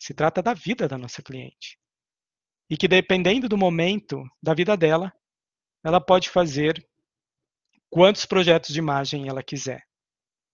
Se 0.00 0.12
trata 0.12 0.42
da 0.42 0.52
vida 0.52 0.88
da 0.88 0.98
nossa 0.98 1.22
cliente. 1.22 1.78
E 2.68 2.76
que 2.76 2.88
dependendo 2.88 3.48
do 3.48 3.56
momento 3.56 4.20
da 4.42 4.52
vida 4.52 4.76
dela, 4.76 5.12
ela 5.84 6.00
pode 6.00 6.28
fazer 6.28 6.84
quantos 7.88 8.26
projetos 8.26 8.72
de 8.72 8.80
imagem 8.80 9.28
ela 9.28 9.44
quiser. 9.44 9.82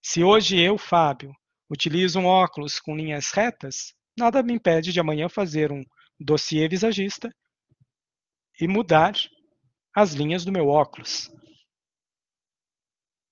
Se 0.03 0.23
hoje 0.23 0.59
eu, 0.59 0.77
Fábio, 0.77 1.33
utilizo 1.67 2.19
um 2.19 2.25
óculos 2.25 2.79
com 2.79 2.95
linhas 2.95 3.31
retas, 3.31 3.95
nada 4.15 4.43
me 4.43 4.53
impede 4.53 4.93
de 4.93 4.99
amanhã 4.99 5.27
fazer 5.27 5.71
um 5.71 5.83
dossiê 6.19 6.67
visagista 6.67 7.33
e 8.61 8.67
mudar 8.67 9.13
as 9.95 10.13
linhas 10.13 10.45
do 10.45 10.51
meu 10.51 10.67
óculos. 10.67 11.31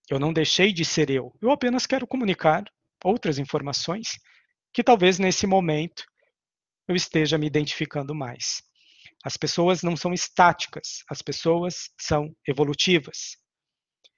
Eu 0.10 0.20
não 0.20 0.32
deixei 0.32 0.72
de 0.72 0.86
ser 0.86 1.10
eu, 1.10 1.34
eu 1.41 1.51
apenas 1.51 1.86
quero 1.86 2.08
comunicar 2.08 2.64
outras 3.03 3.38
informações 3.38 4.18
que 4.74 4.84
talvez 4.84 5.20
nesse 5.20 5.45
momento 5.45 6.05
eu 6.88 6.95
esteja 6.95 7.38
me 7.38 7.47
identificando 7.47 8.16
mais. 8.16 8.62
As 9.24 9.36
pessoas 9.36 9.82
não 9.82 9.97
são 9.97 10.14
estáticas, 10.14 11.03
as 11.10 11.22
pessoas 11.22 11.89
são 11.99 12.34
evolutivas. 12.47 13.38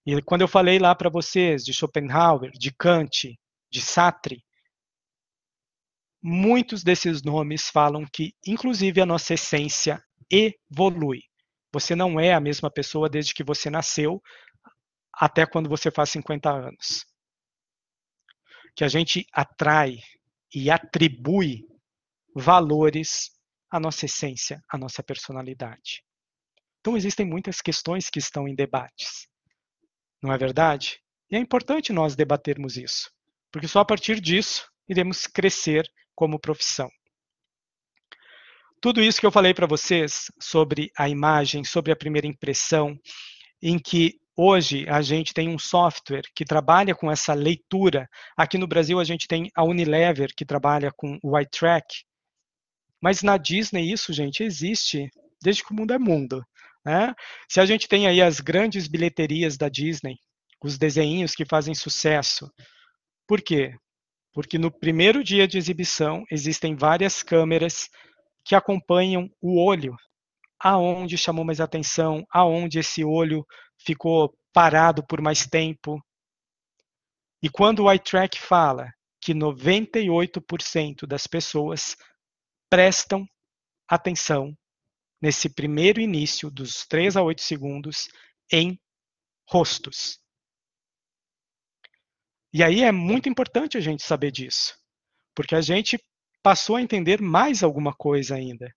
E 0.05 0.21
quando 0.21 0.41
eu 0.41 0.47
falei 0.47 0.77
lá 0.77 0.93
para 0.93 1.09
vocês 1.09 1.63
de 1.63 1.73
Schopenhauer, 1.73 2.51
de 2.51 2.71
Kant, 2.71 3.35
de 3.71 3.81
Sartre, 3.81 4.43
muitos 6.21 6.83
desses 6.83 7.23
nomes 7.23 7.69
falam 7.69 8.05
que, 8.11 8.33
inclusive, 8.45 9.01
a 9.01 9.05
nossa 9.05 9.33
essência 9.33 10.03
evolui. 10.29 11.21
Você 11.71 11.95
não 11.95 12.19
é 12.19 12.33
a 12.33 12.39
mesma 12.39 12.71
pessoa 12.71 13.09
desde 13.09 13.33
que 13.33 13.43
você 13.43 13.69
nasceu 13.69 14.21
até 15.19 15.45
quando 15.45 15.67
você 15.67 15.91
faz 15.91 16.09
50 16.11 16.49
anos. 16.49 17.05
Que 18.73 18.85
a 18.85 18.87
gente 18.87 19.27
atrai 19.33 19.97
e 20.55 20.71
atribui 20.71 21.67
valores 22.33 23.31
à 23.69 23.79
nossa 23.79 24.05
essência, 24.05 24.63
à 24.69 24.77
nossa 24.77 25.03
personalidade. 25.03 26.03
Então 26.79 26.95
existem 26.95 27.25
muitas 27.25 27.59
questões 27.59 28.09
que 28.09 28.19
estão 28.19 28.47
em 28.47 28.55
debates. 28.55 29.27
Não 30.23 30.31
é 30.31 30.37
verdade? 30.37 31.01
E 31.29 31.35
é 31.35 31.39
importante 31.39 31.91
nós 31.91 32.15
debatermos 32.15 32.77
isso, 32.77 33.11
porque 33.51 33.67
só 33.67 33.79
a 33.79 33.85
partir 33.85 34.21
disso 34.21 34.71
iremos 34.87 35.27
crescer 35.27 35.85
como 36.15 36.39
profissão. 36.39 36.89
Tudo 38.81 39.01
isso 39.01 39.19
que 39.19 39.25
eu 39.25 39.31
falei 39.31 39.53
para 39.53 39.67
vocês 39.67 40.31
sobre 40.39 40.89
a 40.97 41.09
imagem, 41.09 41.65
sobre 41.65 41.91
a 41.91 41.95
primeira 41.95 42.25
impressão, 42.25 42.97
em 43.61 43.77
que 43.77 44.17
hoje 44.39 44.85
a 44.87 45.01
gente 45.01 45.33
tem 45.33 45.49
um 45.49 45.59
software 45.59 46.23
que 46.35 46.45
trabalha 46.45 46.95
com 46.95 47.11
essa 47.11 47.33
leitura. 47.33 48.07
Aqui 48.37 48.57
no 48.57 48.67
Brasil 48.67 48.99
a 48.99 49.03
gente 49.03 49.27
tem 49.27 49.49
a 49.55 49.63
Unilever 49.63 50.33
que 50.35 50.45
trabalha 50.45 50.91
com 50.95 51.17
o 51.23 51.37
eye 51.37 51.47
track. 51.49 52.03
Mas 53.01 53.21
na 53.21 53.37
Disney 53.37 53.91
isso, 53.91 54.13
gente, 54.13 54.43
existe 54.43 55.09
desde 55.41 55.63
que 55.63 55.71
o 55.71 55.75
mundo 55.75 55.93
é 55.93 55.97
mundo. 55.97 56.43
Né? 56.85 57.13
Se 57.49 57.59
a 57.59 57.65
gente 57.65 57.87
tem 57.87 58.07
aí 58.07 58.21
as 58.21 58.39
grandes 58.39 58.87
bilheterias 58.87 59.57
da 59.57 59.69
Disney, 59.69 60.17
os 60.63 60.77
desenhos 60.77 61.33
que 61.33 61.45
fazem 61.45 61.73
sucesso, 61.73 62.51
por 63.27 63.41
quê? 63.41 63.73
porque 64.33 64.57
no 64.57 64.71
primeiro 64.71 65.23
dia 65.23 65.47
de 65.47 65.57
exibição 65.57 66.23
existem 66.31 66.75
várias 66.75 67.23
câmeras 67.23 67.89
que 68.45 68.55
acompanham 68.55 69.29
o 69.41 69.61
olho, 69.63 69.95
aonde 70.59 71.17
chamou 71.17 71.43
mais 71.43 71.59
atenção, 71.59 72.25
aonde 72.31 72.79
esse 72.79 73.03
olho 73.03 73.45
ficou 73.79 74.37
parado 74.53 75.05
por 75.05 75.21
mais 75.21 75.45
tempo. 75.45 76.03
E 77.41 77.49
quando 77.49 77.83
o 77.83 77.91
eye 77.91 77.99
track 77.99 78.39
fala 78.39 78.93
que 79.21 79.33
98% 79.33 81.05
das 81.05 81.27
pessoas 81.27 81.95
prestam 82.69 83.27
atenção 83.87 84.55
nesse 85.21 85.49
primeiro 85.49 85.99
início 85.99 86.49
dos 86.49 86.85
3 86.87 87.17
a 87.17 87.23
8 87.23 87.41
segundos 87.41 88.07
em 88.51 88.79
rostos. 89.47 90.19
E 92.53 92.63
aí 92.63 92.83
é 92.83 92.91
muito 92.91 93.29
importante 93.29 93.77
a 93.77 93.81
gente 93.81 94.03
saber 94.03 94.31
disso, 94.31 94.77
porque 95.35 95.55
a 95.55 95.61
gente 95.61 95.99
passou 96.41 96.77
a 96.77 96.81
entender 96.81 97.21
mais 97.21 97.63
alguma 97.63 97.93
coisa 97.93 98.35
ainda. 98.35 98.73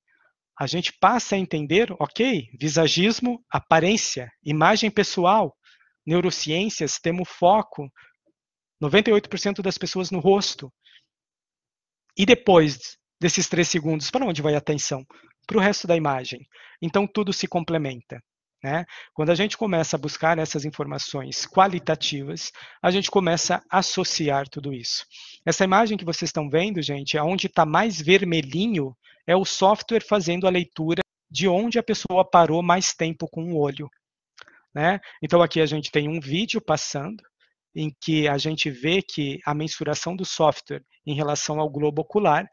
A 0.62 0.66
gente 0.68 0.92
passa 0.92 1.34
a 1.34 1.38
entender, 1.40 1.90
ok, 1.98 2.48
visagismo, 2.56 3.44
aparência, 3.50 4.30
imagem 4.44 4.92
pessoal, 4.92 5.56
neurociências, 6.06 7.00
temos 7.02 7.28
foco, 7.28 7.90
98% 8.80 9.60
das 9.60 9.76
pessoas 9.76 10.12
no 10.12 10.20
rosto. 10.20 10.72
E 12.16 12.24
depois 12.24 12.96
desses 13.20 13.48
três 13.48 13.66
segundos, 13.66 14.08
para 14.08 14.24
onde 14.24 14.40
vai 14.40 14.54
a 14.54 14.58
atenção? 14.58 15.04
Para 15.48 15.56
o 15.56 15.60
resto 15.60 15.88
da 15.88 15.96
imagem. 15.96 16.46
Então 16.80 17.08
tudo 17.08 17.32
se 17.32 17.48
complementa. 17.48 18.22
Né? 18.62 18.84
Quando 19.12 19.30
a 19.30 19.34
gente 19.34 19.58
começa 19.58 19.96
a 19.96 19.98
buscar 19.98 20.38
essas 20.38 20.64
informações 20.64 21.44
qualitativas, 21.46 22.52
a 22.80 22.90
gente 22.92 23.10
começa 23.10 23.62
a 23.68 23.78
associar 23.78 24.48
tudo 24.48 24.72
isso. 24.72 25.04
Essa 25.44 25.64
imagem 25.64 25.98
que 25.98 26.04
vocês 26.04 26.28
estão 26.28 26.48
vendo, 26.48 26.80
gente, 26.80 27.18
onde 27.18 27.48
está 27.48 27.66
mais 27.66 28.00
vermelhinho, 28.00 28.96
é 29.26 29.34
o 29.34 29.44
software 29.44 30.04
fazendo 30.06 30.46
a 30.46 30.50
leitura 30.50 31.02
de 31.28 31.48
onde 31.48 31.78
a 31.78 31.82
pessoa 31.82 32.24
parou 32.24 32.62
mais 32.62 32.92
tempo 32.94 33.26
com 33.28 33.52
o 33.52 33.58
olho. 33.58 33.90
Né? 34.72 35.00
Então 35.20 35.42
aqui 35.42 35.60
a 35.60 35.66
gente 35.66 35.90
tem 35.90 36.08
um 36.08 36.20
vídeo 36.20 36.60
passando, 36.60 37.22
em 37.74 37.90
que 38.00 38.28
a 38.28 38.36
gente 38.38 38.70
vê 38.70 39.02
que 39.02 39.40
a 39.44 39.54
mensuração 39.54 40.14
do 40.14 40.24
software 40.24 40.84
em 41.06 41.14
relação 41.14 41.58
ao 41.58 41.70
globo 41.70 42.02
ocular 42.02 42.46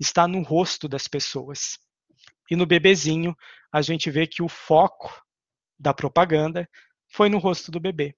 está 0.00 0.26
no 0.26 0.42
rosto 0.42 0.88
das 0.88 1.06
pessoas. 1.06 1.78
E 2.50 2.56
no 2.56 2.66
bebezinho, 2.66 3.34
a 3.72 3.80
gente 3.80 4.10
vê 4.10 4.26
que 4.26 4.42
o 4.42 4.48
foco 4.48 5.23
da 5.84 5.92
propaganda 5.92 6.66
foi 7.06 7.28
no 7.28 7.38
rosto 7.38 7.70
do 7.70 7.78
bebê. 7.78 8.16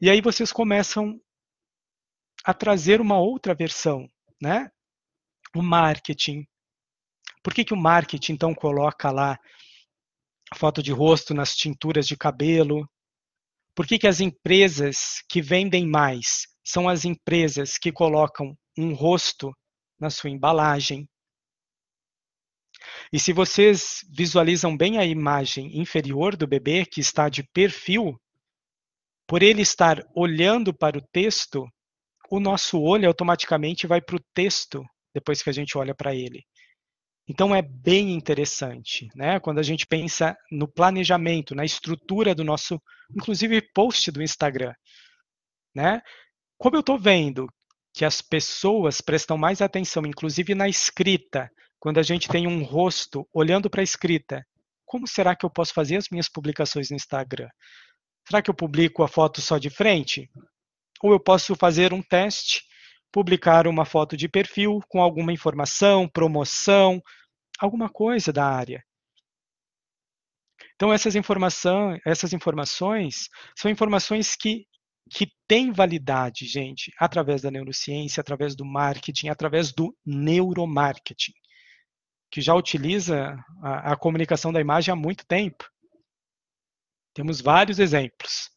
E 0.00 0.08
aí 0.08 0.20
vocês 0.20 0.52
começam 0.52 1.20
a 2.44 2.54
trazer 2.54 3.00
uma 3.00 3.18
outra 3.18 3.52
versão, 3.52 4.08
né? 4.40 4.70
O 5.56 5.60
marketing. 5.60 6.46
Por 7.42 7.52
que, 7.52 7.64
que 7.64 7.74
o 7.74 7.76
marketing 7.76 8.34
então 8.34 8.54
coloca 8.54 9.10
lá 9.10 9.36
foto 10.54 10.80
de 10.82 10.92
rosto 10.92 11.34
nas 11.34 11.56
tinturas 11.56 12.06
de 12.06 12.16
cabelo? 12.16 12.88
Por 13.74 13.86
que, 13.88 13.98
que 13.98 14.06
as 14.06 14.20
empresas 14.20 15.20
que 15.28 15.42
vendem 15.42 15.88
mais 15.88 16.46
são 16.64 16.88
as 16.88 17.04
empresas 17.04 17.76
que 17.76 17.90
colocam 17.90 18.56
um 18.78 18.94
rosto 18.94 19.52
na 19.98 20.10
sua 20.10 20.30
embalagem? 20.30 21.08
E 23.12 23.18
se 23.18 23.32
vocês 23.32 24.00
visualizam 24.12 24.76
bem 24.76 24.98
a 24.98 25.04
imagem 25.04 25.78
inferior 25.78 26.36
do 26.36 26.46
bebê, 26.46 26.84
que 26.84 27.00
está 27.00 27.28
de 27.28 27.42
perfil, 27.42 28.20
por 29.26 29.42
ele 29.42 29.62
estar 29.62 30.02
olhando 30.14 30.72
para 30.72 30.98
o 30.98 31.06
texto, 31.12 31.66
o 32.30 32.40
nosso 32.40 32.80
olho 32.80 33.08
automaticamente 33.08 33.86
vai 33.86 34.00
para 34.00 34.16
o 34.16 34.24
texto 34.34 34.84
depois 35.14 35.42
que 35.42 35.50
a 35.50 35.52
gente 35.52 35.78
olha 35.78 35.94
para 35.94 36.14
ele. 36.14 36.44
Então 37.26 37.54
é 37.54 37.62
bem 37.62 38.12
interessante, 38.12 39.08
né? 39.14 39.40
Quando 39.40 39.58
a 39.58 39.62
gente 39.62 39.86
pensa 39.86 40.36
no 40.50 40.68
planejamento, 40.68 41.54
na 41.54 41.64
estrutura 41.64 42.34
do 42.34 42.44
nosso, 42.44 42.80
inclusive 43.16 43.62
post 43.72 44.10
do 44.10 44.22
Instagram, 44.22 44.74
né? 45.74 46.02
Como 46.58 46.76
eu 46.76 46.80
estou 46.80 46.98
vendo 46.98 47.46
que 47.94 48.04
as 48.04 48.20
pessoas 48.20 49.00
prestam 49.00 49.38
mais 49.38 49.62
atenção, 49.62 50.04
inclusive 50.04 50.54
na 50.54 50.68
escrita, 50.68 51.50
quando 51.84 51.98
a 51.98 52.02
gente 52.02 52.30
tem 52.30 52.46
um 52.46 52.62
rosto 52.62 53.28
olhando 53.30 53.68
para 53.68 53.82
a 53.82 53.84
escrita, 53.84 54.42
como 54.86 55.06
será 55.06 55.36
que 55.36 55.44
eu 55.44 55.50
posso 55.50 55.74
fazer 55.74 55.98
as 55.98 56.08
minhas 56.10 56.30
publicações 56.30 56.88
no 56.88 56.96
Instagram? 56.96 57.50
Será 58.26 58.40
que 58.40 58.48
eu 58.48 58.54
publico 58.54 59.02
a 59.02 59.06
foto 59.06 59.42
só 59.42 59.58
de 59.58 59.68
frente? 59.68 60.30
Ou 61.02 61.12
eu 61.12 61.20
posso 61.20 61.54
fazer 61.54 61.92
um 61.92 62.02
teste, 62.02 62.62
publicar 63.12 63.66
uma 63.66 63.84
foto 63.84 64.16
de 64.16 64.30
perfil 64.30 64.80
com 64.88 65.02
alguma 65.02 65.30
informação, 65.30 66.08
promoção, 66.08 67.02
alguma 67.58 67.90
coisa 67.90 68.32
da 68.32 68.46
área. 68.46 68.82
Então 70.76 70.90
essas 70.90 71.14
informações, 71.14 72.00
essas 72.06 72.32
informações 72.32 73.28
são 73.54 73.70
informações 73.70 74.34
que 74.34 74.66
que 75.10 75.30
têm 75.46 75.70
validade, 75.70 76.46
gente, 76.46 76.90
através 76.98 77.42
da 77.42 77.50
neurociência, 77.50 78.22
através 78.22 78.56
do 78.56 78.64
marketing, 78.64 79.28
através 79.28 79.70
do 79.70 79.94
neuromarketing 80.02 81.34
que 82.34 82.40
já 82.40 82.52
utiliza 82.52 83.38
a, 83.62 83.92
a 83.92 83.96
comunicação 83.96 84.52
da 84.52 84.60
imagem 84.60 84.92
há 84.92 84.96
muito 84.96 85.24
tempo. 85.24 85.70
Temos 87.14 87.40
vários 87.40 87.78
exemplos. 87.78 88.50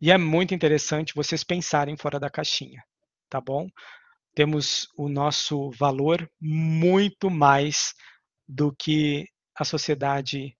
E 0.00 0.12
é 0.12 0.16
muito 0.16 0.54
interessante 0.54 1.16
vocês 1.16 1.42
pensarem 1.42 1.96
fora 1.96 2.20
da 2.20 2.30
caixinha. 2.30 2.80
tá 3.28 3.40
bom? 3.40 3.68
Temos 4.36 4.86
o 4.96 5.08
nosso 5.08 5.68
valor 5.72 6.30
muito 6.40 7.28
mais 7.28 7.92
do 8.46 8.72
que 8.72 9.26
a 9.52 9.64
sociedade 9.64 10.56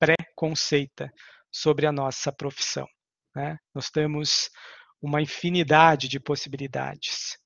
pré-conceita 0.00 1.12
sobre 1.52 1.84
a 1.84 1.92
nossa 1.92 2.32
profissão. 2.32 2.88
Né? 3.36 3.58
Nós 3.74 3.90
temos 3.90 4.48
uma 5.02 5.20
infinidade 5.20 6.08
de 6.08 6.18
possibilidades. 6.18 7.36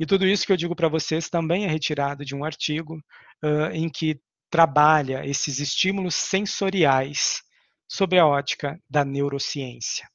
E 0.00 0.06
tudo 0.06 0.26
isso 0.26 0.46
que 0.46 0.52
eu 0.52 0.56
digo 0.56 0.74
para 0.74 0.88
vocês 0.88 1.28
também 1.28 1.66
é 1.66 1.68
retirado 1.68 2.24
de 2.24 2.34
um 2.34 2.42
artigo 2.42 2.96
uh, 3.44 3.70
em 3.74 3.86
que 3.90 4.18
trabalha 4.48 5.26
esses 5.26 5.60
estímulos 5.60 6.14
sensoriais 6.14 7.42
sobre 7.86 8.18
a 8.18 8.26
ótica 8.26 8.80
da 8.88 9.04
neurociência. 9.04 10.08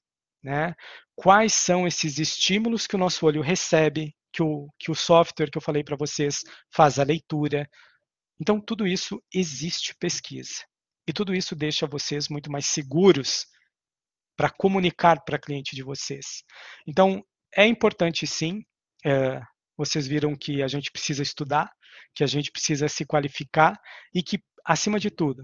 Né? 0.44 0.74
Quais 1.16 1.54
são 1.54 1.86
esses 1.86 2.18
estímulos 2.18 2.88
que 2.88 2.96
o 2.96 3.00
nosso 3.00 3.28
olho 3.28 3.44
recebe, 3.44 4.16
que 4.34 4.42
o, 4.42 4.68
que 4.80 4.90
o 4.90 4.96
software 4.96 5.52
que 5.52 5.58
eu 5.58 5.62
falei 5.62 5.84
para 5.84 5.96
vocês 5.96 6.40
faz 6.74 6.98
a 6.98 7.04
leitura. 7.04 7.70
Então, 8.42 8.60
tudo 8.60 8.88
isso 8.88 9.24
existe 9.32 9.96
pesquisa. 10.00 10.66
E 11.08 11.14
tudo 11.14 11.34
isso 11.34 11.56
deixa 11.56 11.86
vocês 11.86 12.28
muito 12.28 12.52
mais 12.52 12.66
seguros 12.66 13.46
para 14.36 14.50
comunicar 14.50 15.24
para 15.24 15.40
cliente 15.40 15.76
de 15.76 15.84
vocês. 15.84 16.44
Então, 16.88 17.24
é 17.56 17.66
importante 17.66 18.26
sim, 18.28 18.66
é, 19.06 19.40
vocês 19.78 20.08
viram 20.08 20.36
que 20.36 20.62
a 20.62 20.68
gente 20.68 20.92
precisa 20.92 21.22
estudar, 21.22 21.72
que 22.14 22.24
a 22.24 22.28
gente 22.28 22.52
precisa 22.52 22.88
se 22.88 23.06
qualificar 23.06 23.80
e 24.14 24.24
que, 24.24 24.40
acima 24.66 25.00
de 25.00 25.10
tudo, 25.10 25.44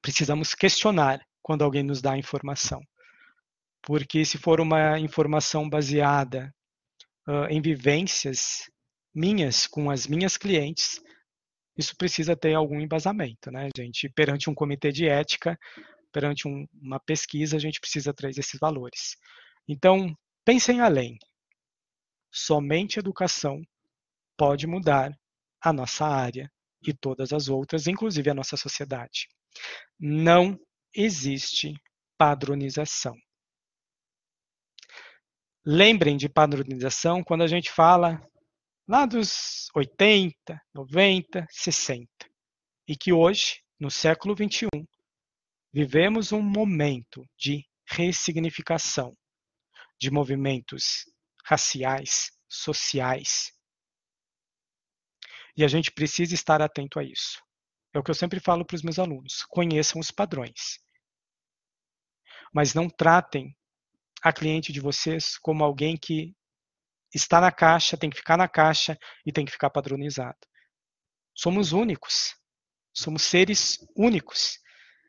precisamos 0.00 0.54
questionar 0.54 1.20
quando 1.42 1.62
alguém 1.62 1.82
nos 1.82 2.00
dá 2.00 2.16
informação. 2.16 2.80
Porque 3.82 4.24
se 4.24 4.38
for 4.38 4.60
uma 4.60 4.98
informação 4.98 5.68
baseada 5.68 6.52
uh, 7.28 7.46
em 7.50 7.60
vivências 7.60 8.70
minhas 9.14 9.66
com 9.66 9.90
as 9.90 10.06
minhas 10.06 10.36
clientes, 10.36 11.00
isso 11.76 11.94
precisa 11.96 12.36
ter 12.36 12.54
algum 12.54 12.80
embasamento, 12.80 13.50
né, 13.50 13.68
gente? 13.76 14.08
Perante 14.10 14.48
um 14.48 14.54
comitê 14.54 14.92
de 14.92 15.06
ética, 15.06 15.58
perante 16.12 16.46
um, 16.46 16.66
uma 16.80 17.00
pesquisa, 17.00 17.56
a 17.56 17.60
gente 17.60 17.80
precisa 17.80 18.12
trazer 18.12 18.40
esses 18.40 18.58
valores. 18.60 19.16
Então, 19.66 20.14
pensem 20.44 20.80
além. 20.80 21.18
Somente 22.32 22.98
educação 22.98 23.62
pode 24.38 24.66
mudar 24.66 25.12
a 25.60 25.72
nossa 25.72 26.06
área 26.06 26.50
e 26.82 26.94
todas 26.94 27.32
as 27.32 27.48
outras, 27.48 27.86
inclusive 27.86 28.30
a 28.30 28.34
nossa 28.34 28.56
sociedade. 28.56 29.28
Não 30.00 30.58
existe 30.94 31.74
padronização. 32.16 33.14
Lembrem 35.64 36.16
de 36.16 36.28
padronização 36.28 37.22
quando 37.22 37.42
a 37.42 37.46
gente 37.46 37.70
fala 37.70 38.20
lá 38.88 39.06
dos 39.06 39.68
80, 39.74 40.60
90, 40.74 41.46
60. 41.50 42.08
E 42.88 42.96
que 42.96 43.12
hoje, 43.12 43.62
no 43.78 43.90
século 43.90 44.34
21, 44.34 44.68
vivemos 45.72 46.32
um 46.32 46.42
momento 46.42 47.24
de 47.38 47.64
ressignificação 47.86 49.16
de 50.00 50.10
movimentos 50.10 51.04
raciais, 51.44 52.30
sociais. 52.48 53.52
E 55.56 55.64
a 55.64 55.68
gente 55.68 55.90
precisa 55.90 56.34
estar 56.34 56.62
atento 56.62 56.98
a 56.98 57.04
isso. 57.04 57.42
É 57.94 57.98
o 57.98 58.02
que 58.02 58.10
eu 58.10 58.14
sempre 58.14 58.40
falo 58.40 58.64
para 58.64 58.74
os 58.74 58.82
meus 58.82 58.98
alunos: 58.98 59.44
conheçam 59.48 60.00
os 60.00 60.10
padrões. 60.10 60.78
Mas 62.52 62.74
não 62.74 62.88
tratem 62.88 63.56
a 64.22 64.32
cliente 64.32 64.72
de 64.72 64.80
vocês 64.80 65.36
como 65.38 65.64
alguém 65.64 65.96
que 65.96 66.34
está 67.14 67.40
na 67.40 67.52
caixa, 67.52 67.96
tem 67.96 68.08
que 68.08 68.16
ficar 68.16 68.36
na 68.36 68.48
caixa 68.48 68.98
e 69.26 69.32
tem 69.32 69.44
que 69.44 69.52
ficar 69.52 69.70
padronizado. 69.70 70.38
Somos 71.34 71.72
únicos. 71.72 72.34
Somos 72.94 73.22
seres 73.22 73.78
únicos 73.96 74.58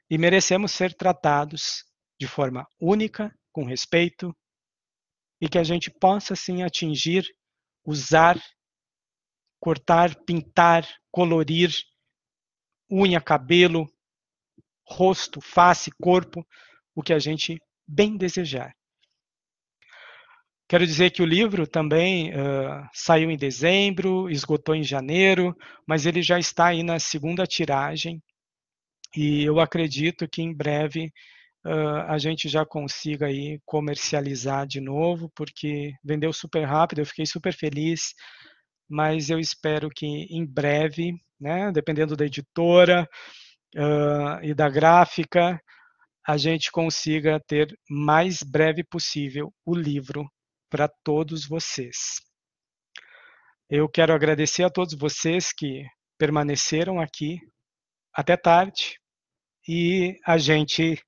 e 0.10 0.18
merecemos 0.18 0.72
ser 0.72 0.94
tratados 0.94 1.84
de 2.20 2.28
forma 2.28 2.66
única, 2.80 3.34
com 3.52 3.66
respeito 3.66 4.36
e 5.44 5.50
que 5.50 5.58
a 5.58 5.64
gente 5.64 5.92
possa 5.92 6.38
sim 6.38 6.64
atingir, 6.64 7.26
usar, 7.86 8.42
cortar, 9.60 10.16
pintar, 10.24 10.88
colorir 11.12 11.70
unha, 12.90 13.20
cabelo, 13.20 13.86
rosto, 14.88 15.42
face, 15.42 15.92
corpo, 16.02 16.48
o 16.96 17.04
que 17.04 17.12
a 17.12 17.20
gente 17.20 17.60
bem 17.86 18.16
desejar. 18.16 18.74
Quero 20.66 20.88
dizer 20.88 21.12
que 21.12 21.22
o 21.22 21.26
livro 21.26 21.68
também 21.68 22.30
uh, 22.30 22.88
saiu 22.94 23.30
em 23.30 23.36
dezembro, 23.36 24.30
esgotou 24.30 24.74
em 24.74 24.82
janeiro, 24.82 25.54
mas 25.86 26.06
ele 26.06 26.22
já 26.22 26.40
está 26.40 26.68
aí 26.68 26.84
na 26.84 27.00
segunda 27.00 27.46
tiragem 27.46 28.24
e 29.14 29.44
eu 29.44 29.60
acredito 29.60 30.26
que 30.26 30.42
em 30.42 30.56
breve 30.56 31.12
uh, 31.66 32.08
a 32.08 32.18
gente 32.18 32.50
já 32.50 32.66
consiga 32.66 33.28
aí 33.28 33.60
comercializar 33.66 34.68
de 34.68 34.80
novo, 34.80 35.32
porque 35.36 35.94
vendeu 36.04 36.34
super 36.34 36.66
rápido, 36.66 37.00
eu 37.00 37.06
fiquei 37.06 37.26
super 37.26 37.54
feliz, 37.54 38.14
mas 38.90 39.30
eu 39.30 39.40
espero 39.40 39.90
que 39.90 40.06
em 40.06 40.46
breve, 40.46 41.14
né, 41.40 41.72
dependendo 41.72 42.16
da 42.16 42.26
editora 42.26 43.08
uh, 43.76 44.44
e 44.44 44.54
da 44.54 44.70
gráfica, 44.70 45.60
a 46.26 46.38
gente 46.38 46.72
consiga 46.72 47.40
ter 47.48 47.78
mais 47.90 48.42
breve 48.42 48.84
possível 48.84 49.54
o 49.66 49.76
livro 49.76 50.26
para 50.70 50.88
todos 51.04 51.46
vocês. 51.46 52.22
Eu 53.70 53.90
quero 53.90 54.14
agradecer 54.14 54.64
a 54.64 54.70
todos 54.70 54.94
vocês 54.94 55.52
que 55.52 55.86
permaneceram 56.18 57.00
aqui 57.00 57.40
até 58.14 58.38
tarde 58.38 59.00
e 59.68 60.20
a 60.26 60.38
gente 60.38 61.02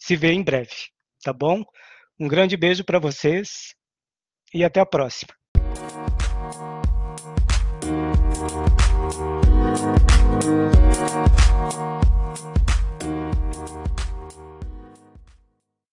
se 0.00 0.16
vê 0.16 0.32
em 0.32 0.42
breve, 0.42 0.74
tá 1.22 1.32
bom? 1.32 1.62
Um 2.18 2.26
grande 2.26 2.56
beijo 2.56 2.84
para 2.84 2.98
vocês 2.98 3.74
e 4.52 4.64
até 4.64 4.80
a 4.80 4.86
próxima. 4.86 5.32